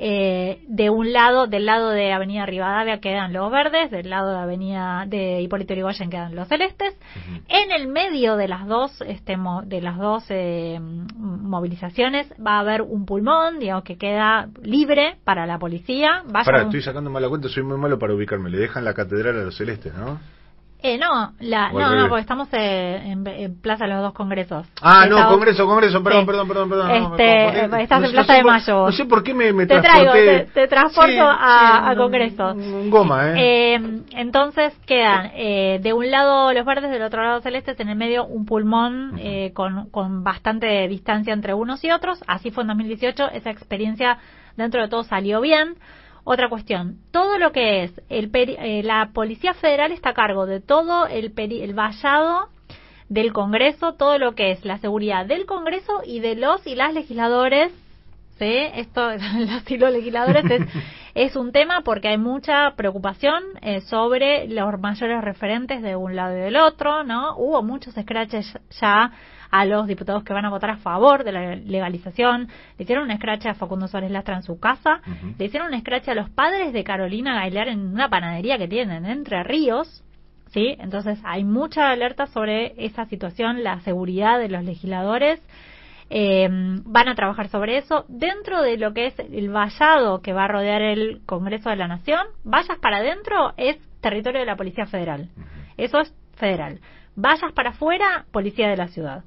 [0.00, 4.38] Eh, de un lado, del lado de Avenida Rivadavia quedan los verdes, del lado de
[4.38, 6.96] Avenida de Hipólito Yrigoyen quedan los celestes.
[7.48, 10.78] En el medio de las dos, este, mo- de las dos eh,
[11.16, 16.22] movilizaciones va a haber un pulmón, digamos que queda libre para la policía.
[16.26, 18.50] Vaya Pará, un- estoy sacando mala cuenta, soy muy malo para ubicarme.
[18.50, 20.18] Le dejan la catedral a los celestes, ¿no?
[20.80, 24.64] Eh, no, la, no, no, porque estamos eh, en, en Plaza de los Dos Congresos.
[24.80, 26.26] Ah, no, Congreso, Congreso, perdón, Sí.
[26.26, 26.90] perdón, perdón, perdón.
[26.90, 28.86] Este, eh, estás No en sé- Plaza no sé de por- Mayo.
[28.86, 31.94] No sé por qué me, me te traigo, te, te transporto Sí, a, sí, a
[31.96, 32.52] Congreso.
[32.52, 33.74] Un goma, ¿eh?
[33.74, 37.96] Eh, entonces quedan eh, de un lado los verdes, del otro lado celestes, en el
[37.96, 42.22] medio un pulmón eh, con, con bastante distancia entre unos y otros.
[42.28, 44.18] Así fue en 2018, esa experiencia
[44.56, 45.74] dentro de todo salió bien.
[46.30, 50.44] Otra cuestión, todo lo que es el peri- eh, la Policía Federal está a cargo
[50.44, 52.48] de todo el, peri- el vallado
[53.08, 56.92] del Congreso, todo lo que es la seguridad del Congreso y de los y las
[56.92, 57.72] legisladores
[58.38, 58.44] ¿sí?
[58.74, 60.62] Esto, los y los legisladores es,
[61.14, 66.36] es un tema porque hay mucha preocupación eh, sobre los mayores referentes de un lado
[66.36, 67.38] y del otro, ¿no?
[67.38, 69.12] Hubo muchos scratches ya
[69.50, 72.48] a los diputados que van a votar a favor de la legalización.
[72.76, 75.00] Le hicieron un scratch a Facundo Suárez Lastra en su casa.
[75.38, 79.04] Le hicieron un scratch a los padres de Carolina Gailar en una panadería que tienen
[79.04, 80.04] en Entre Ríos.
[80.48, 80.76] ¿Sí?
[80.78, 85.42] Entonces hay mucha alerta sobre esa situación, la seguridad de los legisladores.
[86.10, 90.44] Eh, van a trabajar sobre eso dentro de lo que es el vallado que va
[90.44, 92.26] a rodear el Congreso de la Nación.
[92.44, 95.28] Vayas para adentro es territorio de la Policía Federal.
[95.76, 96.80] Eso es federal.
[97.14, 99.24] Vayas para afuera, Policía de la Ciudad.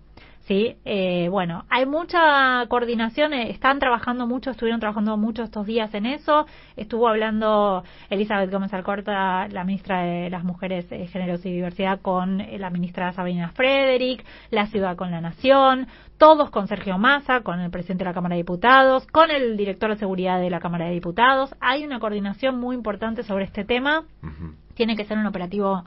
[0.52, 5.94] Sí, eh, bueno, hay mucha coordinación, eh, están trabajando mucho, estuvieron trabajando mucho estos días
[5.94, 6.46] en eso.
[6.76, 12.42] Estuvo hablando Elizabeth Gómez Alcorta, la ministra de las Mujeres, eh, Géneros y Diversidad, con
[12.42, 17.62] eh, la ministra Sabina Frederick, la ciudad con la Nación, todos con Sergio Massa, con
[17.62, 20.88] el presidente de la Cámara de Diputados, con el director de seguridad de la Cámara
[20.88, 21.56] de Diputados.
[21.62, 24.04] Hay una coordinación muy importante sobre este tema.
[24.74, 25.86] Tiene que ser un operativo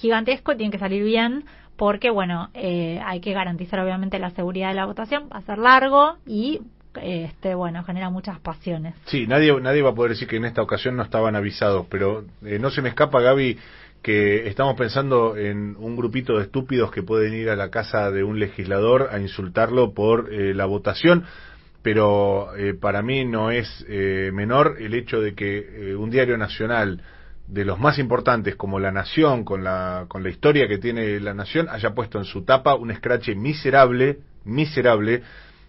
[0.00, 1.44] gigantesco tiene que salir bien
[1.76, 5.28] porque, bueno, eh, hay que garantizar obviamente la seguridad de la votación.
[5.32, 6.60] Va a ser largo y,
[7.00, 8.94] eh, este bueno, genera muchas pasiones.
[9.06, 12.24] Sí, nadie, nadie va a poder decir que en esta ocasión no estaban avisados, pero
[12.44, 13.58] eh, no se me escapa, Gaby,
[14.02, 18.22] que estamos pensando en un grupito de estúpidos que pueden ir a la casa de
[18.22, 21.24] un legislador a insultarlo por eh, la votación,
[21.82, 26.36] pero eh, para mí no es eh, menor el hecho de que eh, un diario
[26.36, 27.00] nacional
[27.48, 31.34] de los más importantes como La Nación, con la, con la historia que tiene La
[31.34, 35.22] Nación, haya puesto en su tapa un escrache miserable, miserable,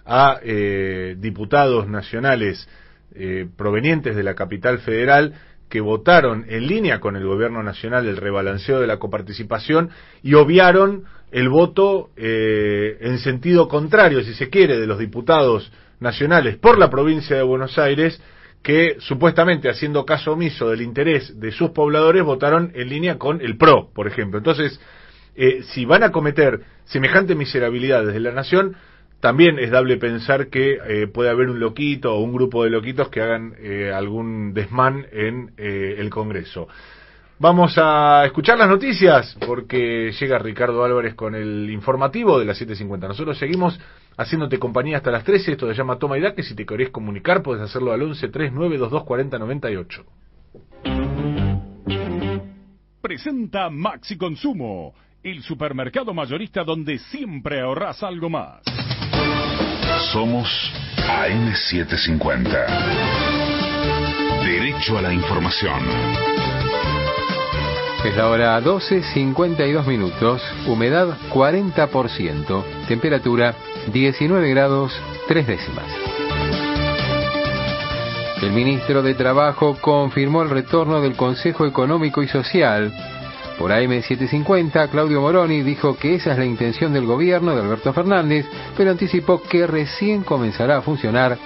[0.05, 2.67] a eh, diputados nacionales
[3.13, 5.33] eh, provenientes de la capital federal
[5.69, 9.89] que votaron en línea con el gobierno nacional el rebalanceo de la coparticipación
[10.23, 16.55] y obviaron el voto eh, en sentido contrario, si se quiere, de los diputados nacionales
[16.57, 18.21] por la provincia de Buenos Aires
[18.63, 23.57] que supuestamente haciendo caso omiso del interés de sus pobladores votaron en línea con el
[23.57, 24.37] PRO, por ejemplo.
[24.37, 24.79] Entonces,
[25.35, 28.75] eh, si van a cometer semejante miserabilidad desde la nación,
[29.19, 33.09] también es dable pensar que eh, puede haber un loquito o un grupo de loquitos
[33.09, 36.67] que hagan eh, algún desmán en eh, el Congreso.
[37.39, 43.07] Vamos a escuchar las noticias porque llega Ricardo Álvarez con el informativo de las 7.50.
[43.07, 43.79] Nosotros seguimos
[44.17, 45.53] haciéndote compañía hasta las 13.
[45.53, 48.27] Esto se llama Toma y Da, que si te querés comunicar puedes hacerlo al 11
[48.27, 50.05] 39 22 40 98.
[53.01, 58.61] Presenta Maxi Consumo, el supermercado mayorista donde siempre ahorras algo más.
[60.11, 60.49] Somos
[60.97, 62.65] AM750.
[64.43, 65.79] Derecho a la información.
[68.03, 73.55] Es la hora 12, 52 minutos, humedad 40%, temperatura
[73.91, 74.91] 19 grados
[75.27, 75.85] 3 décimas.
[78.41, 82.93] El ministro de Trabajo confirmó el retorno del Consejo Económico y Social.
[83.57, 88.45] Por AM750, Claudio Moroni dijo que esa es la intención del gobierno de Alberto Fernández,
[88.75, 91.37] pero anticipó que recién comenzará a funcionar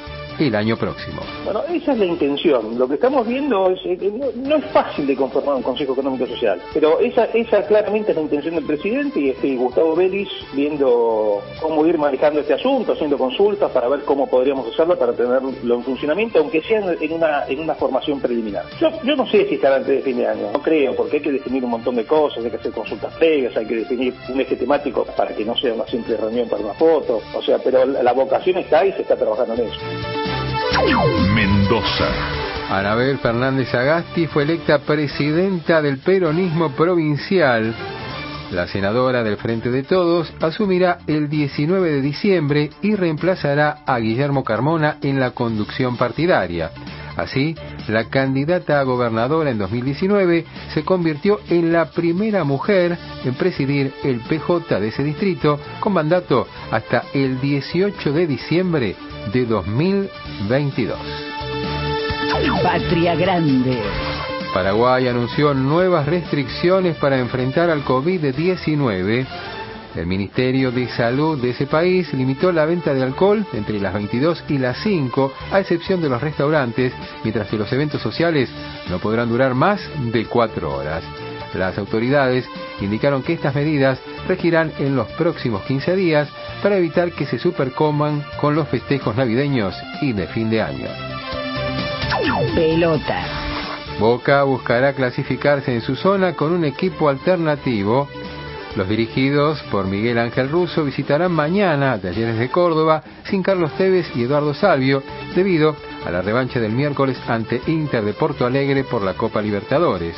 [0.47, 1.21] el año próximo.
[1.43, 2.77] Bueno, esa es la intención.
[2.77, 6.61] Lo que estamos viendo es, no, no es fácil de conformar un Consejo Económico Social,
[6.73, 11.85] pero esa, esa claramente es la intención del presidente y este Gustavo Vélez viendo cómo
[11.85, 16.39] ir manejando este asunto, haciendo consultas para ver cómo podríamos hacerlo para tenerlo en funcionamiento,
[16.39, 18.65] aunque sea en una, en una formación preliminar.
[18.79, 21.23] Yo, yo no sé si estará antes de fin de año, no creo, porque hay
[21.23, 24.41] que definir un montón de cosas, hay que hacer consultas previas, hay que definir un
[24.41, 27.85] eje temático para que no sea una simple reunión para una foto, o sea, pero
[27.85, 30.30] la, vocación está y se está trabajando en eso.
[31.35, 32.07] Mendoza.
[32.69, 37.75] Anabel Fernández Agasti fue electa presidenta del peronismo provincial.
[38.51, 44.43] La senadora del Frente de Todos asumirá el 19 de diciembre y reemplazará a Guillermo
[44.43, 46.71] Carmona en la conducción partidaria.
[47.17, 47.55] Así,
[47.87, 54.21] la candidata a gobernadora en 2019 se convirtió en la primera mujer en presidir el
[54.21, 58.95] PJ de ese distrito con mandato hasta el 18 de diciembre
[59.33, 60.97] de 2022.
[62.63, 63.77] Patria Grande.
[64.53, 69.25] Paraguay anunció nuevas restricciones para enfrentar al COVID-19.
[69.95, 74.43] El Ministerio de Salud de ese país limitó la venta de alcohol entre las 22
[74.47, 76.93] y las 5, a excepción de los restaurantes,
[77.23, 78.49] mientras que los eventos sociales
[78.89, 81.03] no podrán durar más de 4 horas.
[81.53, 82.45] Las autoridades
[82.79, 86.29] indicaron que estas medidas regirán en los próximos 15 días
[86.61, 90.87] para evitar que se supercoman con los festejos navideños y de fin de año.
[92.55, 93.41] Pelota.
[93.99, 98.07] Boca buscará clasificarse en su zona con un equipo alternativo.
[98.75, 104.09] Los dirigidos por Miguel Ángel Russo visitarán mañana a Talleres de Córdoba sin Carlos Tevez
[104.15, 105.03] y Eduardo Salvio
[105.35, 105.75] debido
[106.05, 110.15] a la revancha del miércoles ante Inter de Porto Alegre por la Copa Libertadores.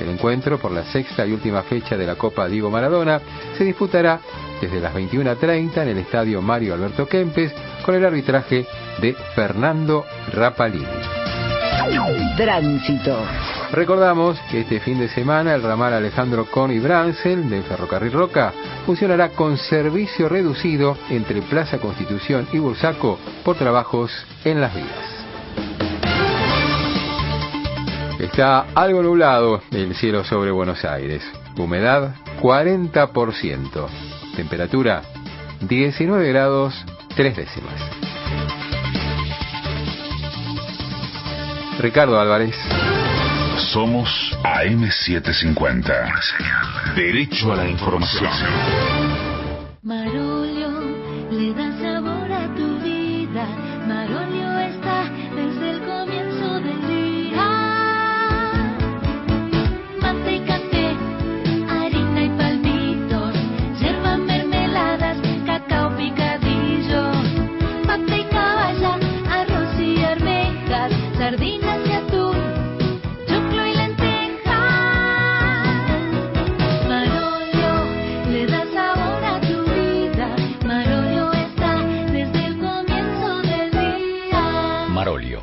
[0.00, 3.20] El encuentro por la sexta y última fecha de la Copa Diego Maradona
[3.56, 4.20] se disputará
[4.60, 7.52] desde las 21.30 en el estadio Mario Alberto Kempes
[7.84, 8.66] con el arbitraje
[9.00, 10.86] de Fernando Rapalini.
[12.36, 13.18] Tránsito.
[13.72, 18.52] Recordamos que este fin de semana el ramal Alejandro Con y Bransel del Ferrocarril Roca
[18.86, 24.10] funcionará con servicio reducido entre Plaza Constitución y Bursaco por trabajos
[24.44, 25.13] en las vías.
[28.24, 31.22] Está algo nublado el cielo sobre Buenos Aires.
[31.58, 33.86] Humedad 40%.
[34.34, 35.02] Temperatura
[35.60, 36.74] 19 grados
[37.14, 37.74] 3 décimas.
[41.78, 42.56] Ricardo Álvarez.
[43.74, 44.08] Somos
[44.42, 46.94] AM750.
[46.96, 48.30] Derecho a la información.
[49.82, 50.53] Marolio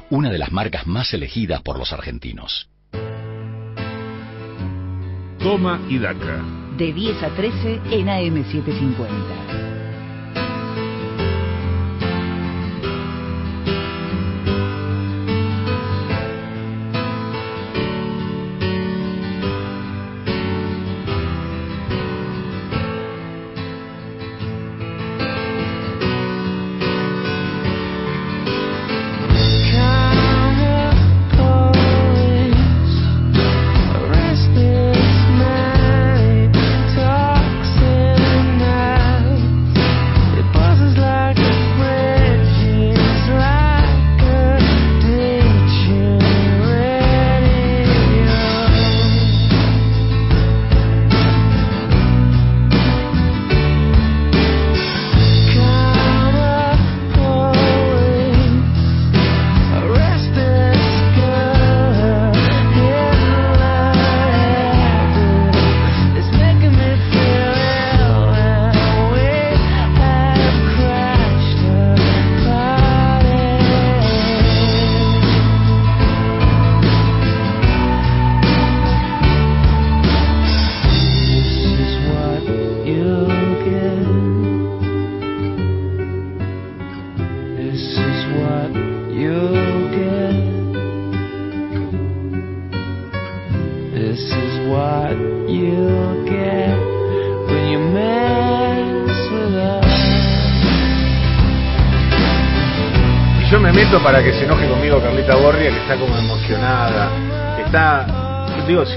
[0.10, 2.70] una de las marcas más elegidas por los argentinos.
[5.40, 6.44] Toma y daca.
[6.78, 9.71] De 10 a 13 en AM750.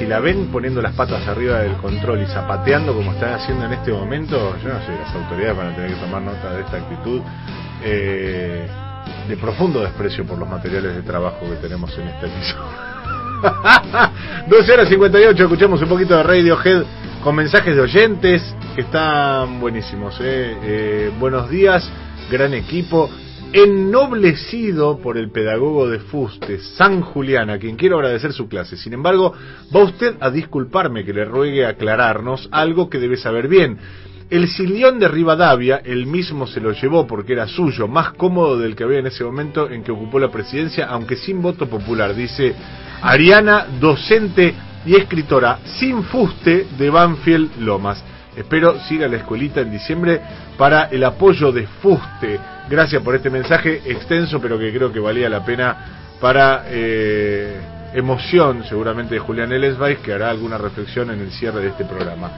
[0.05, 3.73] Si la ven poniendo las patas arriba del control y zapateando como están haciendo en
[3.73, 6.77] este momento, yo no sé, las autoridades van a tener que tomar nota de esta
[6.77, 7.23] actitud
[7.83, 8.67] eh,
[9.27, 12.65] de profundo desprecio por los materiales de trabajo que tenemos en este episodio.
[14.49, 16.83] 12 horas 58, escuchamos un poquito de Radiohead
[17.23, 20.19] con mensajes de oyentes que están buenísimos.
[20.21, 20.55] eh.
[20.65, 21.89] Eh, buenos días,
[22.31, 23.09] gran equipo.
[23.57, 28.77] Ennoblecido por el pedagogo de Fuste, San Julián, a quien quiero agradecer su clase.
[28.77, 29.33] Sin embargo,
[29.73, 33.79] va usted a disculparme que le ruegue aclararnos algo que debe saber bien.
[34.29, 38.75] El sillón de Rivadavia, él mismo se lo llevó porque era suyo, más cómodo del
[38.75, 42.57] que había en ese momento en que ocupó la presidencia, aunque sin voto popular, dice
[43.03, 44.53] Ariana, docente
[44.85, 48.03] y escritora sin fuste de Banfield Lomas.
[48.37, 50.21] Espero siga la escuelita en diciembre
[50.59, 52.39] para el apoyo de Fuste.
[52.69, 55.77] Gracias por este mensaje extenso, pero que creo que valía la pena
[56.21, 57.61] para eh,
[57.95, 62.31] emoción, seguramente, de Julián Elesvais, que hará alguna reflexión en el cierre de este programa.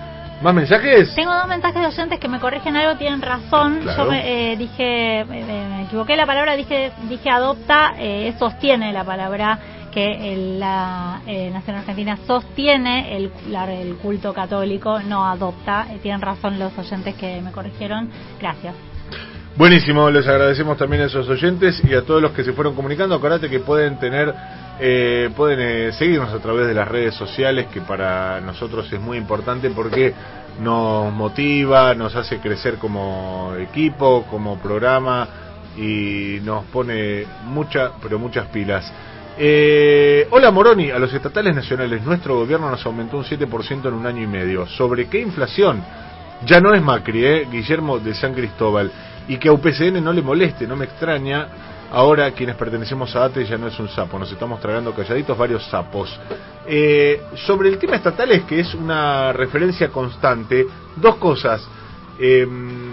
[0.42, 1.14] ¿Más mensajes?
[1.14, 3.80] Tengo dos mensajes de oyentes que me corrigen algo, tienen razón.
[3.82, 4.04] Claro.
[4.04, 9.04] Yo me, eh, dije, me, me equivoqué la palabra, dije, dije adopta, eh, sostiene la
[9.04, 9.58] palabra
[9.96, 15.86] que el- la eh, Nación Argentina sostiene el, la- el culto católico, no adopta.
[15.90, 18.10] Eh, tienen razón los oyentes que me corrigieron.
[18.38, 18.74] Gracias.
[19.56, 23.14] Buenísimo, les agradecemos también a esos oyentes y a todos los que se fueron comunicando.
[23.14, 24.34] Acordate que pueden tener,
[24.78, 29.16] eh, pueden eh, seguirnos a través de las redes sociales, que para nosotros es muy
[29.16, 30.12] importante porque
[30.60, 35.26] nos motiva, nos hace crecer como equipo, como programa
[35.78, 38.92] y nos pone mucha, pero muchas pilas.
[39.38, 44.06] Eh, hola Moroni, a los estatales nacionales nuestro gobierno nos aumentó un 7% en un
[44.06, 44.66] año y medio.
[44.66, 45.84] ¿Sobre qué inflación?
[46.46, 47.48] Ya no es Macri, ¿eh?
[47.50, 48.90] Guillermo de San Cristóbal.
[49.28, 51.48] Y que a UPCN no le moleste, no me extraña.
[51.92, 55.64] Ahora quienes pertenecemos a ATE ya no es un sapo, nos estamos tragando calladitos varios
[55.66, 56.18] sapos.
[56.66, 60.66] Eh, sobre el tema estatales, que es una referencia constante,
[60.96, 61.66] dos cosas.
[62.18, 62.85] Em,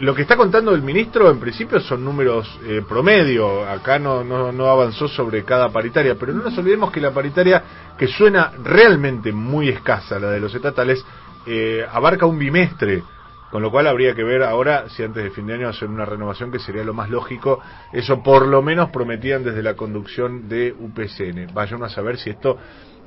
[0.00, 4.52] lo que está contando el ministro en principio son números eh, promedio, acá no, no,
[4.52, 7.62] no avanzó sobre cada paritaria, pero no nos olvidemos que la paritaria,
[7.98, 11.04] que suena realmente muy escasa, la de los estatales,
[11.46, 13.02] eh, abarca un bimestre,
[13.50, 16.04] con lo cual habría que ver ahora si antes de fin de año hacen una
[16.04, 17.60] renovación que sería lo más lógico,
[17.92, 21.52] eso por lo menos prometían desde la conducción de UPCN.
[21.54, 22.58] Vayan a saber si esto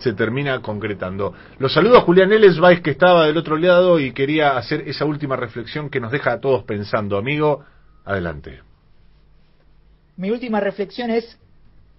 [0.01, 1.33] se termina concretando.
[1.59, 5.35] Los saludo a Julián Elesvais que estaba del otro lado y quería hacer esa última
[5.35, 7.17] reflexión que nos deja a todos pensando.
[7.17, 7.63] Amigo,
[8.05, 8.61] adelante.
[10.17, 11.37] Mi última reflexión es,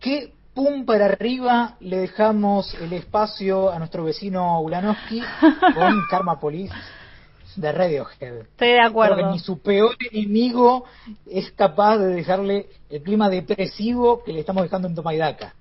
[0.01, 5.23] ¿qué pum para arriba le dejamos el espacio a nuestro vecino Ulanowski
[5.75, 6.75] con Karma Police
[7.57, 8.41] de Radiohead?
[8.41, 9.15] Estoy de acuerdo.
[9.15, 10.85] Creo que ni su peor enemigo
[11.27, 15.55] es capaz de dejarle el clima depresivo que le estamos dejando en Tomaidaca.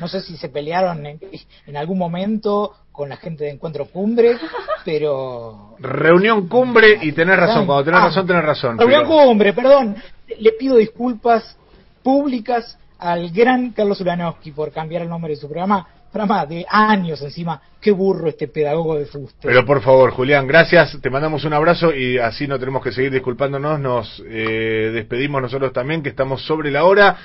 [0.00, 1.18] No sé si se pelearon en,
[1.66, 4.36] en algún momento con la gente de Encuentro Cumbre,
[4.84, 5.76] pero...
[5.78, 8.78] Reunión cumbre y tenés razón, cuando tenés Ah, razón, tenés razón.
[8.78, 9.96] Reunión pero- Cumbre, perdón.
[10.38, 11.56] Le pido disculpas
[12.02, 15.86] públicas al gran Carlos Ulanowski por cambiar el nombre de su programa.
[16.10, 17.60] Programa de años encima.
[17.80, 19.46] Qué burro este pedagogo de fuste.
[19.46, 20.98] Pero por favor, Julián, gracias.
[21.02, 23.78] Te mandamos un abrazo y así no tenemos que seguir disculpándonos.
[23.78, 27.16] Nos eh, despedimos nosotros también, que estamos sobre la hora.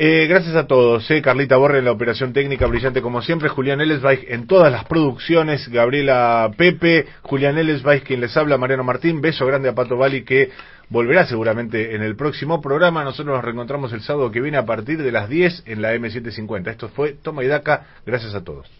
[0.00, 3.80] Eh, gracias a todos, eh, Carlita Borre en la operación técnica, brillante como siempre, Julián
[3.80, 9.44] Elesbaich en todas las producciones, Gabriela Pepe, Julián Elesbaich quien les habla, Mariano Martín, beso
[9.44, 10.52] grande a Pato Bali que
[10.88, 15.02] volverá seguramente en el próximo programa, nosotros nos reencontramos el sábado que viene a partir
[15.02, 16.70] de las 10 en la M750.
[16.70, 18.78] Esto fue Toma y Daca, gracias a todos.